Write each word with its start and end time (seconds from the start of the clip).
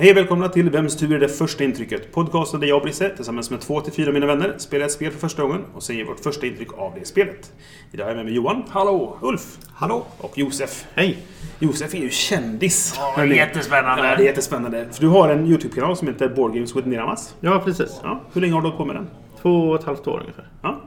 Hej 0.00 0.10
och 0.10 0.16
välkomna 0.16 0.48
till 0.48 0.70
Vems 0.70 0.96
tur 0.96 1.14
är 1.14 1.20
det 1.20 1.28
första 1.28 1.64
intrycket? 1.64 2.12
Podcasten 2.12 2.60
där 2.60 2.66
jag 2.66 2.76
och 2.76 2.82
Brisse 2.82 3.08
tillsammans 3.16 3.50
med 3.50 3.60
två 3.60 3.80
till 3.80 3.92
fyra 3.92 4.08
av 4.08 4.14
mina 4.14 4.26
vänner 4.26 4.54
spelar 4.58 4.86
ett 4.86 4.92
spel 4.92 5.12
för 5.12 5.18
första 5.18 5.42
gången 5.42 5.64
och 5.74 5.82
säger 5.82 6.04
vårt 6.04 6.20
första 6.20 6.46
intryck 6.46 6.72
av 6.78 6.92
det 6.98 7.06
spelet. 7.06 7.52
Idag 7.92 8.04
är 8.04 8.10
jag 8.10 8.16
med 8.16 8.24
mig 8.24 8.34
Johan. 8.34 8.62
Hallå! 8.68 9.18
Ulf. 9.20 9.58
Hallå! 9.74 10.06
Och 10.18 10.38
Josef. 10.38 10.86
Hej! 10.94 11.18
Josef 11.58 11.94
är 11.94 11.98
ju 11.98 12.10
kändis. 12.10 12.94
Ja, 13.16 13.24
jättespännande. 13.24 14.08
Ja, 14.08 14.16
det 14.16 14.22
är 14.22 14.26
jättespännande. 14.26 14.88
För 14.92 15.00
du 15.00 15.08
har 15.08 15.28
en 15.28 15.46
YouTube-kanal 15.46 15.96
som 15.96 16.08
heter 16.08 16.28
Board 16.28 16.54
Games 16.54 16.76
with 16.76 16.88
Niramas. 16.88 17.34
Ja, 17.40 17.62
precis. 17.64 18.00
Ja. 18.02 18.20
Hur 18.32 18.40
länge 18.40 18.52
har 18.52 18.60
du 18.60 18.66
hållit 18.66 18.78
på 18.78 18.84
med 18.84 18.96
den? 18.96 19.06
Två 19.42 19.70
och 19.70 19.80
ett 19.80 19.84
halvt 19.84 20.06
år 20.06 20.20
ungefär. 20.20 20.48
Ja. 20.62 20.80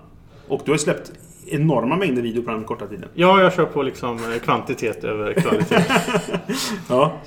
Och 0.47 0.61
du 0.65 0.71
har 0.71 0.77
släppt 0.77 1.11
enorma 1.47 1.95
mängder 1.95 2.21
video 2.21 2.43
på 2.43 2.51
den 2.51 2.63
korta 2.63 2.87
tiden. 2.87 3.09
Ja, 3.13 3.41
jag 3.41 3.53
kör 3.53 3.65
på 3.65 3.83
liksom 3.83 4.17
eh, 4.17 4.39
kvantitet 4.39 5.03
över 5.03 5.33
kvalitet. 5.33 5.75
Ja. 6.89 7.21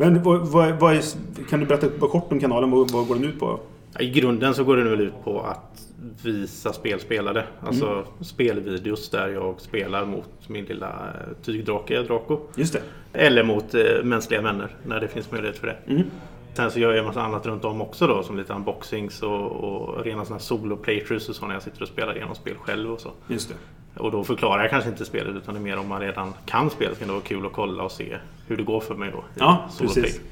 Men 0.00 0.22
vad, 0.22 0.48
vad, 0.48 0.80
vad 0.80 0.94
är, 0.94 1.02
kan 1.48 1.60
du 1.60 1.66
berätta 1.66 1.88
kort 2.08 2.32
om 2.32 2.40
kanalen? 2.40 2.70
Vad, 2.70 2.90
vad 2.90 3.08
går 3.08 3.14
den 3.14 3.24
ut 3.24 3.40
på? 3.40 3.60
I 3.98 4.10
grunden 4.10 4.54
så 4.54 4.64
går 4.64 4.76
det 4.76 4.90
väl 4.90 5.00
ut 5.00 5.24
på 5.24 5.40
att 5.40 5.86
visa 6.24 6.72
spel 6.72 7.00
spelade. 7.00 7.44
Alltså 7.60 8.04
spelvideos 8.20 9.10
där 9.10 9.28
jag 9.28 9.60
spelar 9.60 10.04
mot 10.06 10.48
min 10.48 10.64
lilla 10.64 10.88
eh, 10.88 11.36
tygdrake, 11.42 12.02
Draco. 12.02 12.38
Just 12.56 12.72
det. 12.72 12.82
Eller 13.12 13.42
mot 13.42 13.74
eh, 13.74 13.82
mänskliga 14.02 14.42
vänner 14.42 14.76
när 14.86 15.00
det 15.00 15.08
finns 15.08 15.30
möjlighet 15.30 15.58
för 15.58 15.66
det. 15.66 15.76
Mm. 15.86 16.02
Sen 16.54 16.70
så 16.70 16.80
gör 16.80 16.90
jag 16.90 16.98
en 16.98 17.04
massa 17.04 17.22
annat 17.22 17.46
runt 17.46 17.64
om 17.64 17.80
också 17.80 18.06
då 18.06 18.22
som 18.22 18.36
lite 18.36 18.52
unboxings 18.52 19.22
och, 19.22 19.50
och 19.50 20.04
rena 20.04 20.24
sådana 20.24 20.40
solo 20.40 20.76
playthroughs 20.76 21.28
och 21.28 21.36
så 21.36 21.46
när 21.46 21.54
jag 21.54 21.62
sitter 21.62 21.82
och 21.82 21.88
spelar 21.88 22.16
igenom 22.16 22.34
spel 22.34 22.54
själv 22.54 22.92
och 22.92 23.00
så. 23.00 23.10
Just 23.28 23.48
det. 23.48 23.54
Och 24.00 24.10
då 24.10 24.24
förklarar 24.24 24.62
jag 24.62 24.70
kanske 24.70 24.90
inte 24.90 25.04
spelet 25.04 25.36
utan 25.36 25.54
det 25.54 25.60
är 25.60 25.62
mer 25.62 25.78
om 25.78 25.88
man 25.88 26.00
redan 26.00 26.32
kan 26.46 26.70
spelet 26.70 26.98
kan 26.98 27.08
det 27.08 27.14
vara 27.14 27.22
kul 27.24 27.46
att 27.46 27.52
kolla 27.52 27.82
och 27.82 27.92
se 27.92 28.16
hur 28.46 28.56
det 28.56 28.62
går 28.62 28.80
för 28.80 28.94
mig 28.94 29.10
då. 29.12 29.24
Ja, 29.34 29.68
precis. 29.78 30.20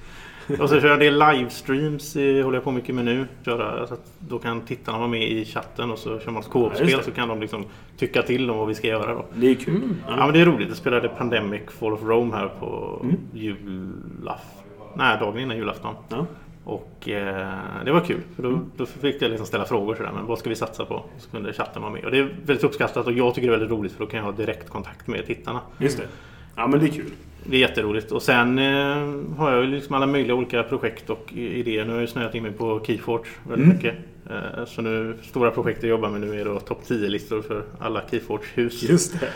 Och 0.61 0.69
så 0.69 0.81
kör 0.81 0.89
jag 0.89 0.99
det 0.99 1.11
livestreams, 1.11 2.17
eh, 2.17 2.45
håller 2.45 2.57
jag 2.57 2.65
på 2.65 2.71
mycket 2.71 2.95
med 2.95 3.05
nu. 3.05 3.27
Köra, 3.45 3.87
så 3.87 3.95
att 3.95 4.13
då 4.19 4.39
kan 4.39 4.61
tittarna 4.61 4.99
vara 4.99 5.09
med 5.09 5.23
i 5.23 5.45
chatten 5.45 5.91
och 5.91 5.99
så 5.99 6.19
kör 6.21 6.31
man 6.31 6.41
ett 6.43 6.49
Ja, 6.49 6.53
co-op-spel 6.53 6.87
det. 6.99 7.03
så 7.03 7.11
kan 7.11 7.29
de 7.29 7.41
liksom 7.41 7.65
tycka 7.97 8.23
till 8.23 8.51
om 8.51 8.59
vad 8.59 8.69
vi 8.69 8.75
ska 8.75 8.87
göra 8.89 9.15
då. 9.15 9.25
Det 9.35 9.51
är 9.51 9.55
kul. 9.55 9.95
Ja 10.09 10.17
men 10.17 10.33
det 10.33 10.41
är 10.41 10.47
roligt. 10.47 10.69
Jag 10.69 10.77
spelade 10.77 11.09
Pandemic 11.09 11.63
Fall 11.79 11.93
of 11.93 12.03
Rome 12.03 12.37
här 12.37 12.49
på 12.61 13.01
Mm. 13.03 13.17
julafton. 13.33 14.65
Nej, 14.95 15.19
dagen 15.21 15.39
innan 15.39 15.57
julafton. 15.57 15.95
Ja. 16.09 16.27
Och 16.69 17.09
eh, 17.09 17.49
det 17.85 17.93
var 17.93 18.01
kul. 18.01 18.21
För 18.37 18.43
då, 18.43 18.49
Mm. 18.49 18.71
då 18.77 18.87
fick 18.87 19.23
jag 19.23 19.29
liksom 19.31 19.47
ställa 19.47 19.65
frågor 19.65 19.95
sådär. 19.95 20.13
Men 20.15 20.27
vad 20.27 20.39
ska 20.39 20.49
vi 20.51 20.57
satsa 20.57 20.85
på? 20.85 21.05
Så 21.19 21.31
kunde 21.31 21.53
chatten 21.53 21.83
vara 21.83 21.93
med. 21.93 22.05
Och 22.05 22.11
det 22.11 22.19
är 22.19 22.23
väldigt 22.47 22.65
uppskattat 22.65 23.07
och 23.07 23.13
jag 23.13 23.35
tycker 23.35 23.49
det 23.49 23.55
är 23.55 23.59
väldigt 23.59 23.79
roligt 23.79 23.93
för 23.93 24.05
då 24.05 24.11
kan 24.11 24.19
jag 24.19 24.25
ha 24.25 24.33
direktkontakt 24.33 25.07
med 25.07 25.27
tittarna. 25.27 25.61
Just 25.79 25.99
det. 25.99 26.05
Ja, 26.57 26.67
men 26.67 26.81
det 26.81 26.87
är 26.87 26.91
kul. 26.91 27.11
Det 27.47 27.57
är 27.57 27.61
jätteroligt. 27.61 28.13
Och 28.13 28.23
sen 28.23 28.59
eh, 28.59 29.37
har 29.39 29.53
jag 29.53 29.65
liksom 29.69 29.95
alla 29.95 30.07
möjliga 30.07 30.35
olika 30.35 30.63
projekt 30.63 31.11
och 31.11 31.33
idéer. 31.33 31.85
Nu 31.85 31.93
har 31.93 32.01
jag 32.01 32.09
snöat 32.09 32.35
in 32.35 32.43
mig 32.43 32.53
på 32.53 32.81
Keyforge 32.87 33.29
väldigt 33.49 33.65
Mm. 33.65 33.77
mycket. 33.77 33.95
Eh, 34.31 34.65
så 34.67 34.83
nu, 34.83 35.15
stora 35.23 35.51
projekt 35.51 35.83
jag 35.83 35.91
jobbar 35.91 36.09
med 36.11 36.21
nu 36.21 36.41
är 36.41 36.45
då 36.45 36.61
topp 36.61 36.83
10-listor 36.87 37.43
för 37.43 37.63
alla 37.81 38.03
Keyforge-hus. 38.11 38.83
Just 38.83 39.21
det. 39.21 39.29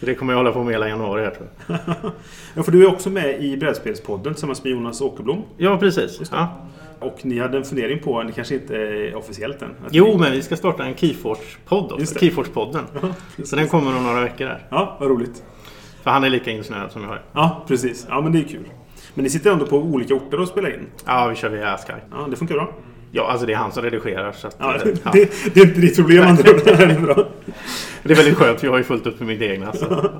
Så 0.00 0.06
det 0.06 0.14
kommer 0.14 0.32
jag 0.32 0.38
hålla 0.38 0.52
på 0.52 0.64
med 0.64 0.72
hela 0.74 0.88
januari 0.88 1.22
här 1.24 1.30
tror 1.30 1.48
jag. 1.66 1.78
Ja, 2.54 2.62
för 2.62 2.72
du 2.72 2.82
är 2.84 2.88
också 2.88 3.10
med 3.10 3.42
i 3.42 3.56
Brädspelspodden 3.56 4.34
tillsammans 4.34 4.64
med 4.64 4.70
Jonas 4.72 5.00
Åkerblom. 5.00 5.42
Ja, 5.56 5.76
precis. 5.78 6.20
Ja. 6.32 6.66
Och 7.00 7.18
ni 7.22 7.38
hade 7.38 7.58
en 7.58 7.64
fundering 7.64 7.98
på, 7.98 8.22
det 8.22 8.32
kanske 8.32 8.54
inte 8.54 8.76
är 8.76 9.14
officiellt 9.14 9.62
än? 9.62 9.68
Jo, 9.90 10.06
ni- 10.06 10.16
men 10.18 10.32
vi 10.32 10.42
ska 10.42 10.56
starta 10.56 10.84
en 10.84 10.94
Keyforge-podd 10.94 11.94
Just 12.00 12.12
också. 12.16 12.24
Keyforge-podden. 12.24 12.82
Ja, 13.36 13.44
Så 13.44 13.56
den 13.56 13.68
kommer 13.68 13.96
om 13.96 14.04
några 14.04 14.20
veckor 14.20 14.44
där. 14.44 14.66
Ja, 14.70 14.96
vad 15.00 15.08
roligt. 15.10 15.42
För 16.02 16.10
han 16.10 16.24
är 16.24 16.30
lika 16.30 16.50
insnöad 16.50 16.92
som 16.92 17.02
jag 17.02 17.12
är. 17.12 17.22
Ja, 17.32 17.64
precis. 17.68 18.06
Ja, 18.08 18.20
men 18.20 18.32
det 18.32 18.38
är 18.38 18.44
kul. 18.44 18.64
Men 19.14 19.22
ni 19.24 19.30
sitter 19.30 19.52
ändå 19.52 19.66
på 19.66 19.76
olika 19.76 20.14
orter 20.14 20.40
och 20.40 20.48
spelar 20.48 20.74
in? 20.74 20.86
Ja, 21.06 21.26
vi 21.28 21.36
kör 21.36 21.48
via 21.48 21.76
Skype. 21.78 22.00
Ja, 22.10 22.26
det 22.30 22.36
funkar 22.36 22.54
bra. 22.54 22.72
Ja, 23.12 23.30
alltså 23.30 23.46
det 23.46 23.52
är 23.52 23.56
han 23.56 23.72
som 23.72 23.82
redigerar. 23.82 24.32
Så 24.32 24.46
att, 24.48 24.56
Ja, 24.58 24.76
eh, 24.76 24.82
det, 24.84 25.00
ja. 25.04 25.10
det, 25.12 25.30
det 25.54 25.60
är 25.60 25.66
inte 25.66 25.80
ditt 25.80 25.96
problem 25.96 26.26
andra 26.26 26.50
ord. 26.50 26.60
Det 26.64 26.70
är 26.70 27.00
bra. 27.00 27.28
det 28.02 28.12
är 28.12 28.16
väldigt 28.16 28.36
skönt, 28.36 28.60
för 28.60 28.66
jag 28.66 28.72
har 28.72 28.78
ju 28.78 28.84
fullt 28.84 29.06
upp 29.06 29.18
med 29.18 29.28
mitt 29.28 29.42
egna. 29.42 29.72
Så. 29.72 30.10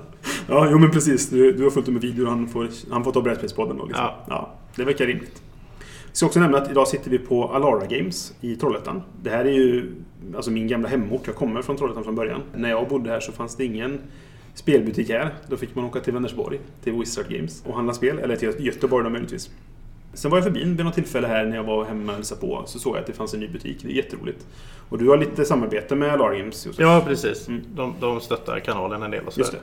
Ja, 0.48 0.68
jo 0.70 0.78
men 0.78 0.90
precis. 0.90 1.30
Du, 1.30 1.52
du 1.52 1.62
har 1.62 1.70
fullt 1.70 1.88
upp 1.88 1.92
med 1.94 2.02
video 2.02 2.24
och 2.24 2.30
han 2.30 2.48
får, 2.48 2.68
han 2.90 3.04
får 3.04 3.12
ta 3.12 3.22
Brädspelspodden 3.22 3.76
då. 3.76 3.84
Liksom. 3.84 4.04
Ja. 4.04 4.24
ja, 4.28 4.54
det 4.76 4.84
verkar 4.84 5.06
rimligt. 5.06 5.42
Jag 6.06 6.16
ska 6.16 6.26
också 6.26 6.40
nämna 6.40 6.58
att 6.58 6.70
idag 6.70 6.88
sitter 6.88 7.10
vi 7.10 7.18
på 7.18 7.48
Alara 7.48 7.86
Games 7.86 8.34
i 8.40 8.56
Trollhättan. 8.56 9.02
Det 9.22 9.30
här 9.30 9.44
är 9.44 9.52
ju 9.52 9.92
alltså 10.36 10.50
min 10.50 10.68
gamla 10.68 10.88
hemort. 10.88 11.22
Jag 11.24 11.34
kommer 11.34 11.62
från 11.62 11.76
Trollhättan 11.76 12.04
från 12.04 12.14
början. 12.14 12.42
När 12.54 12.70
jag 12.70 12.88
bodde 12.88 13.10
här 13.10 13.20
så 13.20 13.32
fanns 13.32 13.56
det 13.56 13.64
ingen 13.64 14.00
spelbutik 14.54 15.10
här. 15.10 15.34
Då 15.48 15.56
fick 15.56 15.74
man 15.74 15.84
åka 15.84 16.00
till 16.00 16.12
Vänersborg, 16.12 16.60
till 16.84 16.92
Wizard 16.92 17.28
Games 17.28 17.62
och 17.66 17.74
handla 17.74 17.92
spel. 17.92 18.18
Eller 18.18 18.36
till 18.36 18.54
Göteborg 18.58 19.04
då 19.04 19.10
möjligtvis. 19.10 19.50
Sen 20.12 20.30
var 20.30 20.38
jag 20.38 20.44
förbi 20.44 20.64
vid 20.64 20.84
något 20.84 20.94
tillfälle 20.94 21.26
här 21.28 21.46
när 21.46 21.56
jag 21.56 21.64
var 21.64 21.84
hemma 21.84 22.12
och 22.12 22.16
hälsade 22.16 22.40
på. 22.40 22.62
Så 22.66 22.78
såg 22.78 22.94
jag 22.96 23.00
att 23.00 23.06
det 23.06 23.12
fanns 23.12 23.34
en 23.34 23.40
ny 23.40 23.48
butik. 23.48 23.78
Det 23.82 23.88
är 23.88 23.92
jätteroligt. 23.92 24.46
Och 24.88 24.98
du 24.98 25.08
har 25.08 25.18
lite 25.18 25.44
samarbete 25.44 25.94
med 25.96 26.18
Games, 26.18 26.66
Josef. 26.66 26.80
Ja, 26.80 27.02
precis. 27.06 27.48
Mm. 27.48 27.62
De, 27.74 27.94
de 28.00 28.20
stöttar 28.20 28.60
kanalen 28.60 29.02
en 29.02 29.10
del 29.10 29.26
och 29.26 29.32
så. 29.32 29.40
Just 29.40 29.52
det. 29.52 29.58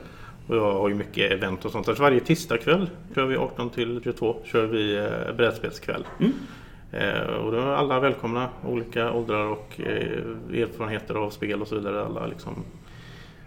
Och 0.48 0.56
jag 0.56 0.72
har 0.72 0.88
ju 0.88 0.94
mycket 0.94 1.32
event 1.32 1.64
och 1.64 1.72
sånt. 1.72 1.86
Så 1.86 1.92
varje 1.92 2.20
tisdagkväll 2.20 2.90
kör 3.14 3.26
vi 3.26 3.36
18 3.36 3.70
till 3.70 4.00
22 4.04 4.36
kör 4.44 4.66
vi 4.66 4.96
eh, 4.96 5.36
brädspelskväll. 5.36 6.06
Mm. 6.20 6.32
Eh, 6.92 7.22
och 7.34 7.52
då 7.52 7.58
är 7.58 7.66
alla 7.66 8.00
välkomna, 8.00 8.48
olika 8.66 9.12
åldrar 9.12 9.46
och 9.46 9.80
eh, 9.80 10.62
erfarenheter 10.62 11.14
av 11.14 11.30
spel 11.30 11.62
och 11.62 11.68
så 11.68 11.74
vidare. 11.74 12.04
Alla 12.04 12.26
liksom 12.26 12.54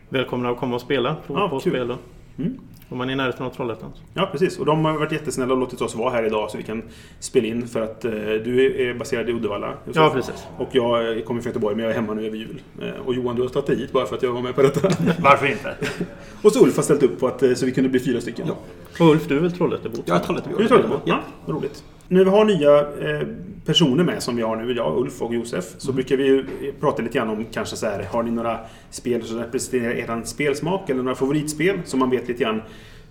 välkomna 0.10 0.50
att 0.50 0.58
komma 0.58 0.76
och 0.76 0.82
spela, 0.82 1.16
prova 1.28 1.40
Ja, 1.40 1.50
på 1.50 1.60
kul. 1.60 1.72
spel. 1.74 1.96
Mm. 2.38 2.60
Om 2.92 2.98
man 2.98 3.10
är 3.10 3.14
i 3.14 3.16
närheten 3.16 3.46
av 3.46 3.50
Trollhättan. 3.50 3.92
Ja, 4.14 4.30
precis. 4.32 4.60
Och 4.60 4.66
de 4.66 4.86
har 4.86 4.98
varit 4.98 5.12
jättesnälla 5.12 5.54
och 5.54 5.60
låtit 5.60 5.82
oss 5.82 5.96
vara 5.96 6.10
här 6.10 6.24
idag 6.24 6.52
så 6.52 6.58
vi 6.58 6.64
kan 6.64 6.84
spela 7.20 7.48
in. 7.48 7.68
För 7.68 7.82
att 7.82 8.06
eh, 8.06 8.12
du 8.12 8.86
är 8.90 8.94
baserad 8.94 9.30
i 9.30 9.34
Uddevalla. 9.34 9.68
Josef. 9.68 9.96
Ja, 9.96 10.10
precis. 10.10 10.48
Och 10.58 10.70
jag 10.72 11.26
kommer 11.26 11.42
från 11.42 11.50
Göteborg, 11.50 11.76
men 11.76 11.86
jag 11.86 11.92
är 11.92 11.96
hemma 11.96 12.14
nu 12.14 12.26
över 12.28 12.38
jul. 12.38 12.62
Eh, 12.82 12.90
och 13.06 13.14
Johan, 13.14 13.36
du 13.36 13.42
har 13.42 13.50
tagit 13.50 13.68
dig 13.68 13.76
hit 13.76 13.92
bara 13.92 14.06
för 14.06 14.16
att 14.16 14.24
jag 14.24 14.32
var 14.32 14.42
med 14.42 14.56
på 14.56 14.62
detta. 14.62 14.90
Varför 15.20 15.46
inte? 15.46 15.76
och 16.42 16.52
så 16.52 16.64
Ulf 16.64 16.76
har 16.76 16.84
ställt 16.84 17.04
upp 17.04 17.20
på 17.20 17.28
att 17.28 17.44
eh, 17.44 17.54
så 17.54 17.66
vi 17.66 17.72
kunde 17.72 17.90
bli 17.90 18.00
fyra 18.00 18.22
stycken. 18.22 18.48
Ja. 18.48 18.56
Och 19.06 19.12
Ulf, 19.12 19.28
du 19.28 19.38
är 19.38 19.42
väl 19.42 19.52
Trollhättebo? 19.52 19.98
Jag 20.06 20.18
är 20.18 20.24
Trollhättebo. 20.24 20.58
Du 20.58 20.64
är 20.64 20.68
Trollhättebo? 20.68 21.00
Ja, 21.06 21.20
vad 21.46 21.56
roligt. 21.56 21.84
När 22.08 22.24
vi 22.24 22.30
har 22.30 22.46
nya 22.46 22.80
eh, 22.80 23.28
personer 23.66 24.04
med 24.04 24.24
som 24.24 24.36
vi 24.36 24.42
har 24.42 24.56
nu, 24.56 24.74
jag, 24.74 24.98
Ulf 24.98 25.22
och 25.22 25.34
Josef, 25.34 25.66
så 25.78 25.92
brukar 25.94 26.18
vi 26.18 26.24
ju 26.26 26.46
prata 26.80 27.02
lite 27.02 27.18
grann 27.18 27.30
om 27.30 27.46
kanske 27.52 27.76
så 27.76 27.86
här, 27.86 28.04
har 28.12 28.24
ni 28.24 28.32
några 28.32 28.60
spel 28.90 29.24
som 29.24 29.38
representerar 29.40 29.92
er 29.92 30.22
spelsmak 30.26 30.90
eller 30.90 31.04
några 31.04 31.16
favoritspel 31.16 31.80
som 31.86 32.00
man 32.00 32.10
vet 32.10 32.28
lite 32.28 32.44
grann 32.44 32.62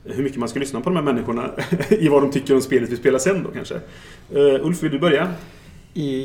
hur 0.04 0.22
mycket 0.22 0.38
man 0.38 0.48
ska 0.48 0.60
lyssna 0.60 0.80
på 0.80 0.90
de 0.90 0.96
här 0.96 1.02
människorna 1.02 1.50
i 1.88 2.08
vad 2.08 2.22
de 2.22 2.30
tycker 2.30 2.54
om 2.54 2.60
spelet 2.60 2.90
vi 2.90 2.96
spelar 2.96 3.18
sen 3.18 3.42
då 3.42 3.50
kanske. 3.50 3.74
Uh, 3.74 4.66
Ulf, 4.66 4.82
vill 4.82 4.90
du 4.92 4.98
börja? 4.98 5.28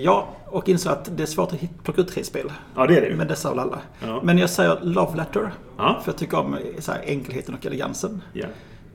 Ja, 0.03 0.27
och 0.47 0.69
insåg 0.69 0.93
att 0.93 1.17
det 1.17 1.23
är 1.23 1.27
svårt 1.27 1.53
att 1.53 1.59
hitta- 1.59 1.83
plocka 1.83 2.01
ut 2.01 2.07
tre 2.07 2.23
spel. 2.23 2.51
Ja, 2.75 2.87
det 2.87 2.97
är 2.97 3.09
det. 3.09 3.15
Men 3.15 3.27
det 3.27 3.35
sa 3.35 3.49
väl 3.49 3.59
alla. 3.59 3.79
Ja. 4.05 4.19
Men 4.23 4.37
jag 4.37 4.49
säger 4.49 4.79
Love 4.81 5.17
Letter. 5.17 5.51
Ja. 5.77 6.01
För 6.03 6.11
jag 6.11 6.17
tycker 6.17 6.39
om 6.39 6.57
så 6.79 6.91
här, 6.91 7.01
enkelheten 7.05 7.55
och 7.55 7.65
elegansen. 7.65 8.21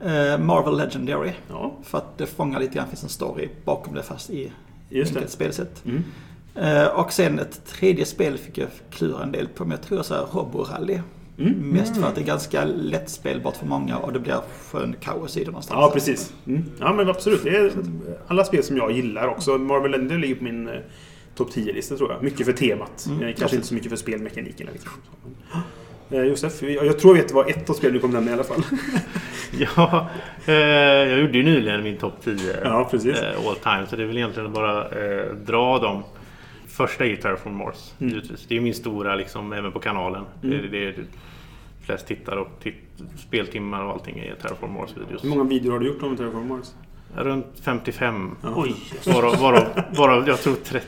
Eh, 0.04 0.38
Marvel 0.38 0.76
Legendary. 0.78 1.32
ja, 1.48 1.76
För 1.84 1.98
att 1.98 2.18
det 2.18 2.26
fångar 2.26 2.60
lite 2.60 2.74
grann, 2.74 2.88
finns 2.88 3.02
en 3.02 3.08
story 3.08 3.48
bakom 3.64 3.94
det 3.94 4.02
fast 4.02 4.30
i 4.30 4.52
just 4.90 5.14
det. 5.14 5.28
spelsätt. 5.28 5.84
Mm. 5.84 6.02
Eh, 6.54 6.86
och 6.86 7.12
sen 7.12 7.38
ett 7.38 7.66
tredje 7.66 8.04
spel 8.04 8.38
fick 8.38 8.58
jag 8.58 8.68
klura 8.90 9.22
en 9.22 9.32
del 9.32 9.48
på, 9.48 9.64
men 9.64 9.70
jag 9.70 9.82
tror 9.82 10.02
så 10.02 10.14
här 10.14 10.22
Roborally. 10.32 10.98
Mm. 11.38 11.52
Mest 11.58 11.96
för 11.96 12.06
att 12.06 12.14
det 12.14 12.20
är 12.20 12.24
ganska 12.24 12.64
lättspelbart 12.64 13.56
för 13.56 13.66
många 13.66 13.98
och 13.98 14.12
det 14.12 14.20
blir 14.20 14.40
skön 14.70 14.96
kaos 15.00 15.36
i 15.36 15.40
det 15.40 15.46
någonstans. 15.50 15.78
Ja, 15.80 15.90
precis. 15.94 16.32
Mm. 16.46 16.64
Ja, 16.80 16.92
men 16.92 17.08
absolut. 17.08 17.42
Det 17.44 17.56
är 17.56 17.72
alla 18.26 18.44
spel 18.44 18.62
som 18.62 18.76
jag 18.76 18.92
gillar 18.92 19.28
också. 19.28 19.58
Marvel 19.58 19.94
Ender 19.94 20.18
ligger 20.18 20.34
på 20.34 20.44
min 20.44 20.68
eh, 20.68 20.74
topp 21.34 21.50
10-lista 21.54 21.96
tror 21.96 22.12
jag. 22.12 22.22
Mycket 22.22 22.46
för 22.46 22.52
temat. 22.52 23.06
Mm, 23.08 23.22
Eh, 23.28 23.34
Kanske 23.38 23.56
inte 23.56 23.68
så 23.68 23.74
mycket 23.74 23.90
för 23.90 23.96
spelmekaniken. 23.96 24.68
Liksom. 24.72 24.90
Eh, 26.10 26.22
Josef, 26.22 26.62
jag 26.62 26.98
tror 26.98 27.16
jag 27.16 27.22
vet 27.22 27.32
vad 27.32 27.50
ett 27.50 27.70
av 27.70 27.74
spelen 27.74 27.94
du 27.94 28.00
kommer 28.00 28.14
nämna 28.14 28.30
i 28.30 28.34
alla 28.34 28.44
fall. 28.44 28.62
Ja, 29.58 30.08
eh, 30.46 30.54
jag 30.54 31.18
gjorde 31.20 31.38
ju 31.38 31.44
nyligen 31.44 31.82
min 31.82 31.96
topp 31.96 32.14
10 32.24 32.36
Ja, 32.64 32.88
precis. 32.90 33.16
eh, 33.16 33.46
all 33.48 33.56
time. 33.56 33.86
Så 33.90 33.96
det 33.96 34.02
är 34.02 34.06
väl 34.06 34.16
egentligen 34.16 34.52
bara 34.52 34.88
eh, 34.88 35.32
dra 35.34 35.78
dem. 35.78 36.02
Första 36.68 37.06
är 37.06 37.16
Terraform 37.16 37.56
Mars. 37.56 37.92
Mm. 38.00 38.12
givetvis. 38.14 38.46
Det 38.48 38.56
är 38.56 38.60
min 38.60 38.74
stora, 38.74 39.14
liksom, 39.14 39.52
även 39.52 39.72
på 39.72 39.78
kanalen. 39.80 40.24
Mm. 40.42 40.62
Det, 40.62 40.68
det 40.68 40.84
är 40.86 40.94
flest 41.86 42.06
tittare 42.06 42.40
och 42.40 42.48
titt, 42.62 42.74
speltimmar 43.18 43.84
och 43.84 43.92
allting 43.92 44.18
är 44.18 44.34
Terraform 44.34 44.72
Mars 44.72 44.90
videos. 44.96 45.24
Hur 45.24 45.28
många 45.28 45.44
videor 45.44 45.72
har 45.72 45.78
du 45.78 45.86
gjort 45.86 46.02
om 46.02 46.16
Terraform 46.16 46.48
Mars? 46.48 46.66
Runt 47.16 47.46
55. 47.62 48.36
Ja. 48.42 48.52
Oj! 48.56 48.74
Varav, 49.06 49.36
varav, 49.40 49.66
varav 49.96 50.28
jag 50.28 50.40
tror 50.40 50.54
30, 50.54 50.86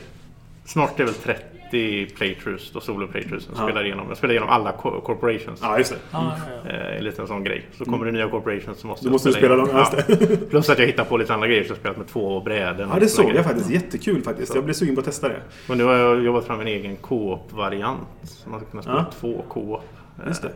snart 0.65 0.99
är 0.99 1.03
väl 1.05 1.13
30 1.13 1.43
30 1.73 2.15
playthroughs, 2.15 2.71
då 2.71 2.79
solo 2.79 3.07
playthroughs. 3.07 3.47
Jag 3.53 3.61
Ja. 3.61 3.63
spelar 3.67 3.85
igenom, 3.85 4.05
jag 4.09 4.17
spelar 4.17 4.31
igenom 4.33 4.49
alla 4.49 4.71
co- 4.71 5.01
corporations. 5.01 5.59
Ja, 5.61 5.77
just 5.77 5.91
det. 5.91 5.97
Ja, 6.11 6.35
ja, 6.37 6.53
ja. 6.65 6.71
Eh, 6.71 6.97
en 6.97 7.03
liten 7.03 7.27
sån 7.27 7.43
grej. 7.43 7.65
Så 7.77 7.85
kommer 7.85 8.05
det 8.05 8.11
nya 8.11 8.29
corporations 8.29 8.79
så 8.79 8.87
måste 8.87 9.05
Då 9.05 9.07
jag 9.07 9.11
måste 9.11 9.29
du 9.29 9.33
spela 9.33 9.55
dem. 9.55 9.69
Ja, 9.71 9.91
Ja. 10.07 10.15
Plus 10.49 10.69
att 10.69 10.79
jag 10.79 10.85
hittar 10.85 11.03
på 11.03 11.17
lite 11.17 11.33
andra 11.33 11.47
grejer. 11.47 11.63
Så 11.63 11.67
jag 11.69 11.75
har 11.75 11.79
spelat 11.79 11.97
med 11.97 12.07
två 12.07 12.39
bräden. 12.41 12.89
ja, 12.93 12.99
det 12.99 13.07
såg 13.07 13.31
jag 13.35 13.43
faktiskt. 13.45 13.69
Jättekul 13.69 14.21
faktiskt. 14.23 14.55
Jag 14.55 14.63
blev 14.63 14.73
sugen 14.73 14.95
på 14.95 14.99
att 14.99 15.05
testa 15.05 15.27
det. 15.29 15.41
Men 15.67 15.77
nu 15.77 15.83
har 15.83 15.93
jag 15.93 16.23
jobbat 16.23 16.45
fram 16.45 16.59
en 16.59 16.67
egen 16.67 16.95
co-op-variant. 16.95 17.99
Så 18.23 18.49
man 18.49 18.59
ska 18.59 18.69
kunna 18.69 18.83
spela 18.83 19.05
Ja. 19.11 19.15
två 19.19 19.45
co-op. 19.49 19.83
Eh, 20.21 20.27
Just 20.27 20.41
det. 20.41 20.49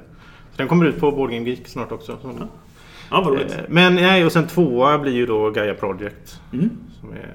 Så 0.51 0.57
den 0.57 0.67
kommer 0.67 0.85
ut 0.85 0.99
på 0.99 1.11
Board 1.11 1.31
Game 1.31 1.49
Geek 1.49 1.67
snart 1.67 1.91
också. 1.91 2.17
Så. 2.21 2.31
Ja, 3.11 3.21
vad 3.21 3.27
roligt. 3.33 3.51
Eh, 3.51 3.57
Men 3.67 3.95
nej, 3.95 4.25
och 4.25 4.31
sen 4.31 4.47
tvåa 4.47 4.97
blir 4.97 5.13
ju 5.13 5.25
då 5.25 5.49
Gaia 5.51 5.73
Project. 5.73 6.41
Mm. 6.53 6.69
Som 7.01 7.11
är 7.11 7.29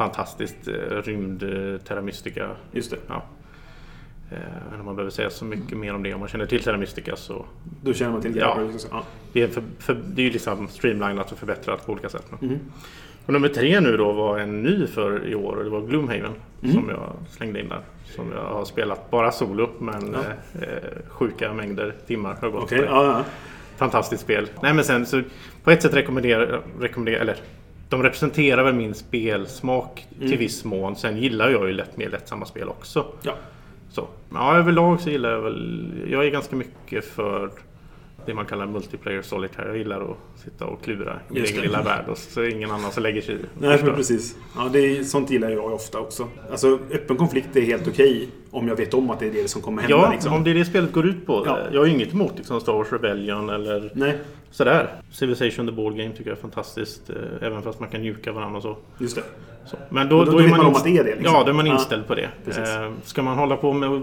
fantastiskt 0.00 0.68
eh, 0.68 0.72
rymd 1.04 1.42
eh, 1.42 1.80
Terra 1.80 2.02
Mystica. 2.02 2.48
Just 2.72 2.90
det. 2.90 2.96
Ja. 3.06 3.22
Eh, 4.30 4.38
vet 4.38 4.64
inte 4.66 4.78
om 4.80 4.84
man 4.86 4.96
behöver 4.96 5.10
säga 5.10 5.30
så 5.30 5.44
mycket 5.44 5.78
mer 5.78 5.94
om 5.94 6.02
det. 6.02 6.14
Om 6.14 6.20
man 6.20 6.28
känner 6.28 6.46
till 6.46 6.62
Terra 6.62 6.76
Mystica 6.76 7.16
så 7.16 7.44
Då 7.82 7.92
känner 7.92 8.12
man 8.12 8.22
till 8.22 8.36
Ja. 8.36 8.54
Gaia 8.54 8.74
också. 8.74 8.88
Ja. 8.90 9.04
det 9.32 9.42
är, 9.42 9.48
för, 9.48 9.62
för, 9.78 9.94
det 10.04 10.22
är 10.22 10.26
ju 10.26 10.30
liksom 10.32 10.68
streamlinat 10.68 11.32
och 11.32 11.38
förbättrat 11.38 11.86
på 11.86 11.92
olika 11.92 12.08
sätt. 12.08 12.26
Mm. 12.42 12.58
Och 13.26 13.32
nummer 13.32 13.48
tre 13.48 13.80
nu 13.80 13.96
då 13.96 14.12
var 14.12 14.38
en 14.38 14.62
ny 14.62 14.86
för 14.86 15.26
i 15.28 15.34
år 15.34 15.56
och 15.56 15.64
det 15.64 15.70
var 15.70 15.80
Gloomhaven. 15.80 16.32
Mm. 16.62 16.74
Som 16.74 16.88
jag 16.88 17.12
slängde 17.30 17.60
in 17.60 17.68
där. 17.68 17.80
Som 18.04 18.32
jag 18.32 18.44
har 18.44 18.64
spelat 18.64 19.10
bara 19.10 19.32
solo 19.32 19.68
men 19.78 20.12
Ja. 20.12 20.18
eh, 20.60 20.68
eh, 20.68 20.78
sjuka 21.08 21.52
mängder 21.54 21.94
timmar 22.06 22.36
har 22.40 22.50
gått 22.50 22.68
det. 22.68 22.76
ja, 22.76 23.04
ja. 23.04 23.24
Fantastiskt 23.76 24.22
spel. 24.22 24.48
Nej 24.62 24.74
men 24.74 24.84
sen 24.84 25.06
så 25.06 25.22
på 25.64 25.70
ett 25.70 25.82
sätt 25.82 25.94
rekommenderar, 25.94 26.60
rekommenderar 26.80 27.20
eller 27.20 27.36
de 27.90 28.02
representerar 28.02 28.64
väl 28.64 28.74
min 28.74 28.94
spelsmak 28.94 30.06
Mm. 30.16 30.28
till 30.28 30.38
viss 30.38 30.64
mån. 30.64 30.96
Sen 30.96 31.16
gillar 31.16 31.48
jag 31.50 31.66
ju 31.66 31.72
lätt 31.72 31.96
mer 31.96 32.08
lättsamma 32.10 32.46
spel 32.46 32.68
också. 32.68 33.06
ja. 33.22 33.32
Så. 33.92 34.08
Ja, 34.34 34.56
överlag 34.56 35.00
så 35.00 35.10
gillar 35.10 35.30
jag 35.30 35.40
väl... 35.40 35.92
Jag 36.10 36.26
är 36.26 36.30
ganska 36.30 36.56
mycket 36.56 37.04
för 37.04 37.50
det 38.26 38.34
man 38.34 38.46
kallar 38.46 38.66
multiplayer 38.66 39.22
solitaire. 39.22 39.68
Jag 39.68 39.76
gillar 39.78 40.00
att 40.10 40.16
sitta 40.44 40.66
och 40.66 40.82
klura 40.84 41.14
i 41.30 41.32
min 41.34 41.44
egen 41.44 41.60
lilla 41.62 41.82
värld 41.82 42.04
och 42.08 42.18
så 42.18 42.40
är 42.40 42.44
det 42.44 42.50
ingen 42.50 42.70
annan 42.70 42.92
som 42.92 43.02
lägger 43.02 43.20
sig 43.20 43.34
i. 43.34 43.38
Nej, 43.58 43.80
men 43.84 43.94
precis. 43.94 44.36
Ja, 44.56 44.68
det 44.72 44.78
är, 44.98 45.02
sånt 45.04 45.30
gillar 45.30 45.50
jag 45.50 45.72
ofta 45.74 45.98
också. 46.00 46.28
Alltså, 46.50 46.78
öppen 46.90 47.16
konflikt 47.16 47.56
är 47.56 47.60
helt 47.60 47.88
okej 47.88 48.28
om 48.50 48.68
jag 48.68 48.76
vet 48.76 48.94
om 48.94 49.10
att 49.10 49.20
det 49.20 49.26
är 49.26 49.32
det 49.32 49.48
som 49.48 49.62
kommer 49.62 49.82
hända. 49.82 49.96
Ja, 49.96 50.10
liksom. 50.12 50.32
om 50.32 50.44
det 50.44 50.50
är 50.50 50.54
det 50.54 50.64
spelet 50.64 50.92
går 50.92 51.06
ut 51.06 51.26
på. 51.26 51.42
Ja. 51.46 51.58
Jag 51.72 51.80
har 51.80 51.86
ju 51.86 51.92
inget 51.92 52.12
emot 52.12 52.32
liksom 52.36 52.60
Star 52.60 52.72
Wars 52.72 52.92
Rebellion 52.92 53.48
eller 53.50 53.90
Nej, 53.94 54.18
sådär. 54.50 54.88
Civilization 55.12 55.66
the 55.66 55.72
Board 55.72 55.96
Game 55.96 56.10
tycker 56.10 56.30
jag 56.30 56.36
är 56.36 56.40
fantastiskt. 56.42 57.10
eh, 57.10 57.16
Även 57.46 57.62
fast 57.62 57.80
man 57.80 57.88
kan 57.88 58.00
mjuka 58.00 58.32
varandra 58.32 58.56
och 58.56 58.62
så. 58.62 58.76
just 58.98 59.16
det. 59.16 59.22
Så. 59.70 59.76
Men 59.88 60.08
då, 60.08 60.18
då- 60.18 60.24
då, 60.24 60.30
då 60.32 60.38
är 60.38 60.48
man, 60.48 60.50
man 60.50 60.60
om 60.66 60.66
inst- 60.72 60.78
att 60.78 60.84
det 60.84 61.02
det, 61.02 61.14
liksom. 61.16 61.34
Ja, 61.34 61.42
då 61.44 61.50
är 61.50 61.54
man 61.54 61.66
Ja. 61.66 61.72
inställd 61.72 62.06
på 62.06 62.14
det. 62.14 62.28
Precis. 62.44 62.68
Eh, 62.68 62.90
ska 63.04 63.22
man 63.22 63.38
hålla 63.38 63.56
på 63.56 63.72
med 63.72 63.88
att 63.88 63.94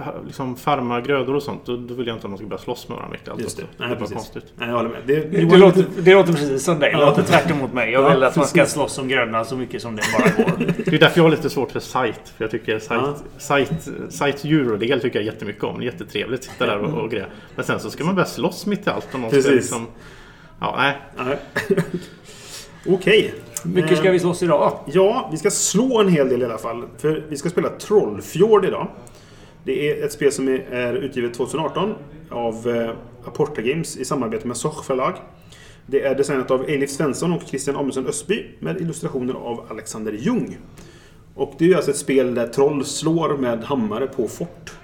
eh, 0.00 0.06
liksom, 0.26 0.56
farma 0.56 1.00
grödor 1.00 1.34
och 1.34 1.42
sånt, 1.42 1.66
då, 1.66 1.76
då 1.76 1.94
vill 1.94 2.06
jag 2.06 2.16
inte 2.16 2.26
att 2.26 2.30
man 2.30 2.38
ska 2.38 2.46
börja 2.46 2.62
slåss 2.62 2.88
med 2.88 2.96
varandra 2.98 3.18
allt. 3.30 3.40
Just 3.40 3.56
det. 3.56 3.62
Nej, 3.76 3.88
det 3.88 3.94
är 3.94 4.14
konstigt. 4.14 4.44
Nej, 4.54 4.68
jag 4.68 4.76
håller 4.76 4.88
med. 4.90 4.98
Det, 5.06 5.14
Det, 5.20 5.38
Johan- 5.40 5.58
låter, 5.60 5.84
det 5.98 6.14
låter 6.14 6.32
precis 6.32 6.64
som 6.64 6.78
dig. 6.78 6.92
Det 6.92 6.98
Ja. 6.98 7.06
låter 7.06 7.22
tvärt 7.22 7.50
emot 7.50 7.72
mig. 7.72 7.92
Jag 7.92 8.04
Ja, 8.04 8.08
vill 8.14 8.22
att 8.24 8.36
man 8.36 8.46
ska 8.46 8.66
slåss 8.66 8.98
om 8.98 9.08
grödorna 9.08 9.44
så 9.44 9.56
mycket 9.56 9.82
som 9.82 9.96
det 9.96 10.02
bara 10.18 10.44
går. 10.44 10.52
Det 10.84 10.92
är 10.94 10.98
därför 10.98 11.18
jag 11.18 11.22
har 11.24 11.30
lite 11.30 11.50
svårt 11.50 11.72
för 11.72 11.80
Sight. 11.80 12.28
För 12.36 12.44
jag 12.44 12.50
tycker 12.50 12.78
Sight, 12.78 12.90
Ja. 12.90 13.14
Sight, 13.38 13.88
Sights 14.08 14.44
eurodel 14.44 15.00
tycker 15.00 15.18
jag 15.18 15.26
jättemycket 15.26 15.64
om. 15.64 15.82
Jättetrevligt 15.82 16.40
att 16.40 16.44
sitta 16.46 16.66
där 16.66 16.78
och, 16.78 17.02
och 17.04 17.10
greja. 17.10 17.26
Men 17.56 17.64
sen 17.64 17.80
så 17.80 17.90
ska 17.90 18.04
man 18.04 18.14
börja 18.14 18.26
slåss 18.26 18.66
mitt 18.66 18.86
i 18.86 18.90
allt. 18.90 19.08
Och 19.14 19.20
någon 19.20 19.30
ska 19.30 19.36
Precis. 19.36 19.52
liksom, 19.54 19.86
ja, 20.60 20.74
nej. 20.78 20.96
Nej. 21.26 21.36
Okej. 22.88 23.34
Hur 23.66 23.82
mycket 23.82 23.98
ska 23.98 24.10
vi 24.10 24.20
slåss 24.20 24.42
idag? 24.42 24.78
Ja, 24.86 25.28
vi 25.32 25.38
ska 25.38 25.50
slå 25.50 26.00
en 26.00 26.08
hel 26.08 26.28
del 26.28 26.42
i 26.42 26.44
alla 26.44 26.58
fall. 26.58 26.84
För 26.98 27.24
vi 27.28 27.36
ska 27.36 27.50
spela 27.50 27.68
Trollfjord 27.68 28.64
idag. 28.64 28.88
Det 29.64 29.90
är 29.90 30.04
ett 30.04 30.12
spel 30.12 30.32
som 30.32 30.48
är, 30.48 30.94
utgivet 30.94 31.34
2018 31.34 31.94
av 32.30 32.68
eh, 32.68 32.90
Aporta 33.28 33.62
Games 33.62 33.96
i 33.96 34.04
samarbete 34.04 34.46
med 34.46 34.56
Soch 34.56 34.84
förlag. 34.84 35.14
Det 35.86 36.02
är 36.02 36.14
designat 36.14 36.50
av 36.50 36.68
Elif 36.68 36.90
Svensson 36.90 37.32
och 37.32 37.42
Christian 37.42 37.76
Amundsen 37.76 38.06
Östby 38.06 38.46
med 38.58 38.80
illustrationer 38.80 39.34
av 39.34 39.66
Alexander 39.70 40.12
Ljung. 40.12 40.58
Och 41.34 41.54
det 41.58 41.64
är 41.64 41.68
ju 41.68 41.74
alltså 41.74 41.90
ett 41.90 41.96
spel 41.96 42.34
där 42.34 42.46
troll 42.46 42.84
slår 42.84 43.36
med 43.36 43.64
hammare 43.64 44.06
på 44.06 44.28
fort. 44.28 44.74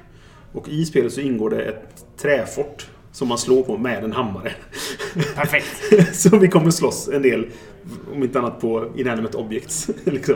Och 0.52 0.69
i 0.69 0.84
spelet 0.84 1.12
så 1.12 1.20
ingår 1.20 1.50
det 1.50 1.62
ett 1.62 2.05
träfort 2.17 2.87
som 3.12 3.29
man 3.29 3.38
slår 3.38 3.62
på 3.62 3.79
med 3.79 4.05
en 4.05 4.12
hammare. 4.12 4.53
Perfekt. 5.35 5.67
Så 6.17 6.38
vi 6.38 6.49
kommer 6.49 6.70
slåss 6.70 7.09
en 7.09 7.23
del, 7.23 7.47
om 8.14 8.23
inte 8.23 8.38
annat 8.38 8.61
på 8.61 8.88
inanimate 8.97 9.37
objects. 9.37 9.91
liksom. 10.05 10.35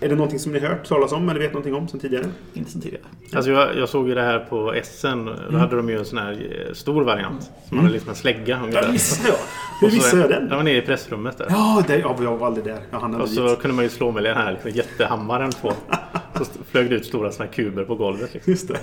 Är 0.00 0.08
det 0.08 0.14
någonting 0.14 0.38
som 0.38 0.52
ni 0.52 0.58
hört 0.58 0.88
talas 0.88 1.12
om 1.12 1.28
eller 1.28 1.40
vet 1.40 1.52
någonting 1.52 1.74
om 1.74 1.88
sen 1.88 2.00
tidigare? 2.00 2.24
Inte 2.54 2.70
sen 2.70 2.80
tidigare. 2.80 3.02
Alltså 3.32 3.50
jag, 3.50 3.76
jag 3.76 3.88
såg 3.88 4.08
ju 4.08 4.14
det 4.14 4.22
här 4.22 4.38
på 4.38 4.74
SN. 4.84 5.06
Mm. 5.06 5.34
Då 5.50 5.58
hade 5.58 5.76
de 5.76 5.88
ju 5.88 5.98
en 5.98 6.04
sån 6.04 6.18
här 6.18 6.66
eh, 6.68 6.74
stor 6.74 7.04
variant. 7.04 7.50
Som 7.68 7.78
hade 7.78 7.90
liksom 7.90 8.10
en 8.10 8.16
slägga 8.16 8.60
ungefär. 8.62 8.82
Ja, 8.82 8.92
missade 8.92 9.28
jag! 9.28 9.38
Hur 9.80 9.96
missade 9.96 10.22
jag 10.22 10.30
den? 10.30 10.48
Den 10.48 10.56
var 10.56 10.64
nere 10.64 10.76
i 10.76 10.82
pressrummet 10.82 11.38
där. 11.38 11.46
Ja, 11.50 11.84
det, 11.86 11.98
ja, 11.98 12.16
jag 12.22 12.36
var 12.36 12.46
aldrig 12.46 12.64
där. 12.66 12.80
Jag 12.90 12.98
hann 13.00 13.14
Och 13.14 13.20
aldrig 13.20 13.38
så 13.38 13.48
dit. 13.48 13.58
kunde 13.58 13.74
man 13.74 13.84
ju 13.84 13.90
slå 13.90 14.12
med 14.12 14.24
den 14.24 14.36
här 14.36 14.52
liksom, 14.52 14.70
jättehammaren 14.70 15.52
på. 15.62 15.72
Så 16.34 16.44
flög 16.70 16.90
det 16.90 16.96
ut 16.96 17.06
stora 17.06 17.32
såna 17.32 17.44
här 17.44 17.52
kuber 17.52 17.84
på 17.84 17.94
golvet. 17.94 18.34
Liksom. 18.34 18.50
Just 18.52 18.68
det. 18.68 18.78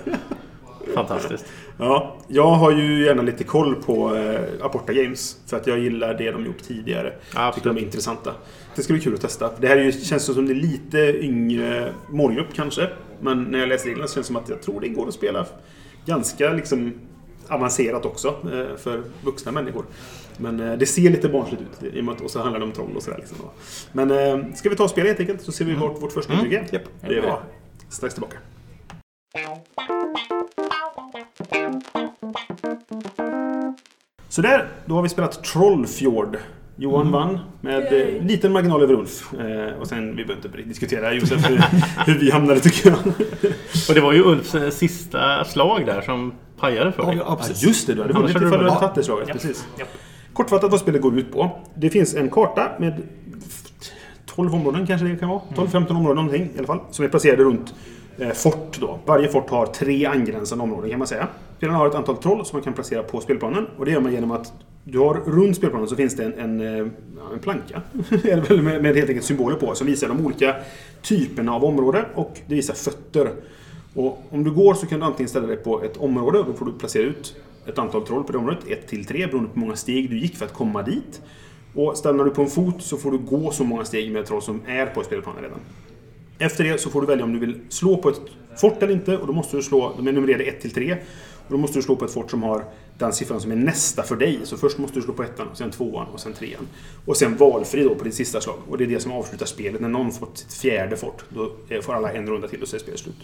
Fantastiskt. 0.93 1.45
Ja, 1.81 2.17
jag 2.27 2.47
har 2.51 2.71
ju 2.71 3.05
gärna 3.05 3.21
lite 3.21 3.43
koll 3.43 3.75
på 3.75 4.15
eh, 4.15 4.65
Aporta 4.65 4.93
Games. 4.93 5.37
För 5.47 5.57
att 5.57 5.67
jag 5.67 5.79
gillar 5.79 6.13
det 6.13 6.31
de 6.31 6.45
gjort 6.45 6.63
tidigare. 6.63 7.13
Ja, 7.35 7.51
Tycker 7.55 7.69
de 7.69 7.77
är 7.77 7.81
intressanta. 7.81 8.33
Det 8.75 8.83
ska 8.83 8.93
bli 8.93 9.01
kul 9.01 9.13
att 9.13 9.21
testa. 9.21 9.49
Det 9.59 9.67
här 9.67 9.77
är 9.77 9.83
ju, 9.83 9.91
känns 9.91 10.23
som 10.25 10.45
det 10.45 10.51
är 10.53 10.55
lite 10.55 10.97
yngre 11.19 11.93
målgrupp 12.09 12.47
kanske. 12.55 12.89
Men 13.21 13.43
när 13.43 13.59
jag 13.59 13.69
läser 13.69 13.85
reglerna 13.87 14.07
så 14.07 14.13
känns 14.13 14.27
det 14.27 14.33
som 14.33 14.43
att 14.43 14.49
jag 14.49 14.61
tror 14.61 14.81
det 14.81 14.87
går 14.89 15.07
att 15.07 15.13
spela 15.13 15.45
ganska 16.05 16.53
liksom 16.53 16.93
avancerat 17.47 18.05
också 18.05 18.27
eh, 18.27 18.77
för 18.77 19.03
vuxna 19.23 19.51
människor. 19.51 19.85
Men 20.37 20.59
eh, 20.59 20.77
det 20.77 20.85
ser 20.85 21.09
lite 21.09 21.29
barnsligt 21.29 21.61
ut. 21.83 21.93
i 21.93 21.99
och 22.01 22.05
med 22.05 22.15
att- 22.15 22.21
Och 22.21 22.31
så 22.31 22.39
handlar 22.39 22.59
det 22.59 22.65
om 22.65 22.71
troll 22.71 22.95
och 22.95 23.03
sådär. 23.03 23.17
Liksom. 23.17 23.37
Men 23.91 24.11
eh, 24.11 24.53
ska 24.55 24.69
vi 24.69 24.75
ta 24.75 24.83
och 24.83 24.89
spela 24.89 25.07
helt 25.07 25.19
enkelt 25.19 25.41
så 25.41 25.51
ser 25.51 25.65
vi 25.65 25.73
vart 25.75 26.01
vårt 26.01 26.11
första 26.11 26.33
intryck 26.33 26.53
är. 26.53 26.73
Japp. 26.73 26.83
Det 27.01 27.13
gör 27.13 27.21
vi. 27.21 27.29
Strax 27.89 28.13
tillbaka. 28.13 28.37
Så 34.29 34.41
där, 34.41 34.67
då 34.85 34.95
har 34.95 35.01
vi 35.01 35.09
spelat 35.09 35.43
Trollfjord. 35.43 36.37
Johan 36.75 37.11
vann 37.11 37.39
med 37.61 37.93
eh, 38.17 38.23
liten 38.23 38.51
marginal 38.51 38.83
över 38.83 38.93
Ulf. 38.93 39.33
Eh, 39.33 39.79
och 39.79 39.87
sen, 39.87 40.15
vi 40.15 40.25
behöver 40.25 40.45
inte 40.47 40.57
diskutera 40.69 41.13
Josef 41.13 41.49
hur, 41.49 41.57
hur 42.05 42.19
vi 42.19 42.31
hamnade 42.31 42.59
tycker 42.59 42.89
jag. 42.89 42.99
Och 43.89 43.95
det 43.95 44.01
var 44.01 44.13
ju 44.13 44.23
Ulfs 44.23 44.55
eh, 44.55 44.69
sista 44.69 45.43
slag 45.45 45.85
där 45.85 46.01
som 46.01 46.33
pajade 46.59 46.91
för 46.91 47.01
Ja, 47.03 47.07
mig. 47.07 47.17
ja, 47.17 47.39
Ja, 47.41 47.45
just 47.55 47.87
det, 47.87 47.93
du 47.93 48.01
hade 48.01 48.13
vunnit 48.13 48.29
ifall 48.29 48.41
du 48.49 48.57
hade 48.57 48.69
tagit 48.79 48.95
det 48.95 49.03
slaget. 49.03 49.27
Japp. 49.27 49.37
Precis. 49.41 49.67
Japp. 49.79 49.87
Kortfattat 50.33 50.71
vad 50.71 50.79
spelet 50.79 51.01
går 51.01 51.17
ut 51.19 51.31
på. 51.33 51.51
Det 51.75 51.89
finns 51.89 52.15
en 52.15 52.29
karta 52.29 52.71
med 52.79 53.01
12 54.25 54.53
områden 54.53 54.87
kanske 54.87 55.07
det 55.07 55.15
kan 55.15 55.29
vara. 55.29 55.41
12-15 55.55 55.89
områden 55.89 56.15
någonting 56.15 56.43
i 56.55 56.57
alla 56.57 56.67
fall. 56.67 56.79
Som 56.91 57.05
är 57.05 57.09
placerade 57.09 57.43
runt 57.43 57.73
eh, 58.17 58.29
fort 58.29 58.77
då. 58.79 58.99
Varje 59.05 59.27
fort 59.27 59.49
har 59.49 59.65
tre 59.65 60.05
angränsande 60.05 60.63
områden 60.63 60.89
kan 60.89 60.99
man 60.99 61.07
säga. 61.07 61.27
Spelarna 61.59 61.79
har 61.79 61.87
ett 61.87 61.95
antal 61.95 62.17
troll 62.17 62.45
som 62.45 62.57
man 62.57 62.63
kan 62.63 62.73
placera 62.73 63.03
på 63.03 63.21
spelplanen. 63.21 63.67
Och 63.77 63.85
det 63.85 63.91
gör 63.91 63.99
man 63.99 64.11
genom 64.11 64.31
att 64.31 64.53
du 64.83 64.99
har 64.99 65.13
runt 65.13 65.55
spelplanen 65.55 65.87
så 65.87 65.95
finns 65.95 66.15
det 66.15 66.25
en, 66.25 66.33
en, 66.33 66.61
eh, 66.61 66.87
en 67.33 67.39
planka. 67.41 67.81
med, 68.63 68.81
med 68.81 68.95
helt 68.95 69.09
enkelt 69.09 69.25
symboler 69.25 69.55
på. 69.55 69.75
Som 69.75 69.87
visar 69.87 70.07
de 70.07 70.25
olika 70.25 70.55
typerna 71.01 71.55
av 71.55 71.65
områden. 71.65 72.05
Och 72.15 72.39
det 72.47 72.55
visar 72.55 72.73
fötter. 72.73 73.31
Och 73.93 74.23
om 74.29 74.43
du 74.43 74.51
går 74.51 74.73
så 74.73 74.85
kan 74.85 74.99
du 74.99 75.05
antingen 75.05 75.29
ställa 75.29 75.47
dig 75.47 75.57
på 75.57 75.83
ett 75.83 75.97
område 75.97 76.39
och 76.39 76.45
då 76.45 76.53
får 76.53 76.65
du 76.65 76.71
placera 76.71 77.03
ut 77.03 77.35
ett 77.67 77.79
antal 77.79 78.05
troll 78.05 78.23
på 78.23 78.31
det 78.31 78.37
området. 78.37 78.67
1 78.67 78.87
till 78.87 79.05
3 79.05 79.27
beroende 79.27 79.49
på 79.49 79.55
hur 79.55 79.61
många 79.61 79.75
steg 79.75 80.09
du 80.09 80.19
gick 80.19 80.35
för 80.35 80.45
att 80.45 80.53
komma 80.53 80.83
dit. 80.83 81.21
Och 81.75 81.97
stannar 81.97 82.23
du 82.25 82.31
på 82.31 82.41
en 82.41 82.47
fot 82.47 82.75
så 82.79 82.97
får 82.97 83.11
du 83.11 83.17
gå 83.17 83.51
så 83.51 83.63
många 83.63 83.85
steg 83.85 84.11
med 84.11 84.25
troll 84.25 84.41
som 84.41 84.61
är 84.67 84.85
på 84.85 85.03
spelplanen 85.03 85.43
redan. 85.43 85.59
Efter 86.39 86.63
det 86.63 86.81
så 86.81 86.89
får 86.89 87.01
du 87.01 87.07
välja 87.07 87.23
om 87.25 87.33
du 87.33 87.39
vill 87.39 87.59
slå 87.69 87.97
på 87.97 88.09
ett 88.09 88.21
fort 88.57 88.83
eller 88.83 88.93
inte. 88.93 89.17
Och 89.17 89.27
då 89.27 89.33
måste 89.33 89.57
du 89.57 89.63
slå, 89.63 89.93
de 89.97 90.07
är 90.07 90.11
numrerade 90.11 90.43
1 90.43 90.61
till 90.61 90.71
3. 90.71 90.97
Och 91.49 91.55
då 91.55 91.57
måste 91.57 91.77
du 91.77 91.83
slå 91.83 91.95
på 91.95 92.05
ett 92.05 92.11
fort 92.11 92.31
som 92.31 92.43
har 92.43 92.65
den 92.97 93.13
siffran 93.13 93.41
som 93.41 93.51
är 93.51 93.55
nästa 93.55 94.03
för 94.03 94.15
dig. 94.15 94.39
Så 94.43 94.57
först 94.57 94.77
måste 94.77 94.99
du 94.99 95.01
slå 95.01 95.13
på 95.13 95.23
ettan, 95.23 95.47
och 95.47 95.57
sen 95.57 95.71
tvåan 95.71 96.07
och 96.07 96.19
sen 96.19 96.33
trean. 96.33 96.67
Och 97.05 97.17
sen 97.17 97.37
valfri 97.37 97.83
då 97.83 97.95
på 97.95 98.03
ditt 98.03 98.15
sista 98.15 98.41
slag. 98.41 98.57
Och 98.69 98.77
det 98.77 98.83
är 98.83 98.87
det 98.87 98.99
som 98.99 99.11
avslutar 99.11 99.45
spelet. 99.45 99.81
När 99.81 99.89
någon 99.89 100.11
fått 100.11 100.37
sitt 100.37 100.53
fjärde 100.53 100.97
fort, 100.97 101.25
då 101.29 101.51
får 101.81 101.93
alla 101.93 102.11
en 102.11 102.27
runda 102.27 102.47
till 102.47 102.61
och 102.61 102.67
så 102.67 102.75
är 102.75 102.79
spelet 102.79 102.99
slut. 102.99 103.15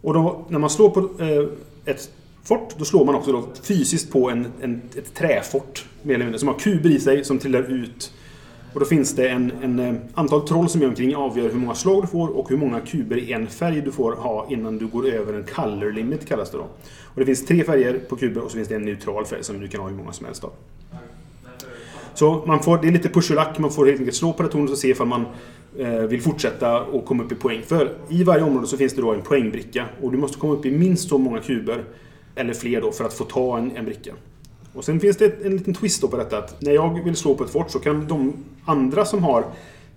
Och 0.00 0.14
då, 0.14 0.44
när 0.48 0.58
man 0.58 0.70
slår 0.70 0.90
på 0.90 1.22
eh, 1.22 1.48
ett 1.84 2.10
fort, 2.44 2.74
då 2.78 2.84
slår 2.84 3.04
man 3.04 3.14
också 3.14 3.32
då 3.32 3.48
fysiskt 3.62 4.12
på 4.12 4.30
en, 4.30 4.46
en, 4.60 4.82
ett 4.96 5.14
träfort. 5.14 5.86
Mer 6.02 6.14
eller 6.14 6.24
mindre, 6.24 6.38
som 6.38 6.48
har 6.48 6.58
kuber 6.58 6.90
i 6.90 7.00
sig 7.00 7.24
som 7.24 7.38
trillar 7.38 7.62
ut. 7.62 8.12
Och 8.72 8.80
då 8.80 8.86
finns 8.86 9.14
det 9.14 9.28
en, 9.28 9.52
en 9.62 9.78
eh, 9.78 9.94
antal 10.14 10.48
troll 10.48 10.68
som 10.68 10.82
är 10.82 10.86
omkring 10.86 11.16
avgör 11.16 11.48
hur 11.48 11.58
många 11.58 11.74
slag 11.74 12.02
du 12.02 12.06
får 12.06 12.28
och 12.28 12.48
hur 12.48 12.56
många 12.56 12.80
kuber 12.80 13.16
i 13.16 13.32
en 13.32 13.46
färg 13.46 13.80
du 13.80 13.92
får 13.92 14.12
ha 14.12 14.46
innan 14.50 14.78
du 14.78 14.86
går 14.86 15.08
över 15.08 15.32
en 15.32 15.44
color 15.44 15.92
limit 15.92 16.28
kallas 16.28 16.50
det 16.50 16.58
då. 16.58 16.66
Och 17.04 17.20
det 17.20 17.26
finns 17.26 17.46
tre 17.46 17.64
färger 17.64 17.98
på 18.08 18.16
kuber 18.16 18.40
och 18.40 18.50
så 18.50 18.56
finns 18.56 18.68
det 18.68 18.74
en 18.74 18.82
neutral 18.82 19.24
färg 19.24 19.44
som 19.44 19.60
du 19.60 19.68
kan 19.68 19.80
ha 19.80 19.88
hur 19.88 19.96
många 19.96 20.12
som 20.12 20.26
helst 20.26 20.44
av. 20.44 20.50
Så 22.14 22.42
man 22.46 22.62
får, 22.62 22.78
det 22.78 22.88
är 22.88 22.92
lite 22.92 23.08
push 23.08 23.30
och 23.30 23.36
lack. 23.36 23.58
Man 23.58 23.70
får 23.70 23.86
helt 23.86 23.98
enkelt 23.98 24.16
slå 24.16 24.32
på 24.32 24.42
det 24.42 24.48
tornet 24.48 24.70
och 24.70 24.78
se 24.78 24.88
ifall 24.88 25.06
man 25.06 25.26
eh, 25.78 25.92
vill 25.92 26.22
fortsätta 26.22 26.82
och 26.82 27.04
komma 27.04 27.22
upp 27.22 27.32
i 27.32 27.34
poäng. 27.34 27.62
För 27.66 27.92
i 28.08 28.24
varje 28.24 28.42
område 28.42 28.66
så 28.66 28.76
finns 28.76 28.94
det 28.94 29.02
då 29.02 29.12
en 29.12 29.22
poängbricka 29.22 29.86
och 30.02 30.12
du 30.12 30.18
måste 30.18 30.38
komma 30.38 30.52
upp 30.52 30.66
i 30.66 30.70
minst 30.70 31.08
så 31.08 31.18
många 31.18 31.38
kuber, 31.40 31.84
eller 32.34 32.54
fler 32.54 32.80
då, 32.80 32.92
för 32.92 33.04
att 33.04 33.12
få 33.12 33.24
ta 33.24 33.58
en, 33.58 33.76
en 33.76 33.84
bricka. 33.84 34.12
Och 34.74 34.84
sen 34.84 35.00
finns 35.00 35.16
det 35.16 35.44
en 35.44 35.56
liten 35.56 35.74
twist 35.74 36.02
då 36.02 36.08
på 36.08 36.16
detta 36.16 36.38
att 36.38 36.60
när 36.62 36.72
jag 36.72 37.04
vill 37.04 37.16
slå 37.16 37.34
på 37.34 37.44
ett 37.44 37.50
fort 37.50 37.70
så 37.70 37.78
kan 37.78 38.06
de 38.08 38.32
andra 38.64 39.04
som 39.04 39.24
har 39.24 39.44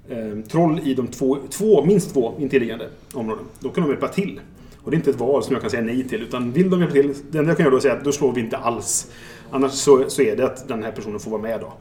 eh, 0.10 0.40
troll 0.48 0.80
i 0.84 0.94
de 0.94 1.08
två, 1.08 1.38
två, 1.50 1.86
minst 1.86 2.14
två 2.14 2.34
intilliggande 2.40 2.90
områden, 3.14 3.46
då 3.60 3.70
kan 3.70 3.84
de 3.84 3.90
hjälpa 3.90 4.08
till. 4.08 4.40
Och 4.84 4.92
det 4.92 4.96
är 4.96 4.98
inte 4.98 5.10
ett 5.10 5.20
val 5.20 5.44
som 5.44 5.54
jag 5.54 5.62
kan 5.62 5.72
säga 5.72 5.84
nej 5.84 6.08
till, 6.08 6.22
utan 6.22 6.52
vill 6.52 6.70
de 6.70 6.80
hjälpa 6.80 6.94
till, 6.94 7.14
det 7.32 7.38
enda 7.38 7.52
jag 7.52 7.58
kan 7.58 7.64
göra 7.64 7.72
då 7.72 7.76
är 7.76 7.78
att 7.78 7.84
säga 7.84 7.94
att 7.94 8.04
då 8.04 8.12
slår 8.12 8.32
vi 8.32 8.42
inte 8.42 8.58
alls. 8.58 9.12
Annars 9.52 9.72
så, 9.72 10.10
så 10.10 10.22
är 10.22 10.36
det 10.36 10.46
att 10.46 10.68
den 10.68 10.84
här 10.84 10.92
personen 10.92 11.20
får 11.20 11.32
vara 11.32 11.42
med 11.42 11.60
då. 11.60 11.74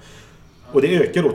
Och 0.73 0.83
det 0.83 0.97
ökar 0.97 1.23
då 1.23 1.33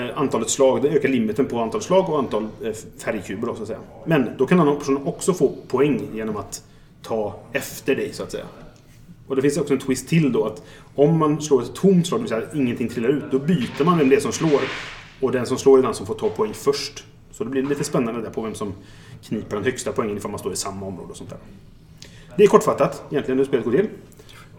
eh, 0.00 0.18
antalet 0.18 0.50
slag, 0.50 0.82
det 0.82 0.88
ökar 0.88 1.08
limiten 1.08 1.46
på 1.46 1.58
antal 1.58 1.82
slag 1.82 2.10
och 2.10 2.18
antal 2.18 2.48
eh, 2.64 2.72
färgkuber 2.98 3.46
då, 3.46 3.54
så 3.54 3.62
att 3.62 3.68
säga. 3.68 3.80
Men 4.06 4.30
då 4.38 4.46
kan 4.46 4.58
den 4.58 4.68
här 4.68 4.74
personen 4.74 5.02
också 5.06 5.34
få 5.34 5.52
poäng 5.68 6.02
genom 6.14 6.36
att 6.36 6.62
ta 7.02 7.34
efter 7.52 7.96
dig, 7.96 8.12
så 8.12 8.22
att 8.22 8.32
säga. 8.32 8.44
Och 9.26 9.36
det 9.36 9.42
finns 9.42 9.56
också 9.56 9.74
en 9.74 9.80
twist 9.80 10.08
till 10.08 10.32
då 10.32 10.44
att 10.44 10.62
om 10.94 11.18
man 11.18 11.42
slår 11.42 11.62
ett 11.62 11.74
tomt 11.74 12.06
slag, 12.06 12.18
det 12.20 12.22
vill 12.22 12.28
säga 12.28 12.42
att 12.42 12.54
ingenting 12.54 12.88
trillar 12.88 13.08
ut, 13.08 13.24
då 13.30 13.38
byter 13.38 13.84
man 13.84 13.98
vem 13.98 14.08
det 14.08 14.16
är 14.16 14.20
som 14.20 14.32
slår. 14.32 14.60
Och 15.20 15.32
den 15.32 15.46
som 15.46 15.58
slår 15.58 15.78
är 15.78 15.82
den 15.82 15.94
som 15.94 16.06
får 16.06 16.14
ta 16.14 16.28
poäng 16.28 16.52
först. 16.54 17.04
Så 17.32 17.44
det 17.44 17.50
blir 17.50 17.62
lite 17.62 17.84
spännande 17.84 18.20
där 18.22 18.30
på 18.30 18.42
vem 18.42 18.54
som 18.54 18.72
kniper 19.28 19.56
den 19.56 19.64
högsta 19.64 19.92
poängen 19.92 20.16
ifall 20.16 20.30
man 20.30 20.40
står 20.40 20.52
i 20.52 20.56
samma 20.56 20.86
område 20.86 21.10
och 21.10 21.16
sånt 21.16 21.30
där. 21.30 21.38
Det 22.36 22.44
är 22.44 22.48
kortfattat 22.48 23.02
egentligen 23.10 23.38
hur 23.38 23.44
spelet 23.44 23.64
går 23.64 23.72
till. 23.72 23.88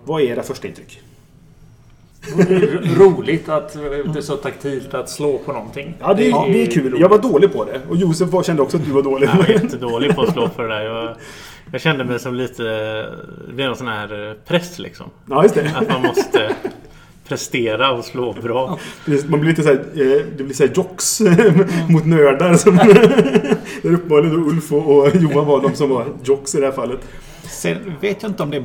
Vad 0.03 0.21
är 0.21 0.25
era 0.25 0.43
första 0.43 0.67
intryck? 0.67 0.99
Roligt 2.97 3.49
att 3.49 3.73
det 3.73 3.79
är 4.17 4.21
så 4.21 4.35
taktilt 4.37 4.93
att 4.93 5.09
slå 5.09 5.37
på 5.37 5.53
någonting. 5.53 5.93
Ja, 5.99 6.13
det 6.13 6.27
är, 6.31 6.53
det 6.53 6.61
är 6.63 6.71
kul. 6.71 6.95
Jag 6.99 7.09
var 7.09 7.17
dålig 7.17 7.53
på 7.53 7.65
det. 7.65 7.81
Och 7.89 7.95
Josef 7.97 8.29
var- 8.29 8.43
kände 8.43 8.61
också 8.61 8.77
att 8.77 8.85
du 8.85 8.91
var 8.91 9.01
dålig. 9.01 9.27
Jag 9.27 9.35
var 9.35 9.45
jättedålig 9.47 10.15
på 10.15 10.21
att 10.21 10.33
slå 10.33 10.49
för 10.49 10.63
det 10.63 10.69
där. 10.75 10.81
Jag, 10.83 11.15
jag 11.73 11.81
kände 11.81 12.03
mig 12.03 12.19
som 12.19 12.33
lite... 12.35 12.63
Det 13.47 13.53
blev 13.53 13.69
en 13.69 13.75
sån 13.75 13.87
här 13.87 14.29
eh, 14.29 14.33
press 14.33 14.79
liksom. 14.79 15.09
Ja, 15.29 15.43
just 15.43 15.55
det. 15.55 15.71
Att 15.75 15.89
man 15.89 16.01
måste 16.01 16.55
prestera 17.27 17.91
och 17.91 18.05
slå 18.05 18.33
bra. 18.33 18.79
Man 19.27 19.39
blir 19.39 19.49
lite 19.49 19.63
såhär, 19.63 19.75
eh, 19.75 20.25
det 20.37 20.43
blir 20.43 20.53
såhär 20.53 20.71
jocks 20.75 21.21
mot 21.89 22.05
nördar. 22.05 22.53
Som 22.53 22.75
där 22.75 23.57
uppenbarligen 23.83 24.35
Ulf 24.35 24.71
och 24.73 24.97
och 24.97 25.15
Johan 25.15 25.45
var 25.45 25.61
de 25.61 25.75
som 25.75 25.89
var 25.89 26.05
jocks 26.23 26.55
i 26.55 26.59
det 26.59 26.65
här 26.65 26.73
fallet. 26.73 26.99
Sen 27.43 27.77
vet 28.01 28.21
jag 28.23 28.31
inte 28.31 28.43
om 28.43 28.49
det... 28.49 28.63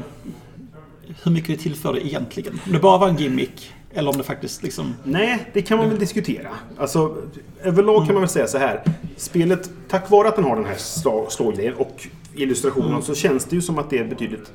Hur 1.24 1.30
mycket 1.30 1.56
det 1.56 1.62
tillförde 1.62 2.06
egentligen. 2.06 2.60
Om 2.66 2.72
det 2.72 2.78
bara 2.78 2.98
var 2.98 3.08
en 3.08 3.16
gimmick. 3.16 3.72
Eller 3.94 4.10
om 4.10 4.16
det 4.16 4.22
faktiskt 4.24 4.62
liksom... 4.62 4.94
Nej, 5.04 5.50
det 5.52 5.62
kan 5.62 5.78
man 5.78 5.88
väl 5.88 5.98
diskutera. 5.98 6.48
Alltså, 6.78 7.16
överlag 7.62 8.06
kan 8.06 8.14
man 8.14 8.22
väl 8.22 8.28
säga 8.28 8.46
så 8.46 8.58
här. 8.58 8.82
Spelet, 9.16 9.70
tack 9.88 10.10
vare 10.10 10.28
att 10.28 10.36
den 10.36 10.44
har 10.44 10.56
den 10.56 10.64
här 10.64 10.74
slå- 10.76 11.26
slågrejen 11.30 11.74
och 11.74 12.06
illustrationen 12.38 13.02
så 13.02 13.14
känns 13.14 13.45
det 13.45 13.57
ju 13.57 13.62
som 13.62 13.78
att 13.78 13.90
det 13.90 13.99
är 13.99 14.04
betydligt 14.04 14.52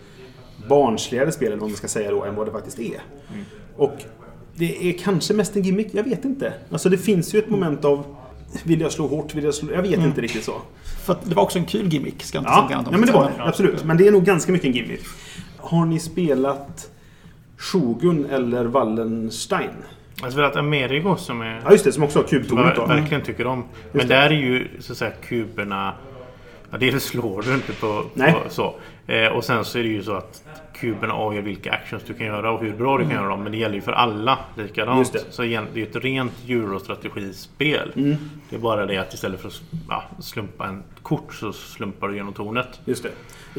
barnsligare 0.69 1.31
spel, 1.31 1.47
eller 1.47 1.57
vad 1.61 1.69
man 1.69 1.77
ska 1.77 1.87
säga 1.87 2.11
då, 2.11 2.23
än 2.23 2.35
vad 2.35 2.47
det 2.47 2.51
faktiskt 2.51 2.79
är. 2.79 3.01
Och 3.77 3.95
det 4.55 4.89
är 4.89 4.97
kanske 4.97 5.33
mest 5.33 5.55
en 5.55 5.61
gimmick, 5.63 5.87
jag 5.91 6.03
vet 6.03 6.25
inte. 6.25 6.53
Alltså 6.71 6.89
det 6.89 6.97
finns 6.97 7.35
ju 7.35 7.39
ett 7.39 7.49
moment 7.49 7.85
av 7.85 8.15
vill 8.63 8.81
jag 8.81 8.91
slå 8.91 9.07
hårt, 9.07 9.35
vill 9.35 9.43
jag 9.43 9.53
slå... 9.53 9.73
Jag 9.73 9.81
vet 9.81 9.99
inte 9.99 10.21
riktigt 10.21 10.43
så. 10.43 10.53
För 11.05 11.17
det 11.23 11.35
var 11.35 11.43
också 11.43 11.59
en 11.59 11.65
kul 11.65 11.87
gimmick. 11.93 12.23
Ska 12.23 12.37
jag 12.37 12.41
inte 12.41 12.51
Ja, 12.51 12.65
säga 12.67 12.77
något 12.77 12.87
om. 12.87 12.93
ja 12.93 12.99
men 12.99 13.07
det 13.07 13.13
var 13.13 13.23
det. 13.37 13.43
Absolut. 13.43 13.83
Men 13.83 13.97
det 13.97 14.07
är 14.07 14.11
nog 14.11 14.23
ganska 14.25 14.51
mycket 14.51 14.67
en 14.67 14.73
gimmick. 14.73 15.01
Har 15.57 15.85
ni 15.85 15.99
spelat 15.99 16.89
Shogun 17.57 18.25
eller 18.25 18.65
Wallenstein? 18.65 19.69
Jag 20.15 20.23
har 20.23 20.31
spelat 20.31 20.55
Amerigo 20.55 21.15
som 21.15 21.41
är... 21.41 21.61
Ja, 21.65 21.71
just 21.71 21.83
det. 21.83 21.91
Som 21.91 22.03
också 22.03 22.19
har 22.19 22.23
kubtornet 22.23 22.77
verkligen 22.77 23.23
tycker 23.23 23.47
om. 23.47 23.63
Men 23.91 24.07
det. 24.07 24.13
där 24.15 24.25
är 24.25 24.31
ju 24.31 24.67
så 24.79 24.91
att 24.91 24.97
säga 24.97 25.11
kuberna... 25.11 25.93
Ja, 26.73 26.79
dels 26.79 27.03
slår 27.03 27.41
du 27.41 27.53
inte 27.53 27.73
på, 27.73 28.05
Nej. 28.13 28.33
på 28.33 28.49
så. 28.49 28.75
Eh, 29.07 29.27
och 29.27 29.43
sen 29.43 29.65
så 29.65 29.79
är 29.79 29.83
det 29.83 29.89
ju 29.89 30.03
så 30.03 30.13
att 30.13 30.43
kuberna 30.75 31.13
avgör 31.13 31.41
vilka 31.41 31.71
actions 31.71 32.03
du 32.07 32.13
kan 32.13 32.27
göra 32.27 32.51
och 32.51 32.61
hur 32.61 32.73
bra 32.73 32.97
du 32.97 33.03
kan 33.03 33.13
göra 33.13 33.27
dem. 33.27 33.43
Men 33.43 33.51
det 33.51 33.57
gäller 33.57 33.75
ju 33.75 33.81
för 33.81 33.91
alla 33.91 34.39
likadant. 34.55 34.99
Just 34.99 35.13
det. 35.13 35.19
Så 35.29 35.43
igen, 35.43 35.67
det 35.73 35.79
är 35.79 35.85
ju 35.85 35.89
ett 35.89 35.95
rent 35.95 36.33
eurostrategispel. 36.47 37.91
Mm. 37.95 38.15
Det 38.49 38.55
är 38.55 38.59
bara 38.59 38.85
det 38.85 38.97
att 38.97 39.13
istället 39.13 39.41
för 39.41 39.47
att 39.47 39.61
ja, 39.89 40.03
slumpa 40.19 40.67
en 40.67 40.83
kort 41.01 41.33
så 41.33 41.53
slumpar 41.53 42.07
du 42.07 42.15
genom 42.15 42.33
tornet. 42.33 42.79
Just 42.85 43.03
det. 43.03 43.09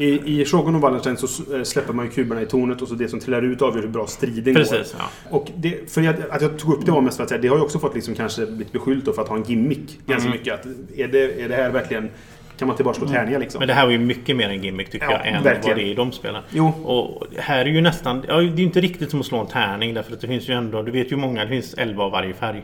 I, 0.03 0.41
I 0.41 0.45
Shogun 0.45 0.75
och 0.75 0.81
Wallenstein 0.81 1.17
så 1.17 1.55
eh, 1.55 1.63
släpper 1.63 1.93
man 1.93 2.05
ju 2.05 2.11
kuberna 2.11 2.41
i 2.41 2.45
tornet 2.45 2.81
och 2.81 2.87
så 2.87 2.95
det 2.95 3.07
som 3.09 3.19
trillar 3.19 3.41
ut 3.41 3.61
avgör 3.61 3.81
hur 3.81 3.89
bra 3.89 4.07
striden 4.07 4.53
går. 4.53 4.61
Precis, 4.61 4.95
ja. 4.99 5.05
Och 5.29 5.51
det, 5.55 5.91
för 5.93 6.01
jag, 6.01 6.15
att 6.29 6.41
jag 6.41 6.59
tog 6.59 6.73
upp 6.73 6.85
det 6.85 6.91
var 6.91 7.01
mest 7.01 7.17
för 7.17 7.23
att 7.23 7.29
säga, 7.29 7.41
det 7.41 7.47
har 7.47 7.57
ju 7.57 7.63
också 7.63 7.79
fått 7.79 7.95
liksom 7.95 8.15
kanske 8.15 8.45
blivit 8.45 8.71
beskyllt 8.71 9.15
för 9.15 9.21
att 9.21 9.27
ha 9.27 9.35
en 9.35 9.43
gimmick 9.43 9.99
ganska 10.05 10.27
Mm. 10.27 10.39
mycket. 10.39 10.53
Att 10.53 10.65
är, 10.95 11.07
det, 11.07 11.41
är 11.41 11.49
det 11.49 11.55
här 11.55 11.69
verkligen... 11.71 12.09
Kan 12.57 12.67
man 12.67 12.77
bara 12.83 12.93
slå 12.93 13.07
tärningar 13.07 13.39
liksom? 13.39 13.59
Men 13.59 13.67
det 13.67 13.73
här 13.73 13.85
var 13.85 13.91
ju 13.91 13.97
mycket 13.99 14.35
mer 14.35 14.49
en 14.49 14.63
gimmick 14.63 14.89
tycker 14.89 15.05
Ja, 15.05 15.11
jag 15.11 15.27
än 15.27 15.43
verkligen. 15.43 15.67
vad 15.69 15.77
det 15.77 15.83
är 15.89 15.91
i 15.91 15.93
de 15.93 16.11
spelen. 16.11 16.43
Jo. 16.49 16.67
Och 16.67 17.23
här 17.37 17.59
är 17.59 17.65
ju 17.69 17.81
nästan... 17.81 18.23
Ja, 18.27 18.33
det 18.37 18.39
är 18.43 18.57
ju 18.57 18.63
inte 18.63 18.81
riktigt 18.81 19.11
som 19.11 19.19
att 19.19 19.25
slå 19.25 19.37
en 19.39 19.47
tärning 19.47 19.93
därför 19.93 20.13
att 20.13 20.21
det 20.21 20.27
finns 20.27 20.49
ju 20.49 20.53
ändå... 20.53 20.81
Du 20.81 20.91
vet 20.91 21.11
ju 21.11 21.15
många, 21.15 21.41
det 21.43 21.49
finns 21.49 21.73
11 21.73 22.03
av 22.03 22.11
varje 22.11 22.33
färg. 22.33 22.63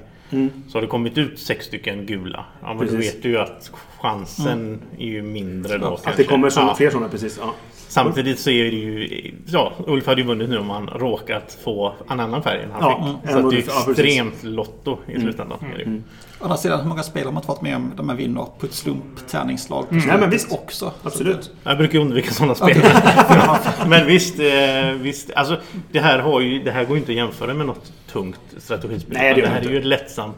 Så 0.67 0.77
har 0.77 0.81
det 0.81 0.87
kommit 0.87 1.17
ut 1.17 1.39
sex 1.39 1.65
stycken 1.65 2.05
gula. 2.05 2.45
Ja 2.61 2.67
men 2.67 2.77
då 2.77 2.83
Mm. 2.83 2.99
Vet 3.01 3.23
du 3.23 3.29
ju 3.29 3.37
att 3.37 3.71
chansen 3.99 4.81
är 4.99 5.05
ju 5.05 5.21
mindre 5.21 5.77
då 5.77 5.85
Att 5.87 6.03
kanske. 6.03 6.23
det 6.23 6.27
kommer 6.27 6.49
såna, 6.49 6.67
Ja. 6.67 6.75
fler 6.75 6.89
sådana, 6.89 7.09
precis. 7.09 7.37
Ja. 7.41 7.53
Samtidigt 7.73 8.39
så 8.39 8.49
är 8.49 8.63
det 8.63 8.77
ju... 8.77 9.31
Ja, 9.47 9.73
Ulf 9.87 10.05
hade 10.07 10.21
ju 10.21 10.27
vunnit 10.27 10.49
nu 10.49 10.57
om 10.57 10.69
han 10.69 10.87
råkat 10.87 11.57
få 11.63 11.93
en 12.09 12.19
annan 12.19 12.43
färg 12.43 12.61
än 12.63 12.71
han 12.71 12.81
Ja, 12.81 13.03
mm. 13.03 13.21
fick. 13.21 13.31
Så 13.31 13.37
att 13.37 13.49
det 13.51 13.57
är 13.57 13.63
Ja, 13.67 13.91
extremt 13.91 14.43
lotto 14.43 14.97
i 15.07 15.19
slutändan. 15.19 15.57
ju. 15.79 16.01
Å 16.41 16.43
andra 16.43 16.57
sidan, 16.57 16.79
hur 16.81 16.87
många 16.87 17.03
spel 17.03 17.25
har 17.25 17.31
man 17.31 17.41
inte 17.41 17.47
varit 17.47 17.61
med 17.61 17.75
om 17.75 17.91
där 17.95 18.03
man 18.03 18.17
vinner 18.17 18.45
på 18.59 18.65
ett 18.65 18.73
slump 18.73 19.27
tärningsslag? 19.27 19.89
på 19.89 19.95
Nej, 19.95 20.17
men 20.19 20.29
visst. 20.29 20.51
Också. 20.51 20.91
Absolut. 21.03 21.51
Jag 21.63 21.77
brukar 21.77 21.99
undvika 21.99 22.31
sådana 22.31 22.55
spel. 22.55 22.83
Men 23.87 24.05
visst, 24.05 24.39
eh, 24.39 24.91
visst. 24.99 25.31
Alltså, 25.35 25.57
det, 25.91 25.99
här 25.99 26.19
har 26.19 26.41
ju, 26.41 26.63
det 26.63 26.71
här 26.71 26.85
går 26.85 26.95
ju 26.95 26.99
inte 26.99 27.11
att 27.11 27.15
jämföra 27.15 27.53
med 27.53 27.65
något 27.65 27.91
tungt 28.11 28.39
strategispel. 28.57 29.13
Nej, 29.17 29.33
det 29.35 29.41
det, 29.41 29.47
här 29.47 29.61
det 29.61 29.67
är 29.67 29.71
ju 29.71 29.77
ett 29.79 29.85
lättsamt. 29.85 30.35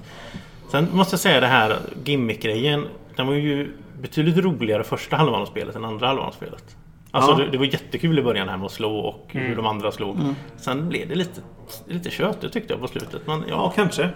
Sen 0.71 0.87
måste 0.93 1.13
jag 1.13 1.19
säga 1.19 1.39
det 1.39 1.47
här 1.47 1.77
gimmick-grejen. 2.05 2.85
Den 3.15 3.27
var 3.27 3.33
ju 3.33 3.73
betydligt 4.01 4.37
roligare 4.37 4.83
första 4.83 5.15
halvan 5.15 5.41
av 5.41 5.45
spelet 5.45 5.75
än 5.75 5.85
andra 5.85 6.07
halvan 6.07 6.25
av 6.27 6.31
spelet. 6.31 6.75
Alltså 7.11 7.31
Ja. 7.31 7.37
det, 7.37 7.51
det 7.51 7.57
var 7.57 7.65
jättekul 7.65 8.19
i 8.19 8.21
början 8.21 8.49
här 8.49 8.57
med 8.57 8.65
att 8.65 8.71
slå 8.71 8.95
och 8.99 9.27
hur 9.31 9.55
de 9.55 9.65
andra 9.65 9.91
slog. 9.91 10.17
Sen 10.57 10.89
blev 10.89 11.09
det 11.09 11.15
lite, 11.15 11.41
lite 11.87 12.09
tjötigt 12.09 12.53
tyckte 12.53 12.73
jag 12.73 12.81
på 12.81 12.87
slutet. 12.87 13.21
Men, 13.27 13.39
Ja, 13.39 13.45
ja, 13.49 13.73
kanske. 13.75 14.09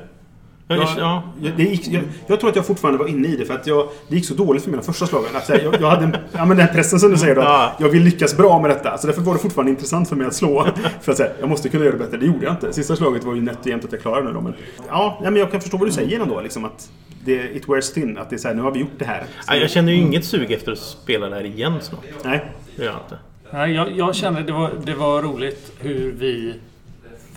Ja, 0.67 0.75
Jag, 0.75 0.87
ja. 0.97 1.23
jag, 1.41 1.53
det 1.57 1.63
gick, 1.63 1.87
jag, 1.87 2.03
jag 2.27 2.39
tror 2.39 2.49
att 2.49 2.55
jag 2.55 2.65
fortfarande 2.65 2.99
var 2.99 3.07
inne 3.07 3.27
i 3.27 3.35
det 3.35 3.45
för 3.45 3.53
att 3.53 3.67
jag, 3.67 3.87
det 4.07 4.15
gick 4.15 4.25
så 4.25 4.33
dåligt 4.33 4.63
för 4.63 4.71
mina 4.71 4.83
första 4.83 5.05
slagen. 5.05 5.35
Att 5.35 5.49
jag, 5.49 5.81
jag 5.81 5.89
hade 5.89 6.03
en, 6.03 6.15
ja, 6.31 6.45
men 6.45 6.57
den 6.57 6.67
här 6.67 6.73
pressen 6.73 6.99
som 6.99 7.11
du 7.11 7.17
säger 7.17 7.35
då. 7.35 7.41
Ja. 7.41 7.65
Att 7.67 7.81
jag 7.81 7.89
vill 7.89 8.03
lyckas 8.03 8.37
bra 8.37 8.59
med 8.61 8.69
detta. 8.69 8.97
Så 8.97 9.07
därför 9.07 9.21
var 9.21 9.33
det 9.33 9.39
fortfarande 9.39 9.71
intressant 9.71 10.09
för 10.09 10.15
mig 10.15 10.27
att 10.27 10.33
slå. 10.35 10.67
För 11.01 11.11
att 11.11 11.17
säga, 11.17 11.29
jag 11.39 11.49
måste 11.49 11.69
kunna 11.69 11.85
göra 11.85 11.97
det 11.97 12.03
bättre. 12.03 12.17
Det 12.17 12.25
gjorde 12.25 12.45
jag 12.45 12.53
inte. 12.53 12.73
Sista 12.73 12.95
slaget 12.95 13.23
var 13.23 13.35
ju 13.35 13.41
nätt 13.41 13.59
och 13.61 13.67
jämnt 13.67 13.85
att 13.85 13.91
jag 13.91 14.01
klarade 14.01 14.27
nu 14.27 14.33
då. 14.33 14.41
Men, 14.41 14.53
ja, 14.89 15.17
men 15.23 15.35
jag 15.35 15.51
kan 15.51 15.61
förstå 15.61 15.77
vad 15.77 15.87
du 15.87 15.91
säger 15.91 16.19
ändå. 16.19 16.41
Liksom 16.41 16.65
att 16.65 16.89
det, 17.25 17.55
it 17.55 17.69
wears 17.69 17.93
thin. 17.93 18.17
Att 18.17 18.29
det 18.29 18.35
är 18.35 18.37
så 18.37 18.47
här, 18.47 18.55
nu 18.55 18.61
har 18.61 18.71
vi 18.71 18.79
gjort 18.79 18.99
det 18.99 19.05
här. 19.05 19.19
Så, 19.19 19.53
Ja, 19.53 19.55
Jag 19.55 19.69
känner 19.69 19.91
ju 19.91 19.97
inget 19.97 20.25
sug 20.25 20.51
efter 20.51 20.71
att 20.71 20.77
spela 20.79 21.29
det 21.29 21.35
här 21.35 21.45
igen 21.45 21.73
snart. 21.81 22.03
nej. 22.23 22.45
Det 22.75 22.83
gör 22.83 22.91
jag 22.91 22.99
inte. 23.05 23.17
Nej, 23.53 23.71
jag, 23.73 23.91
jag 23.91 24.15
kände 24.15 24.43
det 24.43 24.51
var, 24.51 24.71
det 24.85 24.93
var 24.93 25.21
roligt 25.21 25.71
hur 25.79 26.11
vi 26.19 26.53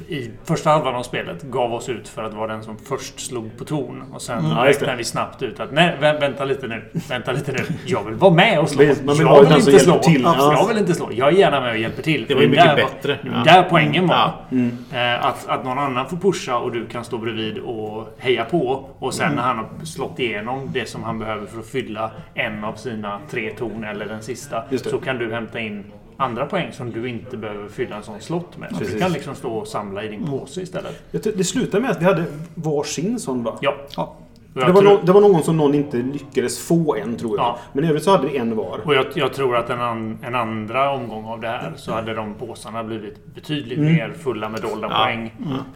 i 0.09 0.31
första 0.45 0.71
halvan 0.71 0.95
av 0.95 1.03
spelet 1.03 1.43
gav 1.43 1.75
oss 1.75 1.89
ut 1.89 2.09
för 2.09 2.23
att 2.25 2.35
vara 2.35 2.47
den 2.47 2.63
som 2.63 2.77
först 2.79 3.21
slog 3.21 3.59
på 3.59 3.65
ton. 3.65 4.03
Och 4.13 4.23
sen 4.23 4.45
det. 4.49 4.65
räknade 4.65 4.97
vi 4.97 5.05
snabbt 5.05 5.43
ut 5.43 5.61
att 5.61 5.73
nej, 5.73 5.97
vä 6.01 6.19
vänta 6.19 6.45
lite 6.45 6.67
nu. 6.67 6.83
Vänta 7.09 7.33
lite 7.33 7.53
nu. 7.53 7.59
Jag 7.87 8.05
vill 8.05 8.15
vara 8.15 8.35
med 8.35 8.59
och 8.59 8.69
slå. 8.69 8.79
Vill 8.85 8.97
jag 9.07 9.41
vill 9.41 9.49
den 9.49 9.63
som 9.63 9.73
inte 9.73 9.85
slå. 9.85 9.99
till. 9.99 10.23
Ja. 10.23 10.53
Jag 10.59 10.69
vill 10.69 10.79
inte 10.79 10.95
slå. 10.95 11.09
Jag 11.13 11.29
är 11.29 11.33
gärna 11.33 11.61
med 11.61 11.71
och 11.71 11.79
hjälper 11.79 12.03
till. 12.03 12.25
Det 12.29 12.35
var 12.35 12.43
ju 12.43 12.49
mycket 12.49 12.65
där 12.65 12.77
bättre. 12.77 13.19
Var, 13.25 13.31
Ja. 13.39 13.45
Där 13.45 13.67
poängen 13.71 14.07
var. 14.07 14.17
Ja. 14.51 14.99
Eh, 14.99 15.27
Att, 15.27 15.49
att 15.49 15.65
någon 15.65 15.79
annan 15.79 16.09
får 16.09 16.17
pusha 16.17 16.57
och 16.59 16.73
du 16.73 16.87
kan 16.87 17.05
stå 17.05 17.19
bredvid 17.19 17.59
och 17.59 18.15
heja 18.19 18.45
på. 18.45 18.89
Och 18.99 19.15
sen 19.15 19.35
när 19.35 19.43
han 19.43 19.57
har 19.59 19.85
slått 19.85 20.19
igenom 20.19 20.69
det 20.73 20.89
som 20.89 21.03
han 21.03 21.19
behöver 21.19 21.47
för 21.47 21.59
att 21.61 21.67
fylla 21.67 22.11
en 22.35 22.65
av 22.65 22.73
sina 22.75 23.19
tre 23.31 23.51
torn 23.51 23.85
eller 23.85 24.07
den 24.07 24.23
sista. 24.23 24.63
Så 24.77 24.99
kan 24.99 25.19
du 25.19 25.33
hämta 25.33 25.61
in 25.61 25.85
andra 26.21 26.47
poäng 26.47 26.73
som 26.73 26.91
du 26.91 27.09
inte 27.09 27.37
behöver 27.37 27.69
fylla 27.69 27.97
en 27.97 28.03
sån 28.03 28.21
slott 28.21 28.59
med. 28.59 28.69
Så 28.73 28.79
Precis. 28.79 28.95
du 28.95 29.01
kan 29.01 29.13
liksom 29.13 29.35
stå 29.35 29.51
och 29.53 29.69
samla 29.69 30.05
i 30.05 30.09
din 30.09 30.27
påse 30.27 30.63
istället. 30.63 31.03
Det 31.37 31.45
slutade 31.45 31.83
med 31.83 31.91
att 31.91 32.01
vi 32.01 32.05
hade 32.05 32.25
varsin 32.55 33.19
sån 33.21 33.43
va? 33.45 33.59
Ja. 33.61 33.75
Ja. 33.97 34.17
Det 34.55 34.61
var, 34.61 34.83
tror, 34.83 34.83
no, 34.83 35.01
det 35.05 35.13
var 35.13 35.21
någon 35.21 35.43
som 35.43 35.57
någon 35.57 35.75
inte 35.75 35.97
lyckades 35.97 36.67
få 36.67 36.97
en 36.97 37.17
tror 37.17 37.39
jag. 37.39 37.45
Ja. 37.47 37.59
Men 37.73 37.85
i 37.85 37.89
övrigt 37.89 38.03
så 38.05 38.11
hade 38.11 38.29
vi 38.29 38.37
en 38.37 38.57
var. 38.57 38.81
och 38.85 38.95
jag, 38.95 39.07
jag 39.15 39.33
tror 39.35 39.57
att 39.57 39.71
en, 39.71 39.81
an, 39.81 40.19
en 40.23 40.35
andra 40.35 40.91
omgång 40.91 41.25
av 41.25 41.41
det 41.41 41.49
här 41.49 41.73
så 41.77 41.93
hade 41.93 42.15
de 42.15 42.35
påsarna 42.35 42.85
blivit 42.85 43.35
betydligt 43.35 43.79
Mm. 43.79 43.93
mer 43.95 44.13
fulla 44.23 44.49
med 44.49 44.61
dolda 44.63 44.89
Ja. 44.91 45.05
poäng. 45.05 45.33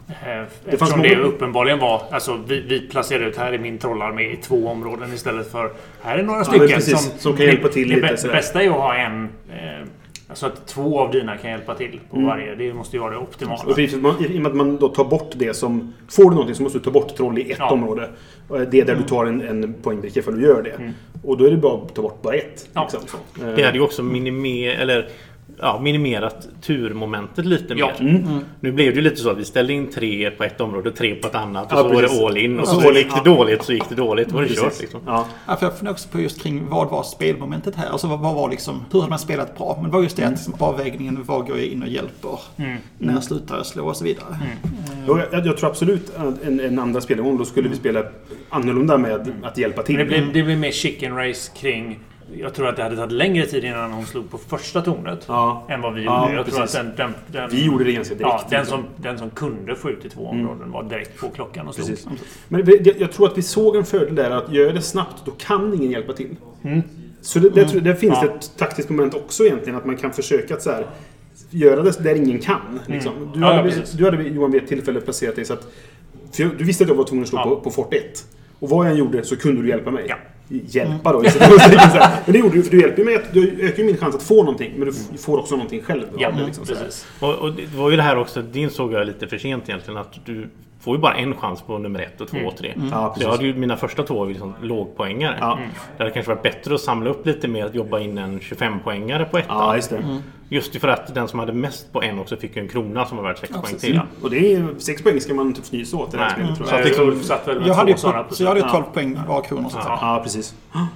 Eh, 0.07 0.25
fanns 0.25 0.49
Eftersom 0.65 1.01
det 1.01 1.15
många- 1.15 1.27
uppenbarligen 1.27 1.79
var... 1.79 2.01
Alltså 2.11 2.39
vi, 2.47 2.61
vi 2.61 2.79
placerade 2.79 3.25
ut 3.25 3.37
här 3.37 3.53
i 3.53 3.57
min 3.57 3.77
trollarmé 3.77 4.23
i 4.23 4.35
två 4.35 4.67
områden 4.67 5.13
istället 5.13 5.51
för... 5.51 5.71
Här 6.01 6.17
är 6.17 6.23
några 6.23 6.37
men 6.37 6.45
stycken 6.45 6.67
precis, 6.67 7.01
som... 7.11 7.19
som 7.19 7.37
kan 7.37 7.45
hjälpa 7.45 7.67
till 7.67 7.89
det, 7.89 7.95
lite 7.95 8.27
Det 8.27 8.33
bästa 8.33 8.63
är 8.63 8.67
att 8.69 8.73
ha 8.75 8.95
en... 8.95 9.23
Eh, 9.49 9.87
Så 10.33 10.45
att 10.45 10.67
två 10.67 10.99
av 10.99 11.11
dina 11.11 11.37
kan 11.37 11.51
hjälpa 11.51 11.75
till 11.75 11.99
på 12.09 12.15
Mm. 12.15 12.27
varje. 12.27 12.55
Det 12.55 12.73
måste 12.73 12.95
ju 12.95 13.01
vara 13.01 13.11
det 13.11 13.17
optimala. 13.17 13.59
Och 13.67 13.75
precis, 13.75 14.01
man, 14.01 14.15
I 14.25 14.37
och 14.37 14.41
med 14.41 14.47
att 14.51 14.55
man 14.57 14.77
då 14.77 14.87
tar 14.89 15.05
bort 15.05 15.31
det 15.35 15.53
som... 15.53 15.93
Får 16.09 16.23
du 16.23 16.29
någonting 16.29 16.55
så 16.55 16.63
måste 16.63 16.77
du 16.77 16.83
ta 16.83 16.91
bort 16.91 17.15
troll 17.15 17.37
i 17.39 17.51
ett 17.51 17.57
Ja. 17.59 17.69
område. 17.71 18.09
Det 18.47 18.79
är 18.81 18.85
där 18.85 18.95
du 18.95 19.03
tar 19.03 19.25
en, 19.25 19.41
en 19.41 19.73
poängbricka 19.73 20.21
för 20.21 20.31
att 20.31 20.37
du 20.37 20.43
gör 20.43 20.61
det. 20.63 20.93
Och 21.23 21.37
då 21.37 21.45
är 21.45 21.51
det 21.51 21.57
bara 21.57 21.77
att 21.81 21.95
ta 21.95 22.01
bort 22.01 22.21
bara 22.21 22.35
ett. 22.35 22.69
Ja. 22.73 22.89
Liksom. 23.01 23.19
Det 23.55 23.63
hade 23.63 23.77
ju 23.77 23.83
också 23.83 24.03
minimer, 24.03 24.69
eller, 24.75 25.09
ja, 25.59 25.79
minimerat 25.83 26.47
turmomentet 26.61 27.45
lite 27.45 27.73
Ja. 27.73 27.91
mer. 27.99 28.39
Nu 28.59 28.71
blev 28.71 28.89
det 28.89 28.95
ju 28.95 29.01
lite 29.01 29.15
så 29.15 29.29
att 29.29 29.37
vi 29.37 29.45
ställde 29.45 29.73
in 29.73 29.89
tre 29.91 30.31
på 30.31 30.43
ett 30.43 30.61
område, 30.61 30.91
tre 30.91 31.15
på 31.15 31.27
ett 31.27 31.35
annat. 31.35 31.71
Och 31.71 31.77
Ja, 31.77 31.81
så 31.83 31.87
var 31.89 31.95
precis. 32.01 32.19
det 32.19 32.25
all 32.25 32.37
in. 32.37 32.59
Och 32.59 32.67
Ja, 32.67 32.71
så 32.81 32.91
gick 32.91 33.07
det 33.23 33.29
dåligt 33.29 33.63
så 33.63 33.73
gick 33.73 33.89
det 33.89 33.95
dåligt. 33.95 34.29
Då 34.29 34.35
var 34.35 34.41
det 34.41 34.55
kört 34.55 34.81
liksom. 34.81 35.01
Ja. 35.05 35.27
Ja, 35.47 35.55
för 35.55 35.65
jag 35.65 35.77
funderar 35.77 35.93
också 35.93 36.09
på 36.09 36.19
just 36.19 36.41
kring 36.43 36.69
vad 36.69 36.89
var 36.89 37.03
spelmomentet 37.03 37.75
här? 37.75 37.89
Alltså 37.89 38.07
vad, 38.07 38.19
vad 38.19 38.35
var 38.35 38.49
liksom, 38.49 38.85
hur 38.91 38.99
hade 38.99 39.09
man 39.09 39.19
spelat 39.19 39.57
bra? 39.57 39.77
Men 39.81 39.91
det 39.91 39.95
var 39.97 40.03
just 40.03 40.17
det 40.17 40.23
att 40.23 40.31
liksom, 40.31 40.53
avvägningen, 40.59 41.23
vad 41.23 41.47
går 41.47 41.57
jag 41.57 41.65
in 41.67 41.81
och 41.83 41.89
hjälper? 41.89 42.39
När 42.97 43.21
slutar 43.21 43.57
jag 43.57 43.65
slå 43.65 43.85
och 43.87 43.95
så 43.95 44.03
vidare. 44.03 44.37
Jo, 45.07 45.19
Jag, 45.31 45.45
jag 45.45 45.57
tror 45.57 45.69
absolut 45.69 46.15
att 46.15 46.43
en, 46.43 46.59
en 46.59 46.79
andra 46.79 47.01
spelgång 47.01 47.37
då 47.37 47.45
skulle 47.45 47.69
vi 47.69 47.75
spela 47.75 48.03
annorlunda 48.49 48.97
med 48.97 49.33
att 49.43 49.57
hjälpa 49.57 49.83
till. 49.83 49.95
Men 49.97 50.07
det 50.07 50.21
blir, 50.21 50.33
det 50.33 50.43
blir 50.43 50.55
mer 50.57 50.71
chicken 50.71 51.15
race 51.15 51.51
kring... 51.57 51.99
Jag 52.33 52.53
tror 52.53 52.67
att 52.67 52.75
det 52.75 52.83
hade 52.83 52.95
tagit 52.95 53.11
längre 53.11 53.45
tid 53.45 53.63
innan 53.63 53.91
hon 53.91 54.05
slog 54.05 54.31
på 54.31 54.37
första 54.37 54.81
tornet. 54.81 55.25
Ja. 55.27 55.65
Än 55.69 55.81
vad 55.81 55.93
vi 55.93 56.03
Ja, 56.03 56.21
gjorde. 56.29 56.35
jag 56.37 56.45
tror 56.45 56.63
att 56.63 56.73
den, 56.73 56.91
den, 56.97 57.13
den, 57.27 57.49
Vi 57.51 57.65
gjorde 57.65 57.83
det 57.83 57.91
ganska 57.93 58.15
direkt. 58.15 58.33
Ja, 58.33 58.47
den 58.49 58.59
liksom. 58.59 58.83
som, 58.95 59.03
den 59.03 59.17
som 59.17 59.29
kunde 59.29 59.75
få 59.75 59.89
ut 59.89 60.05
i 60.05 60.09
två 60.09 60.27
områden 60.27 60.71
var 60.71 60.83
direkt 60.83 61.19
på 61.19 61.29
klockan 61.29 61.67
och 61.67 61.75
slog. 61.75 61.87
Precis. 61.87 62.07
Men 62.47 62.65
det- 62.65 62.99
jag 62.99 63.11
tror 63.11 63.27
att 63.27 63.37
vi 63.37 63.41
såg 63.41 63.75
en 63.75 63.85
fördel 63.85 64.15
där 64.15 64.31
att 64.31 64.51
gör 64.51 64.73
det 64.73 64.81
snabbt 64.81 65.21
då 65.25 65.31
kan 65.31 65.73
ingen 65.73 65.91
hjälpa 65.91 66.13
till. 66.13 66.35
Så 67.21 67.39
det, 67.39 67.49
det, 67.49 67.65
tror- 67.67 67.81
där 67.81 67.93
finns 67.93 68.19
Ja. 68.21 68.27
det 68.29 68.35
ett 68.35 68.51
taktiskt 68.57 68.89
moment 68.89 69.13
också 69.13 69.43
egentligen. 69.45 69.75
Att 69.79 69.85
man 69.85 69.97
kan 69.97 70.11
försöka 70.13 70.53
att 70.53 70.61
så 70.61 70.71
här, 70.71 70.85
göra 71.49 71.81
det 71.81 72.03
där 72.03 72.15
ingen 72.15 72.39
kan. 72.39 72.79
Liksom. 72.85 73.13
Du, 73.19 73.21
Mm. 73.25 73.41
Ja, 73.41 73.47
ja, 73.49 73.55
hade, 73.57 73.69
precis. 73.69 73.91
du 73.91 74.05
hade 74.05 74.23
Johan 74.23 74.51
vid 74.51 74.61
ett 74.63 74.69
tillfälle 74.69 75.01
placerat 75.01 75.35
dig 75.35 75.45
så 75.45 75.53
att... 75.53 75.67
Du 76.37 76.49
visste 76.63 76.83
att 76.83 76.89
jag 76.89 76.95
var 76.97 77.03
tvungen 77.03 77.23
att 77.23 77.29
slå 77.29 77.39
Ja. 77.39 77.43
på, 77.43 77.55
på 77.55 77.71
Fort 77.71 77.93
1. 77.93 78.25
Och 78.59 78.69
vad 78.69 78.85
jag 78.85 78.91
än 78.91 78.97
gjorde 78.97 79.23
så 79.23 79.35
kunde 79.37 79.61
du 79.61 79.69
hjälpa 79.69 79.91
mig. 79.91 80.05
Ja. 80.09 80.15
Hjälpa 80.47 81.13
då. 81.13 81.19
Men 81.21 82.33
det 82.33 82.37
gjorde 82.39 82.55
du, 82.55 82.63
för 82.63 82.71
du 82.71 82.81
hjälper 82.81 83.03
mig. 83.03 83.15
Att, 83.15 83.33
du 83.33 83.57
ökar 83.61 83.77
ju 83.77 83.85
min 83.85 83.97
chans 83.97 84.15
att 84.15 84.23
få 84.23 84.43
någonting. 84.43 84.73
Men 84.77 84.87
du 84.87 85.17
får 85.17 85.39
också 85.39 85.55
någonting 85.55 85.81
själv. 85.81 86.03
Ja, 86.17 86.31
det, 86.31 86.45
liksom, 86.45 86.65
precis. 86.65 87.07
Och, 87.19 87.33
och 87.33 87.53
det 87.53 87.75
var 87.77 87.89
ju 87.89 87.95
det 87.95 88.03
här 88.03 88.17
också, 88.17 88.41
det 88.41 88.59
insåg 88.59 88.93
jag 88.93 89.07
lite 89.07 89.27
för 89.27 89.37
sent 89.37 89.69
egentligen. 89.69 89.97
Att 89.97 90.25
du 90.25 90.49
får 90.79 90.95
ju 90.95 91.01
bara 91.01 91.13
en 91.13 91.35
chans 91.35 91.61
på 91.61 91.77
nummer 91.77 91.99
ett 91.99 92.21
och 92.21 92.27
två 92.27 92.37
och 92.37 92.57
tre. 92.57 92.73
Ja, 92.91 93.15
Så 93.17 93.23
jag 93.23 93.29
hade 93.29 93.45
ju, 93.45 93.53
mina 93.53 93.77
första 93.77 94.03
två 94.03 94.19
var 94.19 94.27
liksom 94.27 94.53
lågpoängare. 94.61 95.37
Ja. 95.39 95.59
Det 95.97 96.03
hade 96.03 96.11
kanske 96.13 96.31
varit 96.31 96.43
bättre 96.43 96.75
att 96.75 96.81
samla 96.81 97.09
upp 97.09 97.25
lite 97.25 97.47
mer 97.47 97.65
att 97.65 97.75
jobba 97.75 97.99
in 97.99 98.17
en 98.17 98.39
25-poängare 98.39 99.25
på 99.25 99.37
ettan. 99.37 99.57
Ja, 99.57 100.21
just 100.49 100.75
för 100.75 100.87
att 100.87 101.13
den 101.15 101.27
som 101.27 101.39
hade 101.39 101.53
mest 101.53 101.93
på 101.93 102.01
en 102.01 102.19
också 102.19 102.37
fick 102.37 102.57
en 102.57 102.67
krona 102.67 103.05
som 103.05 103.17
var 103.17 103.23
värd 103.23 103.37
6 103.39 103.51
poäng 103.51 103.63
precis. 103.63 103.81
till. 103.81 104.01
Och 104.21 104.29
det 104.29 104.53
är 104.53 104.67
sex 104.77 105.03
poäng 105.03 105.21
ska 105.21 105.33
man 105.33 105.53
typ 105.53 105.63
fnysa 105.63 105.97
åt 105.97 106.13
i 106.13 106.17
det 106.17 106.23
här 106.23 106.37
Nej. 106.37 106.55
spelet 106.55 106.55
tror 106.57 106.67
Så 106.67 106.73
jag. 106.73 106.79
att 106.81 106.85
liksom- 106.87 107.23
satt 107.23 107.47
väl 107.47 107.67
Jag 107.67 107.73
hade 107.73 107.91
ju, 107.91 107.95
två 107.97 108.01
sådana 108.01 108.25
så 108.29 108.43
jag 108.43 108.47
hade 108.47 108.59
ju 108.59 108.65
Ja. 108.65 108.71
12 108.71 108.83
poäng 108.93 109.19
var 109.27 109.39
att 109.39 109.47
säga. 109.47 109.83
Ja, 109.85 110.19
precis. 110.23 110.55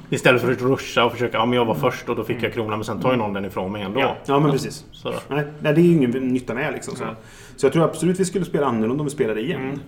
Istället 0.10 0.42
för 0.42 0.52
att 0.52 0.62
ruscha 0.62 1.06
och 1.06 1.12
försöka, 1.12 1.38
ja 1.38 1.46
men 1.46 1.54
jag 1.56 1.66
var 1.66 1.76
först 1.76 2.10
och 2.10 2.16
då 2.16 2.24
fick 2.24 2.44
jag 2.44 2.54
kronan 2.54 2.80
men 2.80 2.84
sen 2.86 3.02
tar 3.02 3.12
ju 3.12 3.18
någon 3.18 3.34
den 3.34 3.46
ifrån 3.46 3.72
mig 3.72 3.82
ändå. 3.82 4.00
Ja. 4.00 4.16
Ja, 4.26 4.40
men 4.40 4.52
precis. 4.52 4.86
Så. 4.92 5.14
Nej, 5.28 5.44
nej, 5.60 5.74
det 5.74 5.82
är 5.82 5.86
ju 5.86 5.92
ingen 5.94 6.12
nytta 6.12 6.54
med 6.54 6.74
liksom. 6.74 6.96
Så. 6.96 7.04
så 7.56 7.66
jag 7.66 7.74
tror 7.74 7.84
absolut 7.84 8.20
vi 8.20 8.26
skulle 8.26 8.46
spela 8.46 8.66
annorlunda 8.66 9.02
om 9.02 9.06
vi 9.06 9.12
spelade 9.12 9.42
igen. 9.42 9.80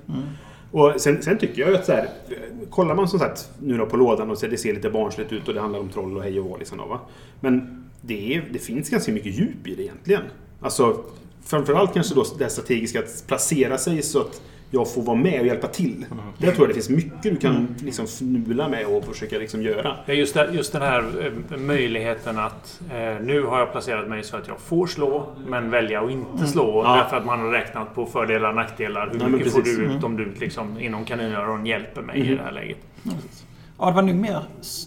Och 0.72 0.94
sen, 0.98 1.22
sen 1.22 1.38
tycker 1.38 1.62
jag 1.62 1.74
att 1.74 1.86
så 1.86 1.92
här, 1.92 2.08
kollar 2.70 2.96
man 2.96 3.08
som 3.08 3.20
sagt 3.20 3.50
nu 3.60 3.78
då 3.78 3.86
på 3.86 3.98
lådan 3.98 4.32
och 4.32 4.38
så 4.38 4.48
det 4.48 4.58
ser 4.58 4.74
lite 4.74 4.90
barnsligt 4.90 5.32
ut 5.34 5.48
och 5.48 5.54
det 5.54 5.62
handlar 5.62 5.80
om 5.80 5.90
troll 5.90 6.18
och 6.18 6.24
hej 6.24 6.40
och 6.40 6.46
hå 6.46 6.58
liksom 6.58 6.78
då, 6.78 6.86
va? 6.86 7.00
Men 7.40 7.84
det, 8.02 8.36
är, 8.36 8.44
det 8.52 8.60
finns 8.60 8.90
ganska 8.90 9.12
mycket 9.12 9.36
djup 9.40 9.68
i 9.68 9.76
det 9.76 9.84
egentligen. 9.84 10.24
Alltså 10.62 11.04
framförallt 11.46 11.94
kanske 11.94 12.16
då 12.16 12.26
det 12.40 12.50
strategiska 12.50 13.00
att 13.00 13.24
placera 13.28 13.78
sig 13.78 14.02
så 14.02 14.22
att 14.22 14.42
jag 14.74 14.94
får 14.94 15.02
vara 15.02 15.18
med 15.18 15.42
och 15.42 15.48
hjälpa 15.48 15.68
till. 15.68 16.06
Där 16.38 16.52
tror 16.52 16.60
jag 16.60 16.70
det 16.70 16.74
finns 16.74 16.90
mycket 16.90 17.24
du 17.24 17.36
kan 17.36 17.76
liksom 17.84 18.06
fnula 18.06 18.68
med 18.68 18.86
och 18.86 19.06
försöka 19.06 19.38
liksom 19.38 19.62
göra. 19.62 19.96
Just, 20.08 20.34
det, 20.34 20.50
just 20.54 20.74
den 20.74 20.82
här 20.82 21.04
eh, 21.52 21.58
möjligheten 21.58 22.40
att 22.40 22.82
eh, 22.92 23.26
nu 23.26 23.44
har 23.44 23.60
jag 23.60 23.72
placerat 23.72 24.10
mig 24.10 24.24
så 24.24 24.38
att 24.38 24.48
jag 24.48 24.60
får 24.60 24.88
slå 24.88 25.36
men 25.48 25.70
välja 25.70 26.02
att 26.02 26.12
inte 26.12 26.48
slå. 26.48 26.82
Mm. 26.82 26.92
Ja. 26.92 26.98
Därför 26.98 27.18
att 27.18 27.26
man 27.26 27.40
har 27.40 27.52
räknat 27.52 27.96
på 27.96 28.06
fördelar 28.06 28.50
och 28.50 28.56
nackdelar. 28.56 29.10
Hur 29.12 29.20
men 29.20 29.32
mycket 29.32 29.52
får. 29.52 29.60
Mm. 29.60 29.90
du 29.90 29.96
ut 29.96 30.04
om 30.04 30.18
du 30.18 30.34
liksom, 30.40 30.80
inom 30.80 31.06
kaninöron 31.06 31.66
hjälper 31.66 32.02
mig 32.02 32.20
i 32.20 32.36
det 32.36 32.44
här 32.44 32.52
läget. 32.52 32.78
Ja, 33.04 33.12
det 33.90 33.96
var 33.96 34.02
nog 34.02 34.16
mer, 34.16 34.40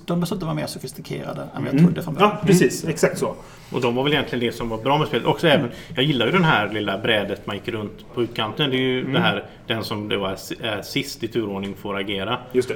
de 0.07 0.21
besluten 0.21 0.49
var 0.49 0.55
mer 0.55 0.67
sofistikerade 0.67 1.43
än 1.57 1.65
vad 1.65 1.75
jag 1.75 1.81
trodde 1.81 2.03
från 2.03 2.15
början. 2.15 2.31
Ja, 2.41 2.47
precis. 2.47 2.85
Exakt 2.85 3.19
så. 3.19 3.35
Och 3.73 3.81
de 3.81 3.95
var 3.95 4.05
väl 4.05 4.13
egentligen 4.13 4.45
det 4.47 4.53
som 4.53 4.69
var 4.69 4.79
bra 4.79 4.99
med 4.99 5.09
spelet. 5.09 5.27
Också 5.27 5.49
även, 5.49 5.71
jag 5.95 6.05
gillar 6.05 6.27
ju 6.27 6.33
den 6.33 6.45
här 6.45 6.73
lilla 6.73 6.99
brädet 6.99 7.47
man 7.47 7.57
gick 7.57 7.69
runt 7.69 8.15
på 8.15 8.23
utkanten. 8.23 8.71
Det 8.71 8.77
är 8.77 8.81
ju 8.81 9.13
det 9.13 9.21
här, 9.21 9.45
den 9.67 9.85
som 9.85 10.09
det 10.09 10.17
var 10.17 10.31
är 10.63 10.83
sist 10.83 11.23
i 11.25 11.29
turordning 11.29 11.75
får 11.75 11.97
agera. 11.99 12.39
Just 12.53 12.69
det. 12.69 12.75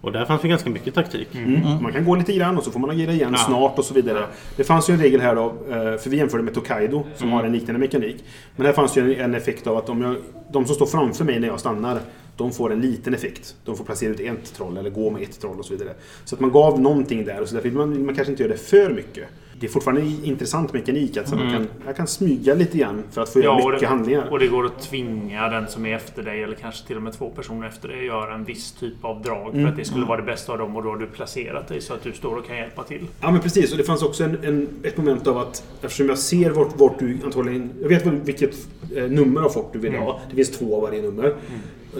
Och 0.00 0.12
där 0.12 0.24
fanns 0.24 0.42
det 0.42 0.48
ganska 0.48 0.70
mycket 0.70 0.94
taktik. 0.94 1.28
Mm. 1.34 1.82
Man 1.82 1.92
kan 1.92 2.04
gå 2.04 2.14
lite 2.14 2.32
grann 2.32 2.58
och 2.58 2.64
så 2.64 2.70
får 2.70 2.80
man 2.80 2.90
agera 2.90 3.12
igen 3.12 3.30
Ja. 3.32 3.38
snart 3.38 3.78
och 3.78 3.84
så 3.84 3.94
vidare. 3.94 4.24
Det 4.56 4.64
fanns 4.64 4.90
ju 4.90 4.94
en 4.94 5.00
regel 5.00 5.20
här 5.20 5.34
då, 5.34 5.44
eh, 5.46 5.96
för 5.98 6.10
vi 6.10 6.16
jämförde 6.16 6.42
med 6.42 6.54
Tokaido 6.54 7.04
som 7.16 7.32
har 7.32 7.44
en 7.44 7.52
liknande 7.52 7.78
mekanik. 7.80 8.24
Men 8.56 8.66
här 8.66 8.72
fanns 8.72 8.96
ju 8.96 9.14
en, 9.14 9.20
en 9.24 9.34
effekt 9.34 9.66
av 9.66 9.76
att 9.76 9.88
om 9.88 10.02
jag, 10.02 10.16
de 10.52 10.64
som 10.66 10.74
står 10.74 10.86
framför 10.86 11.24
mig 11.24 11.40
när 11.40 11.48
jag 11.48 11.60
stannar, 11.60 12.00
de 12.36 12.52
får 12.52 12.72
en 12.72 12.80
liten 12.80 13.14
effekt. 13.14 13.56
De 13.64 13.76
får 13.76 13.84
placera 13.84 14.10
ut 14.10 14.20
ett 14.20 14.54
troll 14.54 14.76
eller 14.76 14.90
gå 14.90 15.10
med 15.10 15.22
ett 15.22 15.40
troll 15.40 15.58
och 15.58 15.64
så 15.64 15.72
vidare. 15.72 15.94
Så 16.24 16.34
att 16.34 16.40
man 16.40 16.50
gav 16.50 16.80
någonting 16.80 17.24
där 17.24 17.40
och 17.40 17.48
så 17.48 17.54
därför 17.54 17.68
vill 17.68 17.78
man, 17.78 18.06
man 18.06 18.14
kanske 18.14 18.30
inte 18.30 18.42
göra 18.42 18.52
det 18.52 18.58
för 18.58 18.90
mycket. 18.90 19.28
Det 19.60 19.66
är 19.66 19.70
fortfarande 19.70 20.00
en 20.00 20.24
intressant 20.24 20.72
mekanik 20.72 21.16
att 21.16 21.28
så 21.28 21.36
man 21.36 21.52
kan, 21.52 21.68
jag 21.86 21.96
kan 21.96 22.06
smyga 22.06 22.54
lite 22.54 22.78
grann 22.78 23.02
för 23.10 23.22
att 23.22 23.28
få 23.28 23.40
göra 23.40 23.54
och 23.54 23.64
mycket 23.64 23.80
det, 23.80 23.86
handlingar. 23.86 24.28
och 24.30 24.38
det 24.38 24.46
går 24.46 24.66
att 24.66 24.82
tvinga 24.82 25.48
den 25.48 25.68
som 25.68 25.86
är 25.86 25.96
efter 25.96 26.22
dig, 26.22 26.42
eller 26.42 26.54
kanske 26.54 26.86
till 26.86 26.96
och 26.96 27.02
med 27.02 27.12
två 27.12 27.30
personer 27.30 27.68
efter 27.68 27.88
dig, 27.88 27.98
att 27.98 28.04
göra 28.04 28.34
en 28.34 28.44
viss 28.44 28.72
typ 28.72 29.04
av 29.04 29.22
drag. 29.22 29.54
Mm. 29.54 29.62
För 29.62 29.70
att 29.70 29.76
det 29.76 29.84
skulle 29.84 30.06
vara 30.06 30.20
det 30.20 30.26
bästa 30.26 30.52
av 30.52 30.58
dem 30.58 30.76
och 30.76 30.82
då 30.82 30.88
har 30.88 30.96
du 30.96 31.06
placerat 31.06 31.68
dig 31.68 31.80
så 31.80 31.94
att 31.94 32.02
du 32.02 32.12
står 32.12 32.36
och 32.36 32.46
kan 32.46 32.56
hjälpa 32.56 32.82
till. 32.82 33.06
Ja 33.20 33.30
men 33.30 33.40
precis, 33.40 33.72
och 33.72 33.78
det 33.78 33.84
fanns 33.84 34.02
också 34.02 34.24
en, 34.24 34.38
en, 34.44 34.68
ett 34.82 34.96
moment 34.96 35.26
av 35.26 35.38
att 35.38 35.64
eftersom 35.82 36.08
jag 36.08 36.18
ser 36.18 36.50
vart, 36.50 36.76
vart 36.76 36.98
du 36.98 37.18
antagligen... 37.24 37.70
Jag 37.82 37.88
vet 37.88 38.06
vilket 38.06 38.54
eh, 38.96 39.04
nummer 39.04 39.40
av 39.40 39.48
fort 39.48 39.72
du 39.72 39.78
vill 39.78 39.94
ha. 39.94 40.20
Det 40.30 40.36
finns 40.36 40.50
två 40.50 40.76
av 40.76 40.82
varje 40.82 41.02
nummer. 41.02 41.34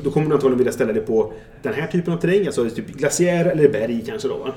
Då 0.02 0.10
kommer 0.10 0.28
du 0.28 0.34
antagligen 0.34 0.58
vilja 0.58 0.72
ställa 0.72 0.92
dig 0.92 1.02
på 1.02 1.32
den 1.62 1.74
här 1.74 1.86
typen 1.86 2.14
av 2.14 2.18
terräng, 2.18 2.46
alltså 2.46 2.70
typ 2.70 2.88
glaciär 2.88 3.44
eller 3.44 3.68
berg 3.68 4.04
kanske 4.06 4.28
då. 4.28 4.36
Va? 4.36 4.52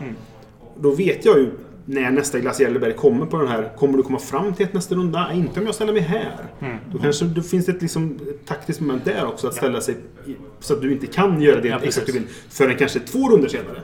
Då 0.79 0.91
vet 0.91 1.25
jag 1.25 1.39
ju 1.39 1.51
när 1.85 2.11
nästa 2.11 2.39
glaciär 2.39 2.67
eller 2.67 2.79
berg 2.79 2.93
kommer 2.93 3.25
på 3.25 3.37
den 3.37 3.47
här, 3.47 3.71
kommer 3.77 3.97
du 3.97 4.03
komma 4.03 4.19
fram 4.19 4.53
till 4.53 4.65
ett 4.65 4.73
nästa 4.73 4.95
runda? 4.95 5.33
Inte 5.33 5.59
om 5.59 5.65
jag 5.65 5.75
ställer 5.75 5.93
mig 5.93 6.01
här. 6.01 6.45
Då 6.91 6.99
kanske 6.99 7.25
då 7.25 7.41
finns 7.41 7.65
det 7.65 7.71
ett 7.71 7.81
liksom, 7.81 8.19
taktiskt 8.45 8.79
moment 8.79 9.05
där 9.05 9.25
också, 9.25 9.47
att 9.47 9.55
ställa 9.55 9.81
sig 9.81 9.95
i, 10.27 10.35
så 10.59 10.73
att 10.73 10.81
du 10.81 10.91
inte 10.91 11.07
kan 11.07 11.41
göra 11.41 11.61
det 11.61 11.67
Ja, 11.67 11.79
exakt 11.83 12.07
du 12.07 12.13
vill 12.13 12.27
förrän 12.49 12.77
kanske 12.77 12.99
två 12.99 13.29
runder 13.29 13.49
senare. 13.49 13.81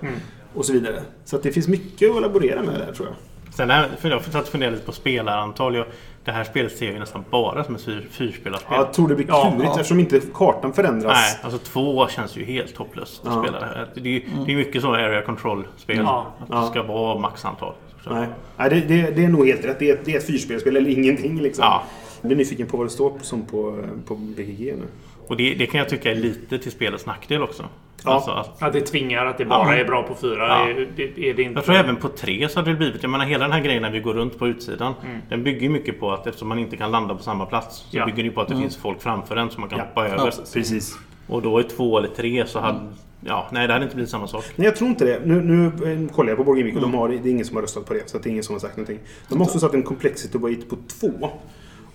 Och 0.53 0.65
så 0.65 0.73
vidare. 0.73 1.01
Så 1.25 1.35
att 1.35 1.43
det 1.43 1.51
finns 1.51 1.67
mycket 1.67 2.11
att 2.11 2.21
laborera 2.21 2.63
med 2.63 2.79
där 2.79 2.93
tror 2.93 3.07
jag. 3.07 3.15
Sen 3.53 3.89
för 3.99 4.09
jag 4.09 4.23
fortsatt 4.23 4.47
fundera 4.47 4.69
lite 4.71 4.85
på 4.85 4.91
spelarantal. 4.91 5.75
Jag, 5.75 5.85
det 6.29 6.33
här 6.33 6.43
spelet 6.43 6.77
ser 6.77 6.91
vi 6.93 6.99
nästan 6.99 7.23
bara 7.31 7.63
som 7.63 7.75
ett 7.75 7.81
fyr, 7.81 8.07
fyrspelarspel. 8.11 8.67
Ja, 8.71 8.77
jag 8.85 8.93
tror 8.93 9.07
det 9.07 9.15
blir 9.15 9.25
klurigt 9.25 9.63
ja. 9.63 9.71
eftersom 9.71 9.99
inte 9.99 10.21
kartan 10.33 10.73
förändras. 10.73 11.13
Nej, 11.13 11.39
alltså 11.43 11.59
två 11.59 12.07
känns 12.07 12.37
ju 12.37 12.45
helt 12.45 12.77
hopplöst 12.77 13.21
att 13.27 13.33
Ja. 13.35 13.41
spela 13.43 13.59
det 13.59 13.65
här. 13.65 13.87
Det 13.95 13.99
är, 14.09 14.13
ju- 14.13 14.21
det 14.45 14.51
är 14.53 14.55
mycket 14.57 14.81
så 14.81 14.93
area 14.93 15.21
control-spel. 15.21 15.97
Ja. 15.97 16.33
Att 16.49 16.65
det 16.65 16.71
ska 16.71 16.83
vara 16.83 17.19
maxantal. 17.19 17.73
Så. 18.03 18.13
Nej, 18.13 18.27
Nej 18.57 18.69
det, 18.69 18.79
det, 18.79 19.11
det 19.15 19.23
är 19.25 19.29
nog 19.29 19.47
helt 19.47 19.65
rätt. 19.65 19.79
Det 19.79 19.89
är, 19.89 19.93
ett- 19.93 20.05
det 20.05 20.13
är 20.13 20.17
ett 20.17 20.27
fyrspelspel 20.27 20.75
eller 20.75 20.89
ingenting 20.89 21.41
liksom. 21.41 21.63
Ja. 21.65 21.83
Jag 22.21 22.27
blir 22.29 22.37
nyfiken 22.37 22.67
på 22.67 22.77
vad 22.77 22.85
det 22.85 22.89
står 22.91 23.13
som 23.21 23.45
på, 23.45 23.83
på 24.07 24.15
BGG 24.15 24.59
nu. 24.77 24.83
Och 25.27 25.37
det, 25.37 25.53
det 25.53 25.65
kan 25.65 25.77
jag 25.79 25.89
tycka 25.89 26.11
är 26.11 26.15
lite 26.15 26.57
till 26.57 26.71
spelets 26.71 27.05
nackdel 27.05 27.43
också. 27.43 27.65
Ja. 28.05 28.11
Alltså 28.13 28.31
att, 28.31 28.61
Att 28.63 28.73
det 28.73 28.81
tvingar 28.81 29.25
att 29.25 29.37
det 29.37 29.45
bara 29.45 29.75
Ja. 29.75 29.81
är 29.81 29.85
bra 29.85 30.03
på 30.03 30.15
fyra. 30.15 30.47
Ja. 30.47 30.69
Är, 30.69 30.87
det, 30.95 31.29
är 31.29 31.33
det 31.33 31.43
inte... 31.43 31.57
jag 31.57 31.65
tror 31.65 31.75
även 31.75 31.95
på 31.95 32.07
tre 32.07 32.49
så 32.49 32.59
hade 32.59 32.71
det 32.71 32.77
blivit... 32.77 33.03
Jag 33.03 33.09
menar 33.09 33.25
hela 33.25 33.43
den 33.43 33.51
här 33.53 33.61
grejen 33.61 33.81
när 33.81 33.91
vi 33.91 33.99
går 33.99 34.13
runt 34.13 34.39
på 34.39 34.47
utsidan. 34.47 34.93
Mm. 35.05 35.17
Den 35.29 35.43
bygger 35.43 35.69
mycket 35.69 35.99
på 35.99 36.11
att 36.11 36.27
eftersom 36.27 36.47
man 36.47 36.59
inte 36.59 36.77
kan 36.77 36.91
landa 36.91 37.15
på 37.15 37.23
samma 37.23 37.45
plats. 37.45 37.75
Så 37.75 37.97
Ja. 37.97 38.05
bygger 38.05 38.23
det 38.23 38.29
på 38.31 38.41
att 38.41 38.47
det 38.47 38.55
finns 38.57 38.77
folk 38.77 39.01
framför 39.01 39.35
en 39.35 39.49
som 39.49 39.61
man 39.61 39.69
kan 39.69 39.79
Ja. 39.79 39.85
hoppa 39.85 40.07
över. 40.07 40.25
precis. 40.25 40.53
Precis. 40.53 40.97
Och 41.27 41.41
då 41.41 41.57
är 41.57 41.63
två 41.63 41.97
eller 41.97 42.07
tre 42.09 42.45
så 42.47 42.59
hade... 42.59 42.79
Ja, 43.25 43.47
nej 43.51 43.67
det 43.67 43.73
hade 43.73 43.83
inte 43.85 43.95
blivit 43.95 44.11
samma 44.11 44.27
sak. 44.27 44.45
Nej, 44.55 44.65
jag 44.65 44.75
tror 44.75 44.89
inte 44.89 45.05
det. 45.05 45.21
Nu, 45.25 45.41
nu 45.41 45.65
eh, 45.65 46.15
kollar 46.15 46.29
jag 46.29 46.37
på 46.37 46.43
Borgimic 46.43 46.75
och 46.75 46.81
de 46.81 46.93
har, 46.93 47.09
det 47.09 47.15
är 47.15 47.27
ingen 47.31 47.45
som 47.45 47.55
har 47.55 47.61
röstat 47.61 47.85
på 47.85 47.93
det. 47.93 48.09
Så 48.09 48.17
det 48.17 48.29
är 48.29 48.31
ingen 48.31 48.43
som 48.43 48.55
har 48.55 48.59
sagt 48.59 48.77
någonting. 48.77 48.99
De 49.29 49.37
har 49.39 49.45
också 49.45 49.59
satt 49.59 49.73
en 49.73 49.83
complexity 49.83 50.37
weight 50.37 50.69
på 50.69 50.75
två. 50.99 51.29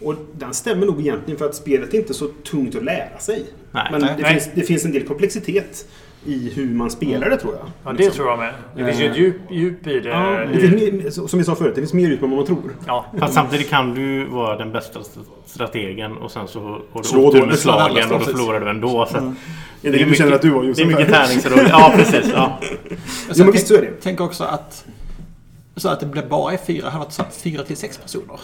Och 0.03 0.15
den 0.33 0.55
stämmer 0.55 0.87
nog 0.87 1.01
egentligen 1.01 1.39
för 1.39 1.47
att 1.47 1.55
spelet 1.55 1.95
är 1.95 1.99
inte 1.99 2.15
så 2.15 2.27
tungt 2.51 2.75
att 2.77 2.85
lära 2.85 3.19
sig. 3.19 3.45
Nej. 3.73 3.89
Men 3.93 4.01
Nej. 4.01 4.15
det, 4.17 4.23
Nej. 4.23 4.33
Finns, 4.33 4.51
det 4.55 4.63
finns 4.63 4.85
en 4.85 4.93
del 4.93 5.03
komplexitet 5.07 5.89
i 6.27 6.53
hur 6.55 6.75
man 6.75 6.91
spelar 6.91 7.31
det 7.31 7.37
tror 7.37 7.55
jag. 7.55 7.67
Ja, 7.85 7.93
det 7.99 8.11
tror 8.11 8.29
jag 8.29 8.39
med. 8.39 8.55
Det 8.77 8.85
finns 8.85 9.01
ju 9.01 9.11
ett 9.11 9.17
djup, 9.19 9.37
djup 9.51 9.87
i 9.87 10.01
det. 10.01 10.09
Ja, 10.09 10.45
det 10.53 10.71
mer, 10.71 11.11
som 11.27 11.39
vi 11.39 11.45
sa 11.45 11.55
förut, 11.55 11.75
det 11.75 11.81
finns 11.81 11.93
mer 11.93 12.11
ut 12.11 12.23
än 12.23 12.31
vad 12.31 12.37
man 12.39 12.47
tror. 12.47 12.77
ja. 12.87 13.07
Fast 13.19 13.35
samtidigt 13.35 13.71
kan 13.71 13.95
du 13.95 14.25
vara 14.25 14.57
den 14.57 14.73
bästa 14.73 15.01
st- 15.01 15.21
strategen 15.47 16.17
och 16.17 16.31
sen 16.31 16.49
så 16.49 16.61
har 16.61 17.03
du 17.03 17.09
Slå 17.09 17.27
otur 17.29 17.47
med 17.47 17.59
slagen 17.59 18.13
och 18.13 18.19
då 18.19 18.25
förlorar 18.25 18.61
du 18.61 18.71
ändå. 18.71 19.07
Så 19.11 19.17
att 19.17 19.25
Det 19.83 19.89
är 19.89 19.93
det 19.93 20.05
du 20.05 20.15
känner 20.15 20.33
att 20.33 20.43
du 20.43 20.51
har 20.51 20.63
Det 20.63 20.83
är 20.83 20.87
mycket 20.87 21.09
tärningsrull. 21.09 21.67
Ja, 21.71 21.93
precis. 21.97 22.31
Ja. 22.35 22.61
Jo, 23.35 23.45
men 23.45 23.53
visst 23.53 23.67
så 23.67 23.75
är 23.75 23.81
det. 23.81 23.91
Tänk 24.03 24.21
också 24.21 24.45
att, 24.45 24.85
så 25.77 25.89
att 25.89 26.01
det 26.01 26.07
blev 26.07 26.29
bara 26.29 26.57
fyra, 26.67 26.85
det 26.85 26.91
hade 26.91 27.05
varit 27.19 27.35
fyra 27.35 27.63
till 27.63 27.77
sex 27.77 27.99
personer. 27.99 28.41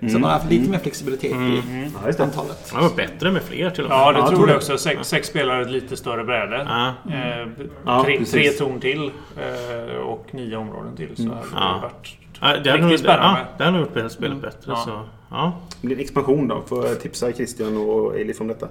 Så 0.00 0.06
man 0.18 0.22
har 0.22 0.30
haft 0.30 0.50
lite 0.50 0.70
mer 0.70 0.78
flexibilitet 0.78 1.30
Ja, 1.30 1.38
i 1.38 1.90
just 2.06 2.18
det. 2.18 2.24
antalet. 2.24 2.70
Det 2.74 2.80
var 2.80 2.96
bättre 2.96 3.32
med 3.32 3.42
fler 3.42 3.70
till 3.70 3.84
och 3.84 3.90
med. 3.90 3.98
Ja, 3.98 4.12
det 4.12 4.18
Ja, 4.18 4.28
tror 4.28 4.40
jag 4.40 4.48
det. 4.48 4.56
också. 4.56 4.78
Sex, 4.78 5.08
sex 5.08 5.28
spelare, 5.28 5.62
ett 5.62 5.70
lite 5.70 5.96
större 5.96 6.24
bräde. 6.24 6.66
Ja. 6.68 6.94
Eh, 7.14 7.48
Ja, 7.86 8.04
tre, 8.04 8.24
tre 8.24 8.48
torn 8.50 8.80
till 8.80 9.10
eh, 9.36 9.96
och 9.96 10.26
nio 10.30 10.56
områden 10.56 10.96
till. 10.96 11.16
Så 11.16 11.22
hade 11.22 11.34
det 11.34 11.46
Ja. 11.54 11.78
varit 11.82 12.16
Ja, 12.40 12.56
det 12.64 12.70
hade 12.70 12.82
nog, 12.86 12.98
spännande. 12.98 13.40
ja, 13.40 13.46
det 13.58 13.64
hade 13.64 13.78
nog 13.78 13.86
gjort 14.02 14.12
spelet 14.12 14.40
bättre. 14.42 14.58
Ja. 14.72 14.76
Så, 14.76 15.00
ja. 15.30 15.60
Det 15.80 15.86
blir 15.86 15.96
en 15.96 16.02
expansion 16.02 16.48
då. 16.48 16.62
Får 16.68 16.86
jag 16.86 17.00
tipsa 17.00 17.32
Christian 17.32 17.76
och 17.76 18.18
Elif 18.20 18.40
om 18.40 18.46
detta. 18.46 18.68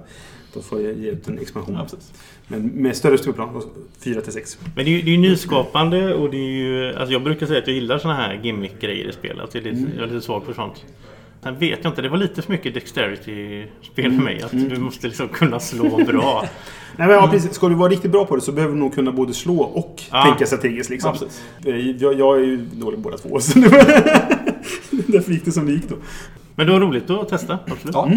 De 0.54 0.64
får 0.64 0.82
jag 0.82 0.94
ge 0.94 1.10
ut 1.12 1.28
en 1.28 1.40
expansion. 1.40 1.76
Ja. 1.76 1.98
Men 2.48 2.62
med 2.68 2.96
större 2.96 3.18
spelplan. 3.18 3.62
4 4.04 4.22
till 4.22 4.34
6. 4.34 4.58
Men 4.76 4.86
det 4.86 4.92
är 4.92 4.94
ju 4.94 5.02
det 5.02 5.14
är 5.14 5.18
nyskapande 5.18 6.14
och 6.14 6.30
det 6.30 6.38
är 6.38 6.52
ju... 6.52 6.94
Alltså 6.96 7.14
jag 7.14 7.24
brukar 7.24 7.46
säga 7.46 7.60
att 7.60 7.68
jag 7.68 7.74
gillar 7.76 7.98
såna 7.98 8.14
här 8.14 8.40
gimmick-grejer 8.44 9.10
i 9.10 9.12
spel. 9.14 9.42
Att 9.42 9.56
jag, 9.56 9.68
är 9.68 9.72
lite, 9.72 9.92
jag 9.98 10.04
är 10.04 10.14
lite 10.14 10.26
svag 10.26 10.46
för 10.46 10.54
sånt. 10.54 10.86
Sen 11.44 11.60
vet 11.60 11.80
jag 11.84 11.92
inte, 11.92 12.02
det 12.02 12.10
var 12.10 12.18
lite 12.18 12.42
för 12.42 12.52
mycket 12.52 12.74
dexterity-spel 12.74 14.12
för 14.16 14.24
mig. 14.24 14.42
Att 14.44 14.52
du 14.52 14.78
måste 14.80 15.08
liksom 15.08 15.28
kunna 15.28 15.60
slå 15.60 15.98
bra. 16.06 16.44
Nej, 16.98 17.08
men, 17.08 17.16
ja, 17.16 17.28
precis. 17.32 17.54
Ska 17.54 17.70
du 17.70 17.76
vara 17.76 17.90
riktigt 17.90 18.12
bra 18.12 18.26
på 18.26 18.36
det 18.36 18.42
så 18.42 18.52
behöver 18.52 18.74
du 18.74 18.80
nog 18.80 18.94
kunna 18.96 19.12
både 19.12 19.34
slå 19.34 19.60
och 19.62 20.02
Ja. 20.12 20.24
tänka 20.24 20.46
strategiskt. 20.46 20.90
Liksom. 20.90 21.16
Ja. 21.64 21.72
Eh, 21.72 21.90
jag, 21.92 22.20
jag 22.20 22.38
är 22.38 22.44
ju 22.46 22.58
dålig 22.58 23.00
båda 23.00 23.18
två. 23.18 23.40
Så 23.40 23.60
det 23.60 23.68
var- 23.68 25.12
Därför 25.12 25.32
gick 25.32 25.46
det 25.46 25.52
som 25.52 25.66
det 25.66 25.72
gick 25.72 25.90
då. 25.90 25.96
Men 26.56 26.66
det 26.66 26.72
var 26.74 26.80
roligt 26.80 27.10
att 27.10 27.30
testa, 27.30 27.60
absolut. 27.68 27.94
Ja. 27.96 28.10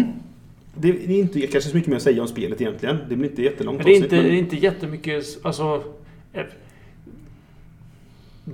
Det, 0.75 0.91
det 0.91 1.13
är 1.13 1.19
inte 1.19 1.41
kanske 1.41 1.69
så 1.69 1.75
mycket 1.75 1.89
mer 1.89 1.97
att 1.97 2.03
säga 2.03 2.21
om 2.21 2.27
spelet 2.27 2.61
egentligen. 2.61 2.97
Det 3.09 3.15
blir 3.15 3.29
inte 3.29 3.41
jättelångt 3.43 3.77
Men 3.77 3.85
det 3.85 3.91
är 3.91 3.95
avsnitt, 3.95 4.03
inte, 4.13 4.15
men- 4.15 4.25
det 4.31 4.37
är 4.37 4.39
inte 4.39 4.55
jättemycket... 4.55 5.25
Alltså, 5.45 5.83
eh, 6.33 6.43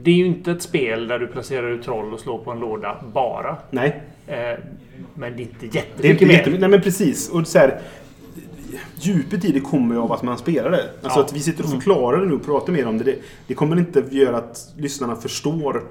det 0.03 0.11
är 0.11 0.15
ju 0.15 0.25
inte 0.25 0.51
ett 0.51 0.61
spel 0.61 1.07
där 1.07 1.19
du 1.19 1.27
placerar 1.27 1.71
ut 1.71 1.83
troll 1.83 2.13
och 2.13 2.19
slår 2.19 2.37
på 2.37 2.51
en 2.51 2.59
låda 2.59 2.97
bara. 3.13 3.57
Nej, 3.71 4.01
Eh, 4.29 4.59
men 5.13 5.35
det 5.37 5.41
är 5.41 5.43
inte 5.43 5.55
det 5.59 5.67
är 5.67 5.75
jättemycket 5.75 6.05
inte 6.11 6.25
mer. 6.25 6.33
jättemycket. 6.33 6.61
Nej, 6.61 6.69
men 6.69 6.81
precis. 6.81 7.29
Och 7.29 7.47
så 7.47 7.59
här, 7.59 7.79
djupet 8.99 9.45
i 9.45 9.51
det 9.51 9.59
kommer 9.59 9.95
ju 9.95 10.01
av 10.01 10.11
att 10.11 10.23
man 10.23 10.37
spelar 10.37 10.71
det. 10.71 10.83
Alltså 11.03 11.19
Ja. 11.19 11.25
att 11.25 11.33
vi 11.33 11.39
sitter 11.39 11.63
och 11.63 11.69
förklarar 11.69 12.19
det 12.21 12.25
nu 12.25 12.33
och 12.33 12.45
pratar 12.45 12.73
mer 12.73 12.87
om 12.87 12.97
det. 12.97 13.03
Det, 13.03 13.15
det 13.47 13.53
kommer 13.53 13.77
inte 13.79 14.03
göra 14.11 14.37
att 14.37 14.73
lyssnarna 14.77 15.15
förstår 15.15 15.83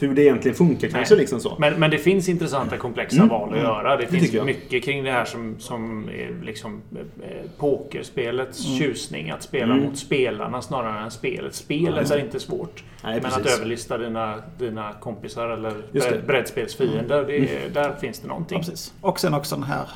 hur 0.00 0.14
det 0.14 0.22
egentligen 0.22 0.54
funkar 0.56 0.88
kanske. 0.88 1.14
Nej. 1.14 1.20
Liksom 1.20 1.40
så. 1.40 1.56
Men, 1.58 1.74
men 1.80 1.90
det 1.90 1.98
finns 1.98 2.28
intressanta 2.28 2.76
komplexa 2.76 3.16
Mm. 3.16 3.28
val 3.28 3.52
att 3.54 3.58
göra. 3.60 3.96
Det, 3.96 4.06
finns 4.06 4.22
tycker 4.22 4.36
jag. 4.36 4.46
mycket 4.46 4.84
kring 4.84 5.04
det 5.04 5.10
här 5.12 5.24
som, 5.24 5.56
som 5.58 6.08
är 6.08 6.44
liksom 6.44 6.82
eh, 6.96 7.50
pokerspelets 7.58 8.66
Mm. 8.66 8.78
tjusning. 8.78 9.30
Att 9.30 9.42
spela 9.42 9.74
mot 9.76 9.98
spelarna 9.98 10.62
snarare 10.62 11.04
än 11.04 11.10
spelet. 11.10 11.54
Spelet 11.54 12.10
är 12.10 12.18
inte 12.18 12.40
svårt. 12.40 12.84
Nej, 13.04 13.12
men 13.12 13.22
precis. 13.22 13.38
att 13.38 13.58
överlista 13.58 13.98
dina, 13.98 14.34
dina 14.58 14.92
kompisar 15.00 15.48
eller 15.48 15.70
det. 15.92 15.98
Mm. 16.06 16.12
bred- 16.12 16.26
brädspelsfiender. 16.26 17.24
Det, 17.24 17.36
är- 17.36 17.70
Där 17.70 17.94
finns 18.00 18.18
det 18.20 18.28
någonting. 18.28 18.58
Ja, 18.58 18.64
precis. 18.70 18.92
Och 19.00 19.20
sen 19.20 19.34
också 19.34 19.54
den 19.54 19.64
här, 19.64 19.86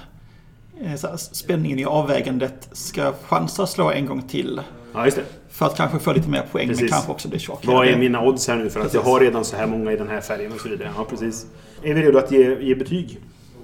eh, 0.85 0.95
så 0.95 1.07
här 1.09 1.17
spänningen 1.17 1.79
i 1.79 1.85
avvägandet. 1.85 2.69
Ska 2.73 3.01
jag 3.01 3.15
chansa 3.25 3.63
att 3.63 3.71
slå 3.71 3.91
en 3.91 4.07
gång 4.07 4.23
till 4.23 4.61
Ja, 4.95 5.05
just 5.05 5.17
det. 5.17 5.25
För 5.53 5.67
att 5.67 5.77
kanske 5.77 5.99
få 5.99 6.13
lite 6.13 6.29
mer 6.29 6.43
poäng 6.53 6.69
Precis. 6.69 6.81
men 6.83 6.91
kanske 6.91 7.13
också 7.13 7.29
bli 7.29 7.39
chockad. 7.39 7.75
Vad 7.75 7.87
är 7.89 7.97
mina 7.97 8.23
odds 8.23 8.49
här 8.49 8.57
nu? 8.57 8.71
För 8.71 8.81
att 8.81 8.95
jag 8.95 9.03
har 9.03 9.21
redan 9.21 9.45
så 9.45 9.57
här 9.57 9.67
många 9.67 9.93
i 9.93 9.97
den 9.97 10.09
här 10.09 10.21
färgen 10.21 10.53
och 10.53 10.61
så 10.61 10.69
vidare. 10.69 10.91
Ja, 10.97 11.05
precis. 11.11 11.47
Är 11.83 11.95
vi 11.95 12.03
redo 12.03 12.19
att 12.19 12.33
ge, 12.33 12.61
ge 12.61 12.75
betyg? 12.75 13.19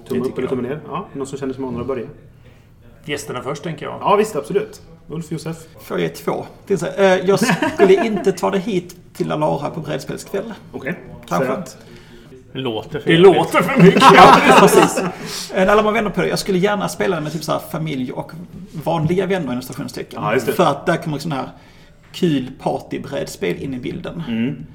Tumme 0.07 0.21
upp 0.25 0.37
eller 0.37 0.47
tumme 0.47 0.61
ner? 0.61 0.79
Ja, 0.87 1.07
någon 1.13 1.27
som 1.27 1.37
känner 1.39 1.53
sig 1.53 1.61
manad 1.63 1.81
att 1.81 1.87
börja? 1.87 2.05
Gästerna 3.05 3.41
först 3.41 3.63
tänker 3.63 3.85
jag. 3.85 3.97
Ja, 4.01 4.15
visst. 4.15 4.35
Absolut. 4.35 4.81
Ulf, 5.07 5.31
Josef? 5.31 5.57
Får 5.83 5.99
jag 5.99 6.15
två? 6.15 6.45
Eh, 6.97 7.03
jag 7.05 7.39
skulle 7.39 8.05
inte 8.05 8.31
ta 8.31 8.51
det 8.51 8.59
hit 8.59 8.95
till 9.13 9.31
Alara 9.31 9.69
på 9.69 9.79
brädspelskväll. 9.79 10.53
Okej. 10.71 10.99
Kanske. 11.27 11.47
För 11.47 11.53
att- 11.53 11.77
Det 12.53 12.59
låter 12.59 12.99
för 12.99 13.09
Det 13.09 13.17
låter 13.17 13.61
för 13.61 13.83
mycket. 13.83 14.03
Ja, 14.15 14.37
precis. 14.59 15.01
Eh, 15.53 15.71
Alla 15.71 15.83
man 15.83 15.93
vänder 15.93 16.11
på 16.11 16.21
det. 16.21 16.27
Jag 16.27 16.39
skulle 16.39 16.57
gärna 16.57 16.89
spela 16.89 17.21
med 17.21 17.31
typ 17.31 17.43
så 17.43 17.51
här 17.51 17.59
familj 17.71 18.11
och 18.11 18.31
vanliga 18.83 19.25
vänner 19.25 19.51
inom 19.51 19.61
stationstecken. 19.61 20.23
Ja. 20.23 20.39
För 20.39 20.65
att 20.65 20.85
där 20.85 20.97
kommer 20.97 21.17
sån 21.17 21.31
här 21.31 21.49
kul 22.11 22.51
partybrädspel 22.59 23.55
in 23.55 23.73
i 23.73 23.79
bilden. 23.79 24.23
Mm. 24.27 24.65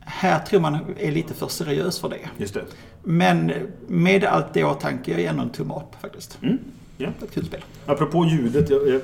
Här 0.00 0.38
tror 0.38 0.60
man 0.60 0.78
är 0.98 1.12
lite 1.12 1.34
för 1.34 1.48
seriös 1.48 2.00
för 2.00 2.08
det. 2.08 2.18
Just 2.38 2.54
det. 2.54 2.64
Men 3.02 3.52
med 3.88 4.24
allt 4.24 4.54
det 4.54 4.60
i 4.60 4.64
åtanke, 4.64 5.10
jag 5.10 5.20
är 5.20 5.30
ändå 5.30 5.42
en 5.42 5.50
tumme 5.50 5.74
upp 5.74 6.00
faktiskt. 6.00 6.38
Mm. 6.42 6.58
Ja. 6.96 7.08
Ett 7.22 7.34
kul 7.34 7.44
spel. 7.44 7.60
Apropå 7.86 8.26
ljudet. 8.26 8.70
Jag, 8.70 8.88
jag, 8.88 9.00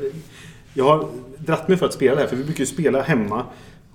jag 0.75 0.85
har 0.85 1.09
dratt 1.39 1.69
mig 1.69 1.77
för 1.77 1.87
att 1.87 1.93
spela 1.93 2.15
det 2.15 2.21
här. 2.21 2.29
För 2.29 2.37
vi 2.37 2.45
brukar 2.45 2.61
ju 2.61 2.67
spela 2.67 3.03
hemma 3.03 3.45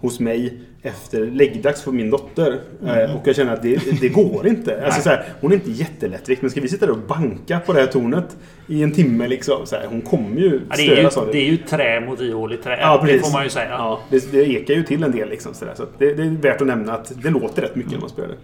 hos 0.02 0.20
mig 0.20 0.54
efter 0.82 1.26
läggdags 1.26 1.82
för 1.84 1.92
min 1.92 2.10
dotter. 2.10 2.60
Eh, 2.86 3.16
och 3.16 3.28
jag 3.28 3.36
känner 3.36 3.54
att 3.54 3.62
det, 3.62 4.02
det 4.02 4.10
går 4.10 4.48
inte. 4.48 4.82
Alltså, 4.86 5.02
så 5.02 5.10
här, 5.10 5.24
hon 5.42 5.52
är 5.52 5.56
inte 5.56 5.72
jättelättvikt. 5.72 6.42
Men 6.42 6.52
ska 6.52 6.62
vi 6.62 6.68
sitta 6.68 6.86
där 6.86 6.94
och 6.94 7.00
banka 7.08 7.60
på 7.60 7.74
det 7.74 7.80
här 7.80 7.88
tornet 7.88 8.38
i 8.68 8.84
en 8.84 8.92
timme 8.92 9.28
liksom. 9.28 9.66
Så 9.66 9.76
här, 9.76 9.86
hon 9.88 10.02
kommer 10.02 10.42
ju 10.42 10.62
Ja, 10.70 10.76
störas 10.76 11.18
av 11.18 11.26
det. 11.26 11.32
det 11.32 11.38
är 11.40 11.52
ju 11.52 11.58
trä 11.58 12.02
mot 12.02 12.22
ihåligt 12.22 12.64
trä. 12.64 12.78
Ja, 12.82 13.04
det 13.06 13.20
får 13.20 13.34
man 13.34 13.44
ju 13.44 13.50
säga. 13.50 13.70
Ja, 13.70 14.02
det, 14.10 14.32
det 14.32 14.50
ekar 14.50 14.74
ju 14.74 14.84
till 14.84 15.04
en 15.04 15.12
del 15.12 15.30
liksom. 15.30 15.54
Så, 15.54 15.66
så 15.76 15.86
det, 15.98 16.14
det 16.14 16.24
är 16.24 16.30
värt 16.30 16.62
att 16.62 16.68
nämna 16.68 16.94
att 16.94 17.12
det 17.24 17.30
låter 17.30 17.62
rätt 17.62 17.76
mycket 17.76 17.92
när 17.92 18.00
man 18.00 18.10
spelar 18.10 18.30
det. 18.30 18.36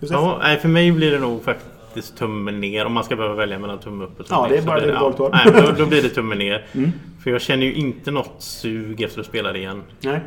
Ja, 0.00 0.38
nej, 0.42 0.58
för 0.58 0.68
mig 0.68 0.92
blir 0.92 1.10
det 1.12 1.18
nog 1.18 1.44
faktiskt 1.44 2.16
tummen 2.18 2.60
ner. 2.60 2.84
Om 2.86 2.92
man 2.92 3.04
ska 3.04 3.16
behöva 3.16 3.34
välja 3.34 3.58
mellan 3.58 3.78
tumme 3.78 4.04
upp 4.04 4.20
och 4.20 4.26
tumme 4.26 4.40
Ja, 4.40 4.46
ner 4.46 4.50
det 4.50 4.58
är 4.58 4.62
bara 4.66 4.80
det 4.80 4.92
valet 4.92 5.18
har. 5.18 5.30
Nej, 5.30 5.62
då, 5.66 5.72
då 5.84 5.86
blir 5.86 6.02
det 6.02 6.08
tummen 6.08 6.38
ner. 6.38 6.66
Mm. 6.72 6.92
För 7.24 7.30
jag 7.30 7.40
känner 7.40 7.66
ju 7.66 7.74
inte 7.74 8.10
något 8.10 8.34
sug 8.38 9.02
efter 9.02 9.20
att 9.20 9.26
spela 9.26 9.52
det 9.52 9.58
igen. 9.58 9.82
Nej. 10.00 10.20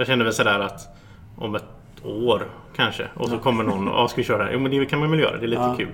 Jag 0.00 0.06
känner 0.06 0.24
väl 0.24 0.34
sådär 0.34 0.60
att 0.60 0.88
om 1.36 1.54
ett 1.54 1.64
år 2.04 2.42
kanske. 2.76 3.04
Och 3.14 3.28
så 3.28 3.38
kommer 3.38 3.64
någon 3.64 3.88
och 3.88 4.10
ska 4.10 4.16
vi 4.20 4.24
köra 4.26 4.38
det 4.38 4.44
här? 4.44 4.50
Jo 4.52 4.58
men 4.60 4.70
det 4.70 4.86
kan 4.86 5.00
man 5.00 5.10
väl 5.10 5.20
göra. 5.20 5.36
Det 5.36 5.44
är 5.44 5.48
lite 5.48 5.62
Ja. 5.62 5.74
kul. 5.78 5.88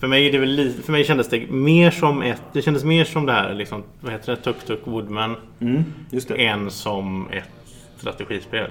För 0.00 0.06
mig, 0.08 0.30
det 0.30 0.38
väl 0.38 0.48
li- 0.48 0.80
för 0.84 0.92
mig 0.92 1.04
kändes 1.04 1.28
det 1.28 1.50
mer 1.50 1.90
som 1.90 2.22
ett... 2.22 2.42
Det 2.52 2.62
kändes 2.62 2.84
mer 2.84 3.04
som 3.04 3.26
det 3.26 3.32
här 3.32 3.54
liksom, 3.54 3.82
vad 4.00 4.12
heter 4.12 4.36
det? 4.36 4.42
Tuk 4.42 4.66
Tuk 4.66 4.80
Woodman. 4.84 5.36
Mm, 5.60 5.84
just 6.10 6.28
det. 6.28 6.34
Än 6.46 6.70
som 6.70 7.28
ett 7.30 7.48
strategispel. 7.96 8.70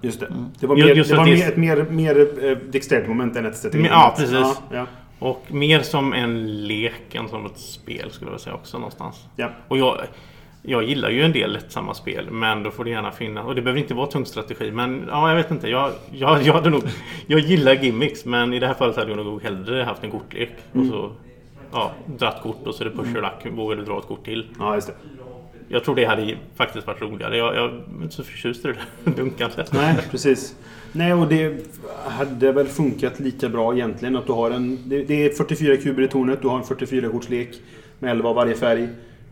Just 0.00 0.20
det. 0.20 0.26
Det 0.60 0.66
var, 0.66 0.76
mer, 0.76 0.94
just 0.94 1.10
det 1.10 1.16
var 1.16 1.24
mer, 1.24 1.48
ett 1.48 1.56
mer, 1.56 1.86
mer 1.90 2.44
eh, 2.44 2.56
dexterity 2.56 3.08
moment 3.08 3.36
än 3.36 3.46
ett 3.46 3.56
strategi. 3.56 3.82
Men, 3.82 3.90
ja, 3.90 4.14
precis. 4.18 4.32
Ja, 4.34 4.56
ja, 4.72 4.86
Och 5.18 5.44
mer 5.48 5.80
som 5.80 6.12
en 6.12 6.66
lek 6.66 7.14
än 7.14 7.28
som 7.28 7.46
ett 7.46 7.58
spel 7.58 8.10
skulle 8.10 8.30
jag 8.30 8.40
säga 8.40 8.54
också 8.54 8.78
någonstans. 8.78 9.26
ja. 9.36 9.48
Och 9.68 9.78
jag, 9.78 9.98
jag 10.66 10.84
gillar 10.84 11.10
ju 11.10 11.22
en 11.22 11.32
del 11.32 11.52
lättsamma 11.52 11.94
spel 11.94 12.30
men 12.30 12.62
då 12.62 12.70
får 12.70 12.84
det 12.84 12.90
gärna 12.90 13.10
finnas. 13.10 13.46
Och 13.46 13.54
det 13.54 13.62
behöver 13.62 13.80
inte 13.80 13.94
vara 13.94 14.06
tung 14.06 14.26
strategi. 14.26 14.70
Men 14.70 15.04
ja, 15.08 15.28
jag 15.28 15.36
vet 15.36 15.50
inte. 15.50 15.68
Jag, 15.68 15.92
jag, 16.12 16.42
jag, 16.46 16.54
hade 16.54 16.70
nog, 16.70 16.82
jag 17.26 17.40
gillar 17.40 17.74
gimmicks 17.74 18.24
men 18.24 18.52
i 18.52 18.58
det 18.58 18.66
här 18.66 18.74
fallet 18.74 18.96
hade 18.96 19.10
jag 19.10 19.26
nog 19.26 19.42
hellre 19.42 19.82
haft 19.82 20.04
en 20.04 20.10
kortlek. 20.10 20.50
Och 20.72 20.86
så 20.86 21.12
ja, 21.72 21.92
dratt 22.06 22.42
kort 22.42 22.66
och 22.66 22.74
så 22.74 22.84
är 22.84 22.88
det 22.88 22.96
push 22.96 23.16
or 23.16 23.22
luck. 23.22 23.56
Vågar 23.58 23.76
du 23.76 23.84
dra 23.84 23.98
ett 23.98 24.06
kort 24.06 24.24
till? 24.24 24.46
ja, 24.58 24.74
just 24.74 24.86
det. 24.86 24.94
Jag 25.68 25.84
tror 25.84 25.94
det 25.94 26.04
hade 26.04 26.36
faktiskt 26.56 26.86
varit 26.86 27.02
roligare. 27.02 27.36
Jag, 27.36 27.56
jag 27.56 27.64
är 27.64 28.02
inte 28.02 28.14
så 28.14 28.24
förtjust 28.24 28.64
i 28.64 28.68
det 28.68 28.74
där 29.04 29.12
dunkandet. 29.16 29.72
Nej, 29.72 29.96
precis. 30.10 30.56
Nej, 30.92 31.14
och 31.14 31.28
det 31.28 31.66
hade 32.06 32.52
väl 32.52 32.66
funkat 32.66 33.20
lika 33.20 33.48
bra 33.48 33.74
egentligen. 33.74 34.16
Att 34.16 34.26
du 34.26 34.32
har 34.32 34.50
en, 34.50 34.78
det, 34.84 35.04
det 35.04 35.26
är 35.26 35.30
44 35.30 35.76
kuber 35.76 36.02
i 36.02 36.08
tornet. 36.08 36.42
Du 36.42 36.48
har 36.48 36.56
en 36.56 36.64
44-kortslek 36.64 37.48
med 37.98 38.10
11 38.10 38.28
av 38.28 38.36
varje 38.36 38.54
färg. 38.54 38.88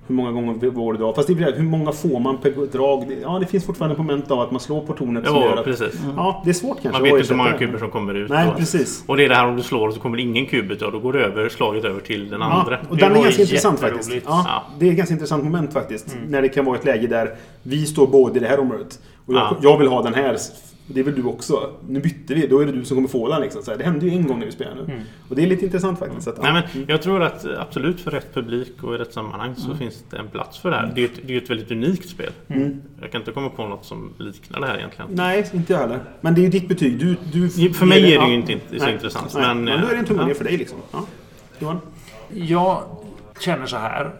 Hur 0.06 0.14
många 0.14 0.32
gånger 0.32 0.70
vågar 0.70 0.92
du 0.98 1.04
dra? 1.04 1.14
Fast 1.14 1.28
det 1.28 1.32
är, 1.42 1.52
hur 1.56 1.62
många 1.62 1.92
får 1.92 2.20
man 2.20 2.38
per 2.38 2.50
drag? 2.72 3.04
Det- 3.08 3.14
Ja, 3.22 3.38
det 3.38 3.46
finns 3.46 3.64
fortfarande 3.66 3.92
ett 3.92 3.98
moment 3.98 4.30
av 4.30 4.40
att 4.40 4.50
man 4.50 4.60
slår 4.60 4.80
på 4.80 4.92
tornet. 4.92 5.26
som 5.26 5.36
gör 5.36 5.56
att, 5.56 5.64
precis. 5.64 6.00
Ja, 6.16 6.42
det 6.44 6.50
är 6.50 6.54
svårt 6.54 6.82
kanske. 6.82 7.00
Man 7.00 7.02
vet 7.10 7.20
inte 7.20 7.28
hur 7.34 7.36
många 7.38 7.52
kuber 7.52 7.78
som 7.78 7.90
kommer 7.90 8.14
ut. 8.14 8.30
Nej, 8.30 8.48
Och- 8.48 8.56
precis. 8.56 9.04
Och 9.06 9.16
det 9.16 9.24
är 9.24 9.28
det 9.28 9.34
här 9.34 9.48
om 9.48 9.56
du 9.56 9.62
slår 9.62 9.88
och 9.88 9.94
så 9.94 10.00
kommer 10.00 10.18
ingen 10.18 10.46
kub 10.46 10.70
ut. 10.70 10.80
Då 10.80 10.98
går 10.98 11.12
det 11.12 11.24
över, 11.24 11.48
slaget 11.48 11.84
över 11.84 12.00
till 12.00 12.30
den 12.30 12.42
andra. 12.42 12.72
Ja, 12.72 12.78
och 12.90 12.96
Det 12.96 13.02
den 13.08 13.16
är 13.16 13.22
ganska 13.22 13.42
intressant 13.42 13.80
faktiskt. 13.80 14.10
Ja, 14.12 14.20
Ja. 14.26 14.62
Det 14.78 14.86
är 14.86 14.90
ett 14.90 14.96
ganska 14.96 15.12
intressant 15.12 15.44
moment 15.44 15.72
faktiskt. 15.72 16.16
När 16.28 16.42
det 16.42 16.48
kan 16.48 16.64
vara 16.64 16.76
ett 16.78 16.84
läge 16.84 17.06
där 17.06 17.30
vi 17.62 17.86
står 17.86 18.06
båda 18.06 18.36
i 18.36 18.38
det 18.38 18.48
här 18.48 18.60
området. 18.60 18.98
Och 19.26 19.34
jag, 19.34 19.40
Ja. 19.40 19.56
jag 19.62 19.78
vill 19.78 19.88
ha 19.88 20.02
den 20.02 20.14
här. 20.14 20.36
Det 20.94 21.00
är 21.00 21.04
väl 21.04 21.14
du 21.14 21.24
också. 21.24 21.70
Nu 21.88 22.00
bytte 22.00 22.34
vi. 22.34 22.46
Då 22.46 22.58
är 22.58 22.66
det 22.66 22.72
du 22.72 22.84
som 22.84 22.96
kommer 22.96 23.08
få 23.08 23.28
den. 23.28 23.40
Liksom. 23.40 23.62
Så 23.62 23.70
här, 23.70 23.78
det 23.78 23.84
hände 23.84 24.06
ju 24.06 24.12
en 24.12 24.26
gång 24.26 24.38
när 24.38 24.46
vi 24.46 24.52
spelade 24.52 24.86
nu. 24.86 25.00
Och 25.28 25.36
det 25.36 25.42
är 25.42 25.46
lite 25.46 25.64
intressant 25.64 25.98
faktiskt. 25.98 26.28
Att, 26.28 26.42
Nej, 26.42 26.52
ja. 26.54 26.62
men 26.74 26.84
jag 26.88 27.02
tror 27.02 27.22
att 27.22 27.44
eh, 27.44 27.60
absolut 27.60 28.00
för 28.00 28.10
rätt 28.10 28.34
publik 28.34 28.82
och 28.82 28.94
i 28.94 28.98
rätt 28.98 29.12
sammanhang 29.12 29.54
så 29.56 29.74
finns 29.74 30.04
det 30.10 30.16
en 30.16 30.28
plats 30.28 30.58
för 30.58 30.70
det 30.70 30.76
här. 30.76 30.92
Det 30.94 31.00
är 31.00 31.02
ju 31.02 31.06
ett, 31.06 31.20
det 31.26 31.34
är 31.34 31.42
ett 31.42 31.50
väldigt 31.50 31.70
unikt 31.70 32.08
spel. 32.08 32.32
Jag 33.00 33.10
kan 33.12 33.20
inte 33.20 33.32
komma 33.32 33.48
på 33.48 33.66
något 33.66 33.84
som 33.84 34.12
liknar 34.18 34.60
det 34.60 34.66
här 34.66 34.78
egentligen. 34.78 35.10
Nej, 35.14 35.50
inte 35.52 35.72
jag 35.72 35.80
heller. 35.80 36.00
Men 36.20 36.34
det 36.34 36.40
är 36.40 36.42
ju 36.42 36.48
ditt 36.48 36.68
betyg. 36.68 36.98
Du, 36.98 37.16
du, 37.32 37.72
För 37.72 37.86
mig 37.86 38.14
är 38.14 38.20
det 38.20 38.28
ju 38.28 38.34
inte 38.34 38.52
inte 38.52 38.80
så 38.80 38.88
intressant. 38.88 39.34
Nej, 39.34 39.42
Men, 39.42 39.64
men, 39.64 39.80
då 39.80 39.86
är 39.86 39.92
det 39.92 39.98
en 39.98 40.04
tumme 40.04 40.24
ja. 40.28 40.34
för 40.34 40.44
dig 40.44 40.56
liksom. 40.56 40.78
Ja. 40.92 41.06
Johan? 41.58 41.80
Jag 42.34 42.82
känner 43.40 43.66
så 43.66 43.76
här. 43.76 44.10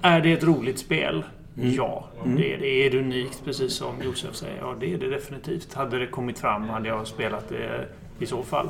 Är 0.00 0.20
det 0.20 0.32
ett 0.32 0.44
roligt 0.44 0.78
spel? 0.78 1.24
Mm. 1.62 1.74
Ja, 1.74 2.04
det 2.24 2.54
är 2.54 2.58
det. 2.58 2.86
Är 2.86 2.90
det 2.90 2.98
unikt, 2.98 3.44
precis 3.44 3.72
som 3.72 3.94
Josef 4.04 4.34
säger? 4.34 4.56
Ja, 4.60 4.74
det 4.80 4.94
är 4.94 4.98
det 4.98 5.08
definitivt. 5.08 5.74
Hade 5.74 5.98
det 5.98 6.06
kommit 6.06 6.38
fram 6.38 6.68
hade 6.68 6.88
jag 6.88 7.06
spelat 7.06 7.48
det 7.48 7.88
i 8.18 8.26
så 8.26 8.42
fall. 8.42 8.68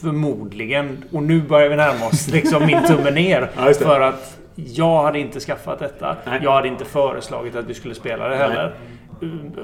Förmodligen. 0.00 1.04
Och 1.12 1.22
nu 1.22 1.42
börjar 1.42 1.68
vi 1.68 1.76
närma 1.76 2.06
oss 2.06 2.28
liksom 2.28 2.66
min 2.66 2.82
tumme 2.86 3.10
ner. 3.10 3.50
Ja, 3.56 3.64
det. 3.64 3.74
för 3.74 4.00
att 4.00 4.38
jag 4.54 5.02
hade 5.02 5.18
inte 5.18 5.40
skaffat 5.40 5.78
detta. 5.78 6.16
Nej. 6.26 6.40
Jag 6.42 6.52
hade 6.52 6.68
inte 6.68 6.84
föreslagit 6.84 7.56
att 7.56 7.64
vi 7.64 7.74
skulle 7.74 7.94
spela 7.94 8.28
det 8.28 8.36
heller. 8.36 8.74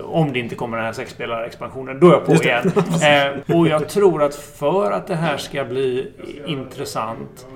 Om 0.05 0.33
det 0.33 0.39
inte 0.39 0.55
kommer 0.55 0.77
den 0.77 0.87
här 0.87 0.93
sexspelare-expansionen. 0.93 2.01
Då 2.01 2.09
är 2.09 2.13
jag 2.13 2.27
på 2.27 2.35
igen. 2.35 2.73
Eh, 3.03 3.57
och 3.57 3.69
jag 3.69 3.89
tror 3.89 4.23
att 4.23 4.35
för 4.35 4.93
att 4.93 5.07
det 5.07 5.15
här 5.15 5.37
ska 5.37 5.65
bli 5.65 6.13
intressant 6.47 7.47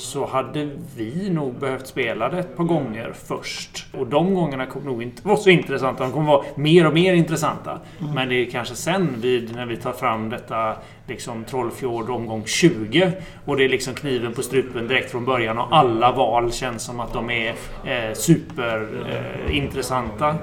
så 0.00 0.26
hade 0.26 0.68
vi 0.96 1.30
nog 1.30 1.54
behövt 1.54 1.86
spela 1.86 2.28
det 2.28 2.38
ett 2.38 2.56
par 2.56 2.64
gånger 2.64 3.12
först. 3.24 3.86
Och 3.92 4.06
de 4.06 4.34
gångerna 4.34 4.66
kommer 4.66 4.86
nog 4.86 5.02
inte 5.02 5.28
vara 5.28 5.36
så 5.36 5.50
intressanta. 5.50 6.04
De 6.04 6.12
kommer 6.12 6.26
vara 6.26 6.44
mer 6.54 6.86
och 6.86 6.94
mer 6.94 7.14
intressanta. 7.14 7.78
Mm. 8.00 8.14
Men 8.14 8.28
det 8.28 8.34
är 8.34 8.50
kanske 8.50 8.74
sen 8.74 9.20
vid, 9.20 9.54
när 9.54 9.66
vi 9.66 9.76
tar 9.76 9.92
fram 9.92 10.30
detta 10.30 10.76
liksom 11.06 11.44
Trollfjord 11.44 12.10
omgång 12.10 12.42
20 12.46 13.12
och 13.44 13.56
det 13.56 13.64
är 13.64 13.68
liksom 13.68 13.94
kniven 13.94 14.32
på 14.32 14.42
strupen 14.42 14.88
direkt 14.88 15.10
från 15.10 15.24
början 15.24 15.58
och 15.58 15.76
alla 15.76 16.12
val 16.12 16.52
känns 16.52 16.82
som 16.82 17.00
att 17.00 17.12
de 17.12 17.30
är 17.30 17.54
eh, 17.84 18.14
superintressanta. 18.14 20.28
Eh, 20.28 20.34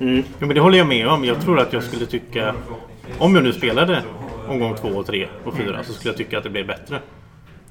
mm. 0.00 0.22
Ja, 0.38 0.46
men 0.46 0.54
det 0.54 0.60
håller 0.60 0.78
jag 0.78 0.88
med 0.88 1.08
om. 1.08 1.24
Jag 1.24 1.40
tror 1.40 1.60
att 1.60 1.72
jag 1.72 1.82
skulle 1.82 2.06
tycka... 2.06 2.54
Om 3.18 3.34
jag 3.34 3.44
nu 3.44 3.52
spelade 3.52 4.02
omgång 4.48 4.74
2 4.74 4.88
och 4.88 5.06
3 5.06 5.28
och 5.44 5.56
4 5.56 5.84
så 5.84 5.92
skulle 5.92 6.10
jag 6.10 6.16
tycka 6.16 6.38
att 6.38 6.44
det 6.44 6.50
blev 6.50 6.66
bättre. 6.66 7.00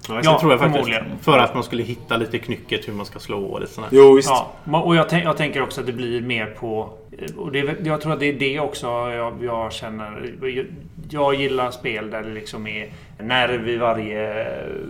Ja, 0.09 0.21
ja 0.23 0.39
tror 0.39 0.51
jag 0.51 0.59
faktiskt. 0.59 0.89
För 1.21 1.37
att 1.37 1.53
man 1.53 1.63
skulle 1.63 1.83
hitta 1.83 2.17
lite 2.17 2.37
knycket 2.39 2.87
hur 2.87 2.93
man 2.93 3.05
ska 3.05 3.19
slå 3.19 3.43
och 3.43 3.61
lite 3.61 3.73
sånt. 3.73 3.87
Jo, 3.91 4.13
visst. 4.13 4.29
Ja, 4.29 4.81
och 4.81 4.95
jag, 4.95 5.05
jag, 5.11 5.37
tänker 5.37 5.61
också 5.61 5.81
att 5.81 5.87
det 5.87 5.93
blir 5.93 6.21
mer 6.21 6.45
på... 6.45 6.89
Och 7.37 7.51
det, 7.51 7.75
jag 7.83 8.01
tror 8.01 8.13
att 8.13 8.19
det 8.19 8.25
är 8.25 8.39
det 8.39 8.59
också 8.59 8.87
jag, 8.87 9.43
jag 9.43 9.73
känner. 9.73 10.33
Jag, 10.41 10.65
jag 11.09 11.35
gillar 11.35 11.71
spel 11.71 12.09
där 12.09 12.23
det 12.23 12.29
liksom 12.29 12.67
är 12.67 12.89
nerv 13.19 13.69
i 13.69 13.77
varje 13.77 14.45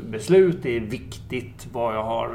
beslut. 0.10 0.58
Det 0.62 0.76
är 0.76 0.80
viktigt 0.80 1.68
vad 1.72 1.96
jag 1.96 2.04
har, 2.04 2.30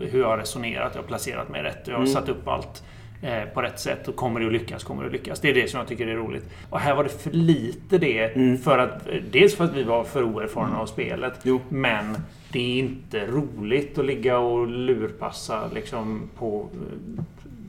hur 0.00 0.20
jag 0.20 0.28
har 0.28 0.38
resonerat. 0.38 0.92
Jag 0.94 1.02
har 1.02 1.08
placerat 1.08 1.48
mig 1.48 1.62
rätt. 1.62 1.82
Jag 1.84 1.94
har 1.94 2.00
mm. 2.00 2.12
satt 2.12 2.28
upp 2.28 2.48
allt. 2.48 2.82
Eh, 3.22 3.44
på 3.54 3.62
rätt 3.62 3.80
sätt. 3.80 4.08
Och 4.08 4.16
kommer 4.16 4.40
det 4.40 4.46
att 4.46 4.52
lyckas, 4.52 4.84
kommer 4.84 5.02
det 5.02 5.06
att 5.06 5.12
lyckas. 5.12 5.40
Det 5.40 5.50
är 5.50 5.54
det 5.54 5.70
som 5.70 5.78
jag 5.78 5.88
tycker 5.88 6.06
är 6.06 6.16
roligt. 6.16 6.44
Och 6.70 6.80
här 6.80 6.94
var 6.94 7.04
det 7.04 7.10
för 7.10 7.30
lite 7.30 7.98
det. 7.98 8.36
Mm. 8.36 8.58
För 8.58 8.78
att, 8.78 9.08
dels 9.30 9.56
för 9.56 9.64
att 9.64 9.74
vi 9.74 9.82
var 9.82 10.04
för 10.04 10.22
oerfarna 10.22 10.68
mm. 10.68 10.80
av 10.80 10.86
spelet. 10.86 11.34
Jo. 11.42 11.60
Men 11.68 12.16
det 12.52 12.58
är 12.58 12.78
inte 12.78 13.26
roligt 13.26 13.98
att 13.98 14.04
ligga 14.04 14.38
och 14.38 14.66
lurpassa 14.66 15.70
liksom, 15.74 16.30
på 16.38 16.68
eh, 16.72 17.24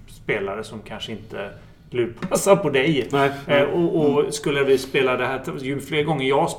spelare 0.08 0.64
som 0.64 0.80
kanske 0.82 1.12
inte 1.12 1.50
lurpassar 1.90 2.56
på 2.56 2.70
dig. 2.70 3.08
Nej. 3.12 3.32
Eh, 3.48 3.64
och, 3.64 3.96
och, 3.96 4.20
mm. 4.20 4.32
skulle 4.32 4.64
vi 4.64 4.78
spela 4.78 5.18
det 5.18 5.26
här... 5.26 5.42
Ju 5.62 5.80
fler 5.80 6.04
gånger 6.04 6.28
jag 6.28 6.50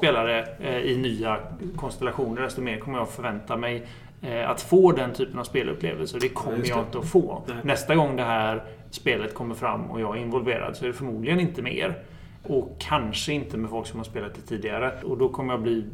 eh, 0.60 0.76
i 0.76 0.96
nya 0.96 1.38
konstellationer 1.76 2.42
desto 2.42 2.60
mer 2.60 2.78
kommer 2.78 2.98
jag 2.98 3.08
förvänta 3.08 3.56
mig 3.56 3.86
eh, 4.22 4.50
att 4.50 4.62
få 4.62 4.92
den 4.92 5.12
typen 5.12 5.38
av 5.38 5.44
spelupplevelser. 5.44 6.20
Det 6.20 6.28
kommer 6.28 6.58
ja, 6.58 6.64
jag 6.64 6.78
inte 6.78 6.98
att 6.98 7.08
få. 7.08 7.42
Nej. 7.46 7.56
Nästa 7.62 7.94
gång 7.94 8.16
det 8.16 8.22
här 8.22 8.62
spelet 8.94 9.34
kommer 9.34 9.54
fram 9.54 9.90
och 9.90 10.00
jag 10.00 10.16
är 10.16 10.20
involverad 10.20 10.76
så 10.76 10.84
är 10.84 10.88
det 10.88 10.94
förmodligen 10.94 11.40
inte 11.40 11.62
mer. 11.62 11.98
Och 12.42 12.76
kanske 12.80 13.32
inte 13.32 13.56
med 13.56 13.70
folk 13.70 13.86
som 13.86 13.98
har 13.98 14.04
spelat 14.04 14.34
det 14.34 14.40
tidigare. 14.40 14.92
Och 15.02 15.18
då 15.18 15.28
kommer 15.28 15.52
jag 15.52 15.62
bli 15.62 15.84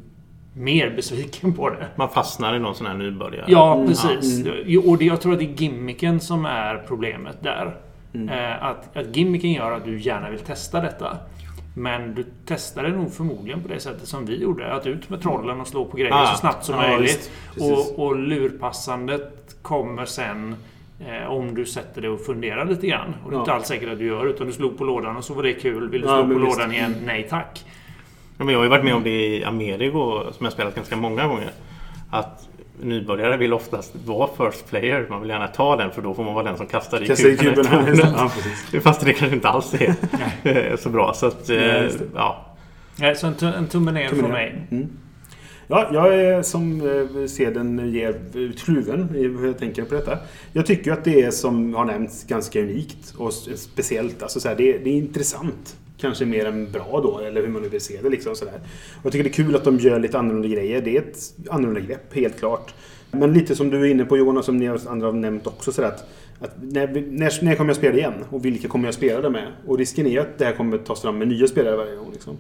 mer 0.55 0.91
besviken 0.91 1.55
på 1.55 1.71
det. 1.71 1.89
Man 1.97 2.09
fastnar 2.09 2.57
i 2.57 2.59
någon 2.59 2.75
sån 2.75 2.87
här 2.87 2.95
nybörjare. 2.95 3.45
Ja, 3.49 3.85
precis. 3.87 4.47
Mm. 4.47 4.89
Och 4.89 4.99
det, 4.99 5.05
jag 5.05 5.21
tror 5.21 5.33
att 5.33 5.39
det 5.39 5.45
är 5.45 5.63
gimmicken 5.63 6.21
som 6.21 6.45
är 6.45 6.85
problemet 6.89 7.43
där. 7.43 7.77
Mm. 8.15 8.29
Eh, 8.29 8.65
att, 8.65 8.97
att 8.97 9.17
gimmicken 9.17 9.53
gör 9.53 9.73
att 9.73 9.85
du 9.85 10.01
gärna 10.01 10.31
vill 10.31 10.41
testa 10.41 10.81
detta. 10.81 11.17
Men 11.77 12.15
du 12.15 12.25
testar 12.47 12.83
det 12.83 12.89
nog 12.89 13.13
förmodligen 13.13 13.63
på 13.63 13.69
det 13.69 13.81
sättet 13.81 14.09
som 14.09 14.27
vi 14.27 14.43
gjorde. 14.43 14.73
Att 14.73 14.87
ut 14.87 15.11
med 15.11 15.23
trollen 15.23 15.61
och 15.61 15.67
slå 15.67 15.85
på 15.85 15.97
grejer 15.97 16.13
ah, 16.13 16.27
så 16.27 16.37
snabbt 16.37 16.65
som 16.65 16.75
ja, 16.75 16.81
möjligt. 16.81 17.31
Och, 17.61 18.07
och 18.07 18.17
lurpassandet 18.17 19.57
kommer 19.63 20.05
sen 20.05 20.57
Eh, 21.01 21.31
om 21.31 21.55
du 21.55 21.67
sätter 21.67 22.01
dig 22.01 22.11
och 22.11 22.21
funderar 22.21 22.65
lite 22.65 22.87
grann. 22.87 23.15
Och 23.25 23.31
det 23.31 23.37
är 23.37 23.41
inte 23.41 23.53
alls 23.53 23.67
säkert 23.67 23.89
att 23.89 23.99
du 23.99 24.07
gör 24.07 24.27
utan 24.27 24.47
du 24.47 24.53
slog 24.53 24.79
på 24.79 24.85
lådan 24.85 25.17
och 25.17 25.25
så 25.25 25.35
var 25.35 25.43
det 25.43 25.53
kul. 25.53 25.89
Vill 25.89 26.01
du 26.01 26.07
slå 26.07 26.17
ja, 26.17 26.23
på 26.23 26.33
lådan 26.33 26.73
igen? 26.73 26.95
Nej 27.05 27.27
tack. 27.31 27.65
Ja, 28.39 28.45
men 28.45 28.49
jag 28.49 28.59
har 28.59 28.65
ju 28.65 28.71
varit 28.71 28.85
med 28.85 28.95
om 28.95 29.03
det 29.03 29.11
i 29.11 29.45
Amerigo 29.45 30.23
som 30.33 30.45
jag 30.45 30.53
spelat 30.53 30.75
ganska 30.75 30.97
många 30.97 31.27
gånger. 31.27 31.51
Att 32.11 32.49
nybörjare 32.81 33.37
vill 33.37 33.53
oftast 33.53 33.97
vara 34.07 34.29
first 34.37 34.71
player. 34.71 35.07
Man 35.11 35.21
vill 35.21 35.31
gärna 35.31 35.49
ta 35.49 35.77
den 35.77 35.91
för 35.91 36.03
då 36.03 36.15
får 36.15 36.25
man 36.25 36.35
vara 36.35 36.45
den 36.45 36.57
som 36.57 36.67
kastar 36.67 37.03
i 37.03 37.07
kastar 37.07 37.37
kuben. 37.37 37.67
ja, 38.73 38.81
Fast 38.81 39.05
det 39.05 39.13
kanske 39.13 39.35
inte 39.35 39.49
alls 39.49 39.75
är 39.75 40.77
så 40.83 40.89
bra. 40.89 41.15
Så 41.15 41.27
att, 41.27 41.51
ja. 42.15 42.45
Så 43.17 43.27
en, 43.27 43.35
en 43.43 43.67
tumme 43.67 43.93
ner 43.93 44.09
från 44.09 44.31
mig. 44.31 44.67
Mm. 44.71 44.89
Ja, 45.71 45.91
jag 45.93 46.15
är 46.15 46.43
som 46.43 46.81
eh, 46.81 47.27
seden 47.27 47.93
ger 47.93 48.21
kluven 48.57 49.17
i 49.17 49.23
hur 49.23 49.47
jag 49.47 49.59
tänker 49.59 49.85
på 49.85 49.95
detta. 49.95 50.19
Jag 50.53 50.67
tycker 50.67 50.93
att 50.93 51.05
det 51.05 51.23
är 51.23 51.31
som 51.31 51.75
har 51.75 51.85
nämnts 51.85 52.25
ganska 52.25 52.61
unikt 52.61 53.15
och 53.17 53.33
speciellt. 53.33 54.23
Alltså 54.23 54.41
så 54.41 54.49
här, 54.49 54.57
det, 54.57 54.75
är, 54.75 54.79
det, 54.85 54.91
är 54.91 54.95
intressant. 54.95 55.77
Kanske 56.01 56.25
mer 56.25 56.47
än 56.47 56.73
bra 56.73 57.01
då, 57.03 57.19
eller 57.19 57.43
hur 57.43 57.49
man 57.49 57.63
nu 57.63 57.69
vill 57.69 57.81
se 57.81 57.99
det. 58.03 58.09
Liksom, 58.09 58.37
så 58.37 58.45
där. 58.45 58.55
Och 58.55 59.05
jag 59.05 59.13
tycker 59.13 59.25
det 59.25 59.31
är 59.31 59.45
kul 59.45 59.57
att 59.57 59.65
de 59.65 59.79
gör 59.79 59.99
lite 59.99 60.19
annorlunda 60.19 60.49
grejer. 60.49 60.83
Det 60.83 60.97
är 60.97 61.01
ett 61.01 61.35
annorlunda 61.51 61.81
grepp, 61.81 62.15
helt 62.15 62.39
klart. 62.39 62.75
Men 63.11 63.33
lite 63.33 63.57
som 63.57 63.71
du 63.71 63.81
är 63.81 63.91
inne 63.91 64.05
på 64.05 64.17
Jonas, 64.17 64.47
som 64.47 64.57
ni 64.57 64.69
andra 64.69 65.07
har 65.07 65.13
nämnt 65.13 65.47
också. 65.47 65.73
Så 65.73 65.83
att, 65.83 66.05
att 66.41 66.55
när, 66.63 66.87
när, 66.87 67.45
när 67.45 67.55
kommer 67.55 67.71
jag 67.71 67.77
spela 67.77 67.97
igen? 67.97 68.15
Och 68.31 68.45
vilka 68.45 68.69
kommer 68.69 68.87
jag 68.87 68.95
spela 68.95 69.21
det 69.21 69.31
med? 69.31 69.53
Och 69.67 69.79
risken 69.79 70.07
är 70.07 70.21
att 70.21 70.39
det 70.39 70.45
här 70.45 70.53
kommer 70.53 70.79
tas 70.79 71.03
fram 71.03 71.19
med 71.19 71.29
nya 71.29 71.47
spelare 71.47 71.77
varje 71.77 71.97
gång. 71.97 72.11
Liksom. 72.13 72.37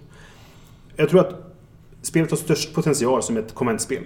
Jag 0.96 1.08
tror 1.08 1.20
att 1.20 1.48
spelet 2.02 2.30
har 2.30 2.38
störst 2.38 2.74
potential 2.74 3.22
som 3.22 3.36
ett 3.36 3.54
konventspel. 3.54 4.02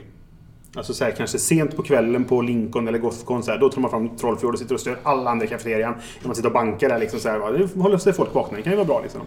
Alltså 0.76 0.94
så 0.94 1.05
här, 1.05 1.11
kanske 1.11 1.38
sent 1.38 1.76
på 1.76 1.83
kvällen 1.83 2.24
på 2.24 2.42
Lincoln 2.42 2.88
eller 2.88 2.98
Gothcon, 2.98 3.42
så 3.42 3.50
här, 3.50 3.59
då 3.59 3.68
tar 3.68 3.81
man 3.81 3.90
fram 3.90 4.16
Trollfjord 4.16 4.52
och 4.52 4.59
sitter 4.59 4.74
och 4.74 4.81
stör 4.81 4.98
alla 5.02 5.31
andra 5.31 5.46
i 5.46 5.48
kafeterian. 5.48 5.94
När 6.20 6.26
man 6.26 6.35
sitter 6.35 6.48
och 6.48 6.55
bankar 6.55 6.88
där 6.88 6.98
liksom 6.98 7.20
så 7.20 7.28
här, 7.28 7.52
det 7.52 7.81
håller 7.81 7.98
sig 7.98 8.12
folk 8.12 8.35
vakna, 8.35 8.57
det 8.57 8.62
kan 8.62 8.72
ju 8.72 8.76
vara 8.76 8.87
bra 8.87 9.00
liksom. 9.02 9.20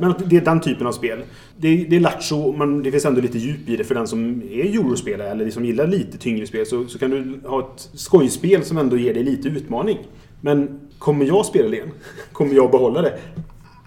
Men 0.00 0.14
det 0.26 0.36
är 0.36 0.40
den 0.40 0.60
typen 0.60 0.86
av 0.86 0.92
spel. 0.92 1.22
Det 1.56 1.68
är, 1.68 1.88
det 1.88 1.96
är 1.96 2.00
lattjo, 2.00 2.52
men 2.52 2.82
det 2.82 2.90
finns 2.90 3.04
ändå 3.04 3.20
lite 3.20 3.38
djup 3.38 3.68
i 3.68 3.76
det 3.76 3.84
för 3.84 3.94
den 3.94 4.06
som 4.06 4.42
är 4.42 4.64
eurospelare 4.64 5.30
eller 5.30 5.50
som 5.50 5.64
gillar 5.64 5.86
lite 5.86 6.18
tyngre 6.18 6.46
spel. 6.46 6.66
Så, 6.66 6.86
så 6.86 6.98
kan 6.98 7.10
du 7.10 7.40
ha 7.48 7.60
ett 7.60 7.90
skojspel 7.92 8.64
som 8.64 8.78
ändå 8.78 8.96
ger 8.96 9.14
dig 9.14 9.22
lite 9.22 9.48
utmaning. 9.48 9.98
Men 10.40 10.80
kommer 10.98 11.24
jag 11.24 11.46
spela 11.46 11.68
det 11.68 11.76
igen? 11.76 11.90
Kommer 12.32 12.54
jag 12.54 12.70
behålla 12.70 13.02
det? 13.02 13.18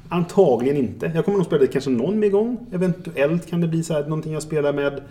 Antagligen 0.10 0.78
inte. 0.78 1.12
Jag 1.16 1.26
kommer 1.26 1.38
nog 1.38 1.46
spela 1.48 1.62
det 1.62 1.68
kanske 1.68 1.90
någon 1.90 2.20
mer 2.20 2.30
gång. 2.30 2.68
Eventuellt 2.72 3.50
kan 3.50 3.62
det 3.62 3.68
bli 3.68 3.84
så 3.84 3.94
här 3.94 4.04
någonting 4.04 4.34
jag 4.34 4.44
spelar 4.44 4.74
med 4.74 5.02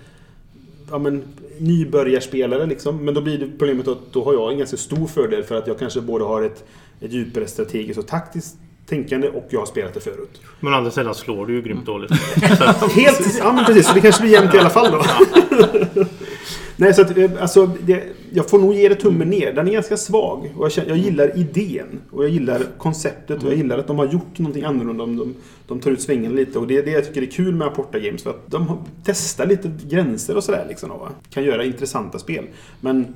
ja, 0.91 0.99
men, 0.99 1.23
nybörjarspelare. 1.59 2.67
Liksom. 2.67 3.05
Men 3.05 3.15
då 3.15 3.21
blir 3.21 3.39
det 3.39 3.47
problemet 3.59 3.89
att 3.89 4.13
då 4.13 4.25
har 4.25 4.33
jag 4.33 4.53
en 4.53 4.59
ganska 4.59 4.77
stor 4.77 5.07
fördel 5.07 5.45
för 5.45 5.55
att 5.55 5.67
jag 5.67 5.79
kanske 5.79 6.01
både 6.01 6.25
har 6.25 6.43
ett, 6.43 6.65
ett 7.01 7.13
djupare 7.13 7.47
strategiskt 7.47 7.99
och 7.99 8.07
taktiskt 8.07 8.57
tänkande 8.87 9.29
och 9.29 9.47
jag 9.51 9.59
har 9.59 9.67
spelat 9.67 9.95
det 9.95 10.01
förut. 10.01 10.41
Men 10.61 10.75
andra 10.75 10.91
sidan 10.91 11.15
slår 11.15 11.47
du 11.47 11.55
ju 11.55 11.63
grymt 11.63 11.87
dåligt. 11.87 12.11
Helt... 12.95 13.39
Ja, 13.39 13.53
men 13.53 13.65
precis. 13.65 13.87
Så 13.87 13.95
det 13.95 14.01
kanske 14.01 14.23
blir 14.23 14.33
jämnt 14.33 14.55
i 14.55 14.59
alla 14.59 14.71
fall 14.71 14.93
då. 14.93 15.03
Nej, 16.77 16.95
så 16.95 17.03
att, 17.03 17.19
eh, 17.19 17.31
alltså, 17.41 17.71
det, 17.81 18.03
jag 18.33 18.51
får 18.51 18.59
nog 18.59 18.75
ge 18.75 18.89
det 18.89 18.95
tummen 18.95 19.31
ner. 19.31 19.53
Den 19.53 19.69
är 19.69 19.73
ganska 19.73 19.97
svag. 19.97 20.53
Och 20.57 20.65
jag, 20.65 20.73
känner, 20.73 20.89
jag 20.89 20.99
gillar 20.99 21.39
idén. 21.39 22.01
Och 22.11 22.25
jag 22.25 22.31
gillar 22.31 22.63
konceptet. 22.79 23.43
Och 23.43 23.51
jag 23.51 23.57
gillar 23.57 23.79
att 23.79 23.87
de 23.87 23.99
har 23.99 24.07
gjort 24.07 24.39
någonting 24.39 24.65
annorlunda. 24.65 25.07
De, 25.07 25.35
de 25.67 25.81
tar 25.81 25.91
ut 25.91 26.03
svängen 26.03 26.37
lite. 26.37 26.59
Och 26.59 26.67
det 26.67 26.77
är 26.77 26.83
det 26.83 26.91
jag 26.91 27.07
tycker 27.07 27.23
är 27.23 27.27
kul 27.27 27.55
med 27.55 27.67
Aporta 27.67 27.99
Games. 27.99 28.23
För 28.23 28.31
att 28.31 28.51
de 28.51 28.79
testar 29.05 29.47
lite 29.47 29.71
gränser 29.85 30.37
och 30.37 30.45
sådär. 30.45 30.67
Liksom, 30.69 30.91
kan 31.31 31.45
göra 31.45 31.65
intressanta 31.65 32.19
spel. 32.19 32.45
Men 32.81 33.15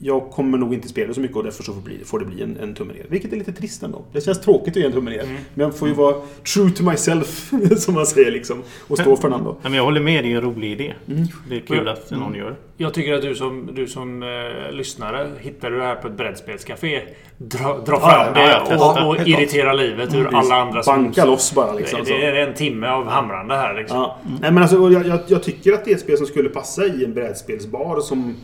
jag 0.00 0.30
kommer 0.30 0.58
nog 0.58 0.74
inte 0.74 0.88
spela 0.88 1.14
så 1.14 1.20
mycket 1.20 1.36
och 1.36 1.44
därför 1.44 1.62
så 1.62 1.74
får, 2.04 2.18
det 2.18 2.24
bli 2.24 2.42
en, 2.42 2.56
en 2.56 2.74
tumme 2.74 2.92
ner. 2.92 3.06
Vilket 3.08 3.32
är 3.32 3.36
lite 3.36 3.52
trist 3.52 3.82
ändå. 3.82 4.04
Det 4.12 4.20
känns 4.20 4.40
tråkigt 4.40 4.72
att 4.72 4.76
ge 4.76 4.86
en 4.86 4.92
tumme 4.92 5.10
ner. 5.10 5.22
Mm. 5.22 5.36
Men 5.54 5.64
jag 5.64 5.76
får 5.76 5.88
ju 5.88 5.94
vara 5.94 6.14
true 6.54 6.70
to 6.70 6.82
myself, 6.82 7.50
som 7.78 7.94
man 7.94 8.06
säger 8.06 8.30
liksom. 8.30 8.62
Och 8.88 8.98
stå 8.98 9.16
för 9.16 9.28
den 9.28 9.38
ändå. 9.38 9.56
Men 9.62 9.74
jag 9.74 9.84
håller 9.84 10.00
med, 10.00 10.24
det 10.24 10.32
är 10.32 10.36
en 10.36 10.42
rolig 10.42 10.72
idé. 10.72 10.94
Mm. 11.08 11.22
Det 11.48 11.56
är 11.56 11.60
kul 11.60 11.88
att 11.88 12.10
någon 12.10 12.34
gör 12.34 12.56
Jag 12.76 12.94
tycker 12.94 13.14
att 13.14 13.22
du 13.22 13.34
som, 13.34 13.70
du 13.74 13.86
som 13.86 14.22
eh, 14.22 14.72
lyssnare, 14.72 15.30
hittar 15.40 15.70
du 15.70 15.76
det 15.76 15.84
här 15.84 15.94
på 15.94 16.08
ett 16.08 16.16
brädspelscafé, 16.16 17.00
dra, 17.38 17.78
dra 17.78 18.00
fram 18.00 18.26
ja, 18.26 18.32
det 18.34 18.74
ja, 18.74 19.04
och, 19.04 19.08
och 19.08 19.28
irritera 19.28 19.72
livet 19.72 20.14
ur 20.14 20.34
alla 20.34 20.54
andra 20.54 20.82
som... 20.82 21.02
Banka 21.02 21.24
loss 21.24 21.54
bara 21.54 21.72
liksom. 21.72 22.00
Det, 22.04 22.18
det 22.18 22.26
är 22.26 22.48
en 22.48 22.54
timme 22.54 22.88
av 22.88 23.06
hamrande 23.06 23.54
här 23.54 23.74
liksom. 23.74 23.98
Ja. 23.98 24.18
Mm. 24.26 24.38
Nej 24.40 24.50
men 24.50 24.62
alltså, 24.62 24.90
jag, 24.90 25.06
jag, 25.06 25.20
jag 25.26 25.42
tycker 25.42 25.72
att 25.72 25.84
det 25.84 25.90
är 25.90 25.94
ett 25.94 26.00
spel 26.00 26.16
som 26.16 26.26
skulle 26.26 26.48
passa 26.48 26.86
i 26.86 27.04
en 27.04 27.14
brädspelsbar 27.14 28.00
som 28.00 28.34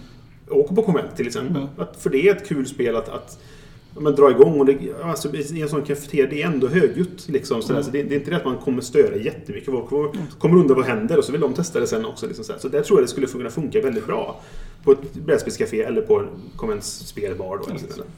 åker 0.50 0.74
på 0.74 0.82
konvent 0.82 1.16
till 1.16 1.26
exempel. 1.26 1.56
Mm. 1.56 1.68
Att, 1.76 1.96
för 1.96 2.10
det 2.10 2.28
är 2.28 2.36
ett 2.36 2.48
kul 2.48 2.66
spel 2.66 2.96
att, 2.96 3.08
att 3.08 3.38
men, 3.98 4.14
dra 4.14 4.30
igång. 4.30 4.60
Och 4.60 4.66
det, 4.66 4.78
alltså, 5.04 5.34
I 5.34 5.62
en 5.62 5.68
sån 5.68 5.82
kafeteria, 5.82 6.26
det 6.26 6.42
är 6.42 6.46
ändå 6.46 6.68
högljutt. 6.68 7.28
Liksom, 7.28 7.62
sådär. 7.62 7.74
Mm. 7.74 7.84
Så 7.84 7.90
det, 7.90 8.02
det, 8.02 8.14
är 8.14 8.18
inte 8.18 8.30
det 8.30 8.36
att 8.36 8.44
man 8.44 8.56
kommer 8.56 8.82
störa 8.82 9.16
jättemycket. 9.16 9.70
Folk 9.70 10.14
mm. 10.14 10.26
kommer 10.38 10.60
undra 10.60 10.74
vad 10.74 10.84
händer 10.84 11.18
och 11.18 11.24
så 11.24 11.32
vill 11.32 11.40
de 11.40 11.54
testa 11.54 11.80
det 11.80 11.86
sen 11.86 12.04
också. 12.04 12.26
Liksom, 12.26 12.44
Så 12.58 12.68
där 12.68 12.82
tror 12.82 12.98
jag 12.98 13.04
det 13.04 13.10
skulle 13.10 13.26
kunna 13.26 13.50
funka 13.50 13.80
väldigt 13.80 14.06
bra. 14.06 14.40
På 14.84 14.92
ett 14.92 15.14
brädspelscafé 15.14 15.82
eller 15.82 16.02
på 16.02 16.18
en 16.18 16.28
konventsspelbar. 16.56 17.58
Då, 17.58 17.74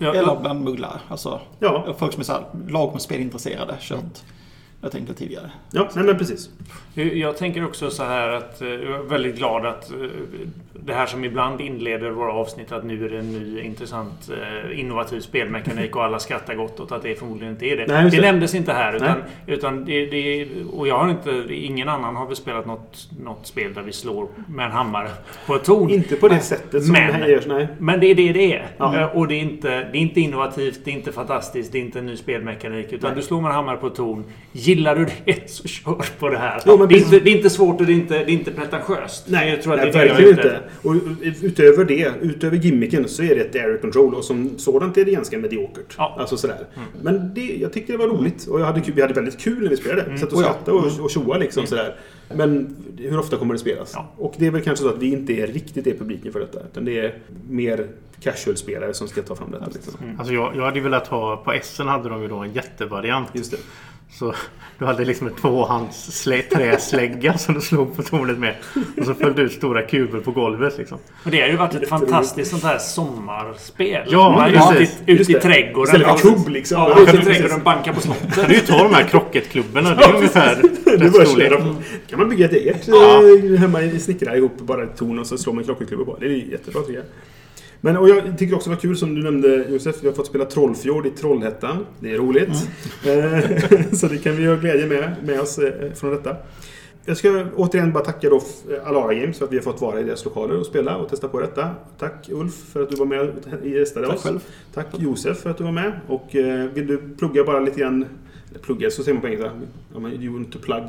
eller, 0.06 0.20
eller 0.20 0.40
bland 0.40 0.64
mugglare. 0.64 1.00
Alltså, 1.08 1.40
ja. 1.58 1.94
Folk 1.98 2.12
som 2.12 2.20
är 2.20 2.24
så 2.24 2.32
här, 2.32 2.44
lagom 2.68 2.98
spelintresserade. 2.98 3.76
Kört 3.80 4.22
jag 4.80 4.92
tänkte 4.92 5.14
tidigare. 5.14 5.50
Ja, 5.70 5.88
nej 5.94 6.04
men 6.04 6.18
precis. 6.18 6.50
Jag 6.94 7.36
tänker 7.36 7.64
också 7.64 7.90
så 7.90 8.04
här 8.04 8.28
att 8.28 8.62
eh, 8.62 8.68
jag 8.68 8.94
är 8.94 9.08
väldigt 9.08 9.36
glad 9.36 9.66
att 9.66 9.90
eh, 9.90 9.96
det 10.72 10.94
här 10.94 11.06
som 11.06 11.24
ibland 11.24 11.60
inleder 11.60 12.10
våra 12.10 12.32
avsnitt 12.32 12.72
att 12.72 12.84
nu 12.84 13.04
är 13.04 13.10
det 13.10 13.18
en 13.18 13.32
ny 13.32 13.60
intressant 13.60 14.30
eh, 14.30 14.80
innovativ 14.80 15.20
spelmekanik 15.20 15.96
och 15.96 16.04
alla 16.04 16.18
skrattar 16.18 16.54
gott 16.54 16.80
åt 16.80 16.92
att 16.92 17.02
det 17.02 17.14
förmodligen 17.14 17.52
inte 17.52 17.66
är 17.66 17.76
det. 17.76 17.86
Nej, 17.86 18.10
det 18.10 18.20
nämndes 18.20 18.54
inte 18.54 18.72
här 18.72 18.96
utan, 18.96 19.16
utan 19.46 19.84
det, 19.84 20.06
det, 20.06 20.48
och 20.72 20.88
jag 20.88 20.98
har 20.98 21.10
inte, 21.10 21.54
ingen 21.54 21.88
annan 21.88 22.16
har 22.16 22.26
väl 22.26 22.36
spelat 22.36 22.66
något, 22.66 23.08
något 23.20 23.46
spel 23.46 23.74
där 23.74 23.82
vi 23.82 23.92
slår 23.92 24.28
med 24.48 24.66
en 24.66 24.72
hammare 24.72 25.08
på 25.46 25.54
ett 25.54 25.64
torn. 25.64 25.90
Inte 25.90 26.16
på 26.16 26.28
det 26.28 26.40
sättet 26.40 26.84
som 26.84 26.92
Men- 26.92 27.06
det 27.06 27.12
här 27.12 27.28
görs, 27.28 27.46
nej. 27.46 27.68
Men 27.78 28.00
det 28.00 28.06
är 28.06 28.14
det 28.14 28.32
det 28.32 28.54
är. 28.54 28.66
Ja. 28.78 29.10
Och 29.14 29.28
det 29.28 29.34
är, 29.34 29.40
inte, 29.40 29.68
det 29.68 29.98
är 29.98 30.00
inte 30.00 30.20
innovativt, 30.20 30.80
det 30.84 30.90
är 30.90 30.94
inte 30.94 31.12
fantastiskt, 31.12 31.72
det 31.72 31.78
är 31.78 31.82
inte 31.82 31.98
en 31.98 32.06
ny 32.06 32.16
spelmekanik. 32.16 32.92
Utan 32.92 33.10
Nej. 33.10 33.20
du 33.20 33.26
slår 33.26 33.40
med 33.40 33.48
en 33.48 33.54
hammare 33.54 33.76
på 33.76 33.86
ett 33.86 33.94
torn. 33.94 34.24
Gillar 34.66 34.96
du 34.96 35.06
det 35.24 35.50
så 35.50 35.68
kör 35.68 36.18
på 36.18 36.28
det 36.28 36.38
här. 36.38 36.62
Jo, 36.66 36.76
men 36.78 36.88
det, 36.88 36.94
är 36.94 36.98
inte, 36.98 37.20
det 37.20 37.30
är 37.30 37.36
inte 37.36 37.50
svårt 37.50 37.80
och 37.80 37.86
det 37.86 37.92
är 37.92 37.94
inte, 37.94 38.14
det 38.14 38.30
är 38.30 38.34
inte 38.34 38.50
pretentiöst. 38.50 39.24
Nej, 39.28 39.50
jag 39.50 39.62
tror 39.62 39.74
att 39.74 39.80
nej 39.80 39.92
det 39.92 39.98
är 39.98 40.04
det 40.04 40.10
är 40.10 40.14
verkligen 40.14 40.30
inte. 40.30 40.60
Och 40.82 40.94
utöver 41.42 41.84
det, 41.84 42.12
utöver 42.20 42.56
gimmicken, 42.56 43.08
så 43.08 43.22
är 43.22 43.34
det 43.34 43.40
ett 43.40 43.64
area 43.64 43.78
control 43.78 44.14
och 44.14 44.24
som 44.24 44.58
sådant 44.58 44.96
är 44.96 45.04
det 45.04 45.10
ganska 45.10 45.38
mediokert. 45.38 45.94
Ja. 45.98 46.08
Mm. 46.08 46.20
Alltså 46.20 46.36
sådär. 46.36 46.66
Men 47.02 47.34
det, 47.34 47.56
jag 47.60 47.72
tyckte 47.72 47.92
det 47.92 47.98
var 47.98 48.06
roligt 48.06 48.46
och 48.46 48.60
jag 48.60 48.66
hade, 48.66 48.80
vi 48.94 49.02
hade 49.02 49.14
väldigt 49.14 49.40
kul 49.40 49.62
när 49.62 49.70
vi 49.70 49.76
spelade. 49.76 50.02
Mm. 50.02 50.18
Satt 50.18 50.32
och 50.32 50.38
Oh 50.38 50.42
skrattade 50.42 50.76
och, 50.76 51.04
och 51.04 51.10
tjoade 51.10 51.40
liksom 51.40 51.66
sådär. 51.66 51.96
Men 52.34 52.76
hur 52.98 53.18
ofta 53.18 53.36
kommer 53.36 53.54
det 53.54 53.60
spelas? 53.60 53.92
Ja. 53.94 54.12
Och 54.16 54.34
det 54.36 54.46
är 54.46 54.50
väl 54.50 54.62
kanske 54.62 54.82
så 54.84 54.88
att 54.88 54.98
vi 54.98 55.12
inte 55.12 55.32
är 55.32 55.46
riktigt 55.46 55.86
är 55.86 55.94
publiken 55.94 56.32
för 56.32 56.40
detta. 56.40 56.60
Utan 56.72 56.84
det 56.84 56.98
är 56.98 57.14
mer 57.48 57.86
casual-spelare 58.20 58.94
som 58.94 59.08
ska 59.08 59.22
ta 59.22 59.36
fram 59.36 59.50
detta. 59.50 59.66
Liksom. 59.66 59.94
Alltså 60.18 60.34
jag, 60.34 60.56
jag 60.56 60.62
hade 60.62 60.80
velat 60.80 61.06
ha... 61.06 61.36
På 61.36 61.52
Essen 61.52 61.88
hade 61.88 62.08
de 62.08 62.22
ju 62.22 62.28
då 62.28 62.36
en 62.36 62.52
jättevariant. 62.52 63.28
Just 63.32 63.50
det. 63.50 63.58
Så 64.10 64.34
du 64.78 64.84
hade 64.84 65.04
liksom 65.04 65.26
en 65.26 65.34
tvåhands 65.34 66.26
slä- 66.26 66.42
träslägga 66.54 67.38
som 67.38 67.54
du 67.54 67.60
slog 67.60 67.96
på 67.96 68.02
tornet 68.02 68.38
med. 68.38 68.54
Och 69.00 69.06
så 69.06 69.14
föll 69.14 69.34
det 69.34 69.42
ut 69.42 69.52
stora 69.52 69.82
kuber 69.82 70.20
på 70.20 70.30
golvet 70.30 70.78
liksom. 70.78 70.98
Och 71.24 71.30
det 71.30 71.40
har 71.40 71.48
ju 71.48 71.56
varit 71.56 71.74
ett 71.74 71.88
fantastiskt 71.88 72.50
sånt 72.50 72.62
här 72.62 72.78
sommarspel. 72.78 74.02
Ja, 74.10 74.30
Man 74.30 74.52
ja, 74.54 74.74
är 74.74 74.80
ute, 74.80 74.92
ute 75.06 75.32
i 75.32 75.34
trädgården. 75.34 75.94
Istället 75.96 76.20
för 76.20 76.28
och- 76.30 76.36
kubb 76.36 76.48
liksom. 76.48 76.80
Ja, 76.80 76.90
Ja, 76.96 77.02
ute 77.02 77.10
i 77.10 77.16
precis. 77.18 77.26
trädgården 77.36 77.64
bankar 77.64 77.92
på 77.92 78.00
Du 78.00 78.06
kan 78.06 78.16
slottet. 78.32 78.56
ju 78.56 78.60
ta 78.60 78.82
de 78.82 78.94
här 78.94 79.04
krocketklubborna. 79.04 79.94
Det 79.94 80.04
är 80.04 80.14
ungefär 80.16 80.62
Det 80.84 80.90
rätt 80.96 81.28
storlek. 81.28 81.52
så 81.52 81.74
kan 82.06 82.18
man 82.18 82.28
bygga 82.28 82.44
ett 82.46 82.52
eget 82.52 82.88
Ja. 82.88 83.22
eh, 83.52 83.58
hemma 83.58 83.82
i 83.82 83.98
snickra 84.00 84.36
ihop 84.36 84.58
bara 84.60 84.82
ett 84.82 84.96
torn 84.96 85.18
och 85.18 85.26
så 85.26 85.38
slår 85.38 85.52
man 85.52 85.64
klockerklubbor 85.64 86.04
på. 86.04 86.16
Det 86.20 86.26
är 86.26 86.30
jättebra 86.30 86.82
tycker 86.82 86.94
jag. 86.98 87.04
Men 87.86 87.96
och 87.96 88.08
jag 88.08 88.38
tycker 88.38 88.56
också 88.56 88.70
det 88.70 88.76
var 88.76 88.80
kul 88.80 88.96
som 88.96 89.14
du 89.14 89.22
nämnde 89.22 89.66
Josef. 89.68 89.96
Vi 90.02 90.06
har 90.06 90.14
fått 90.14 90.26
spela 90.26 90.44
Trollfjord 90.44 91.06
i 91.06 91.10
Trollhättan. 91.10 91.86
Det 92.00 92.12
är 92.12 92.18
roligt. 92.18 92.48
Eh, 93.06 93.92
så 93.92 94.06
det 94.06 94.18
kan 94.18 94.36
vi 94.36 94.46
ha 94.46 94.54
glädje 94.54 94.86
med, 94.86 95.14
med 95.24 95.40
oss 95.40 95.58
eh, 95.58 95.92
från 95.92 96.10
detta. 96.10 96.36
Jag 97.04 97.16
ska 97.16 97.46
återigen 97.56 97.92
bara 97.92 98.04
tacka 98.04 98.30
då 98.30 98.36
eh, 98.36 98.88
Alara 98.88 99.14
Games 99.14 99.38
för 99.38 99.44
att 99.44 99.52
vi 99.52 99.56
har 99.56 99.62
fått 99.62 99.80
vara 99.80 100.00
i 100.00 100.02
deras 100.02 100.24
lokaler 100.24 100.58
och 100.58 100.66
spela 100.66 100.96
och 100.96 101.08
testa 101.08 101.28
på 101.28 101.40
detta. 101.40 101.70
Tack 101.98 102.28
Ulf 102.32 102.54
för 102.54 102.82
att 102.82 102.90
du 102.90 102.96
var 102.96 103.06
med 103.06 103.20
och 103.20 103.66
gästade 103.66 104.06
Tack 104.06 104.16
oss. 104.16 104.22
själv. 104.22 104.40
Tack 104.74 104.86
Josef 104.98 105.38
för 105.38 105.50
att 105.50 105.58
du 105.58 105.64
var 105.64 105.72
med. 105.72 105.92
Och 106.08 106.28
vill 106.74 106.86
du 106.86 107.00
plugga 107.18 107.44
bara 107.44 107.60
lite 107.60 107.80
grann... 107.80 108.04
Plugga, 108.58 108.90
så 108.90 109.02
säger 109.02 109.14
man 109.14 109.20
på 109.20 109.28
engelska. 109.28 109.50
Ja, 109.94 110.00
men 110.00 110.22
You 110.22 110.34
want 110.34 110.52
to 110.52 110.58
plug. 110.58 110.82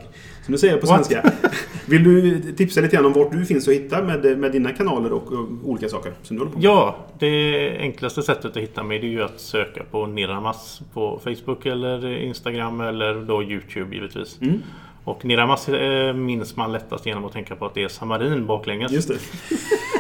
Som 0.46 0.52
du 0.52 0.58
säger 0.58 0.78
på 0.78 0.88
What? 0.88 1.06
svenska. 1.06 1.32
vill 1.88 2.04
du 2.04 2.42
tipsa 2.54 2.82
lite 2.82 2.96
grann 2.96 3.06
om 3.06 3.14
vart 3.14 3.32
du 3.32 3.46
finns 3.46 3.68
att 3.68 3.74
hitta 3.74 4.04
med, 4.04 4.40
med 4.40 4.52
dina 4.52 4.74
kanaler 4.74 5.14
och, 5.14 5.32
och 5.32 5.48
olika 5.64 5.90
saker 5.90 6.14
som 6.24 6.36
du 6.36 6.42
håller 6.42 6.52
på 6.52 6.58
med? 6.58 6.66
Ja, 6.66 6.96
det 7.20 7.78
enklaste 7.80 8.24
sättet 8.24 8.46
att 8.46 8.58
hitta 8.58 8.84
mig 8.84 9.00
det 9.00 9.08
är 9.08 9.12
ju 9.12 9.24
att 9.24 9.40
söka 9.40 9.84
på 9.92 10.06
Niramas 10.06 10.82
på 10.94 11.20
Facebook 11.24 11.66
eller 11.66 12.18
Instagram 12.18 12.82
eller 12.82 13.26
då 13.26 13.44
Youtube 13.44 13.96
givetvis. 13.96 14.42
Mm. 14.42 14.62
Och 15.04 15.26
Niramas 15.26 15.70
eh, 15.70 16.14
minns 16.14 16.56
man 16.56 16.72
lättast 16.72 17.06
genom 17.06 17.26
att 17.26 17.34
tänka 17.34 17.56
på 17.56 17.66
att 17.66 17.74
det 17.74 17.84
är 17.84 17.88
samarin 17.88 18.46
baklänges. 18.46 18.92
Just 18.92 19.08
det. 19.08 19.18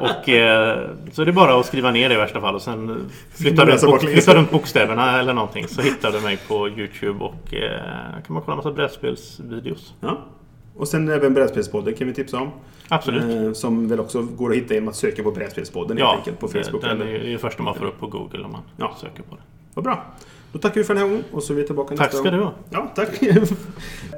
Och, 0.00 0.28
eh, 0.28 0.90
så 1.12 1.24
det 1.24 1.30
är 1.30 1.32
bara 1.32 1.60
att 1.60 1.66
skriva 1.66 1.90
ner 1.90 2.08
det 2.08 2.14
i 2.14 2.18
värsta 2.18 2.40
fall 2.40 2.54
och 2.54 2.62
sen 2.62 3.10
flytta 3.34 3.64
runt, 3.66 3.82
bok, 3.82 4.00
flytta 4.00 4.34
runt 4.34 4.50
bokstäverna 4.50 5.20
eller 5.20 5.32
någonting 5.34 5.68
så 5.68 5.82
hittar 5.82 6.12
du 6.12 6.20
mig 6.20 6.38
på 6.48 6.68
Youtube 6.68 7.24
och 7.24 7.54
eh, 7.54 7.80
kan 8.26 8.34
man 8.34 8.42
kolla 8.42 8.56
massa 8.56 8.72
brädspelsvideos. 8.72 9.94
Ja. 10.00 10.18
Och 10.76 10.88
sen 10.88 11.08
även 11.08 11.34
Brädspelspodden 11.34 11.94
kan 11.94 12.06
vi 12.06 12.14
tipsa 12.14 12.40
om. 12.40 12.50
Absolut. 12.88 13.46
Eh, 13.46 13.52
som 13.52 13.88
väl 13.88 14.00
också 14.00 14.22
går 14.22 14.50
att 14.50 14.56
hitta 14.56 14.74
genom 14.74 14.88
att 14.88 14.96
söka 14.96 15.22
på 15.22 15.30
Brädspelspodden 15.30 15.96
helt 15.96 16.00
Ja, 16.10 16.16
enkelt 16.16 16.38
på 16.40 16.48
Facebook. 16.48 16.82
den 16.82 16.90
är 16.90 16.94
eller... 16.94 17.06
ju 17.12 17.18
det 17.18 17.32
är 17.32 17.38
första 17.38 17.62
man 17.62 17.74
får 17.74 17.84
upp 17.86 18.00
på 18.00 18.06
Google 18.06 18.44
om 18.44 18.52
man 18.52 18.60
Ja. 18.76 18.96
söker 19.00 19.22
på 19.22 19.34
det. 19.34 19.42
Vad 19.74 19.84
bra. 19.84 20.04
Då 20.52 20.58
tackar 20.58 20.74
vi 20.74 20.84
för 20.84 20.94
den 20.94 21.02
här 21.02 21.08
gången 21.10 21.24
och 21.32 21.42
så 21.42 21.52
är 21.52 21.56
vi 21.56 21.66
tillbaka 21.66 21.96
Tack 21.96 22.06
nästa 22.06 22.18
ska 22.18 22.30
gång. 22.30 22.38
du 22.38 22.44
ha. 22.44 22.52
Ja, 22.70 22.92
tack. 22.94 23.08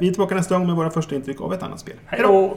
vi 0.01 0.09
är 0.09 0.13
tillbaka 0.13 0.35
nästa 0.35 0.59
gång 0.59 0.67
med 0.67 0.77
våra 0.77 0.91
första 0.91 1.15
intryck 1.15 1.41
av 1.41 1.53
ett 1.55 1.63
annat 1.63 1.81
spel. 1.81 1.95
Hej 2.07 2.21
då! 2.23 2.57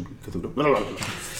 último, 0.00 0.16
está 0.20 0.32
tudo 0.32 0.48
bem. 0.48 1.31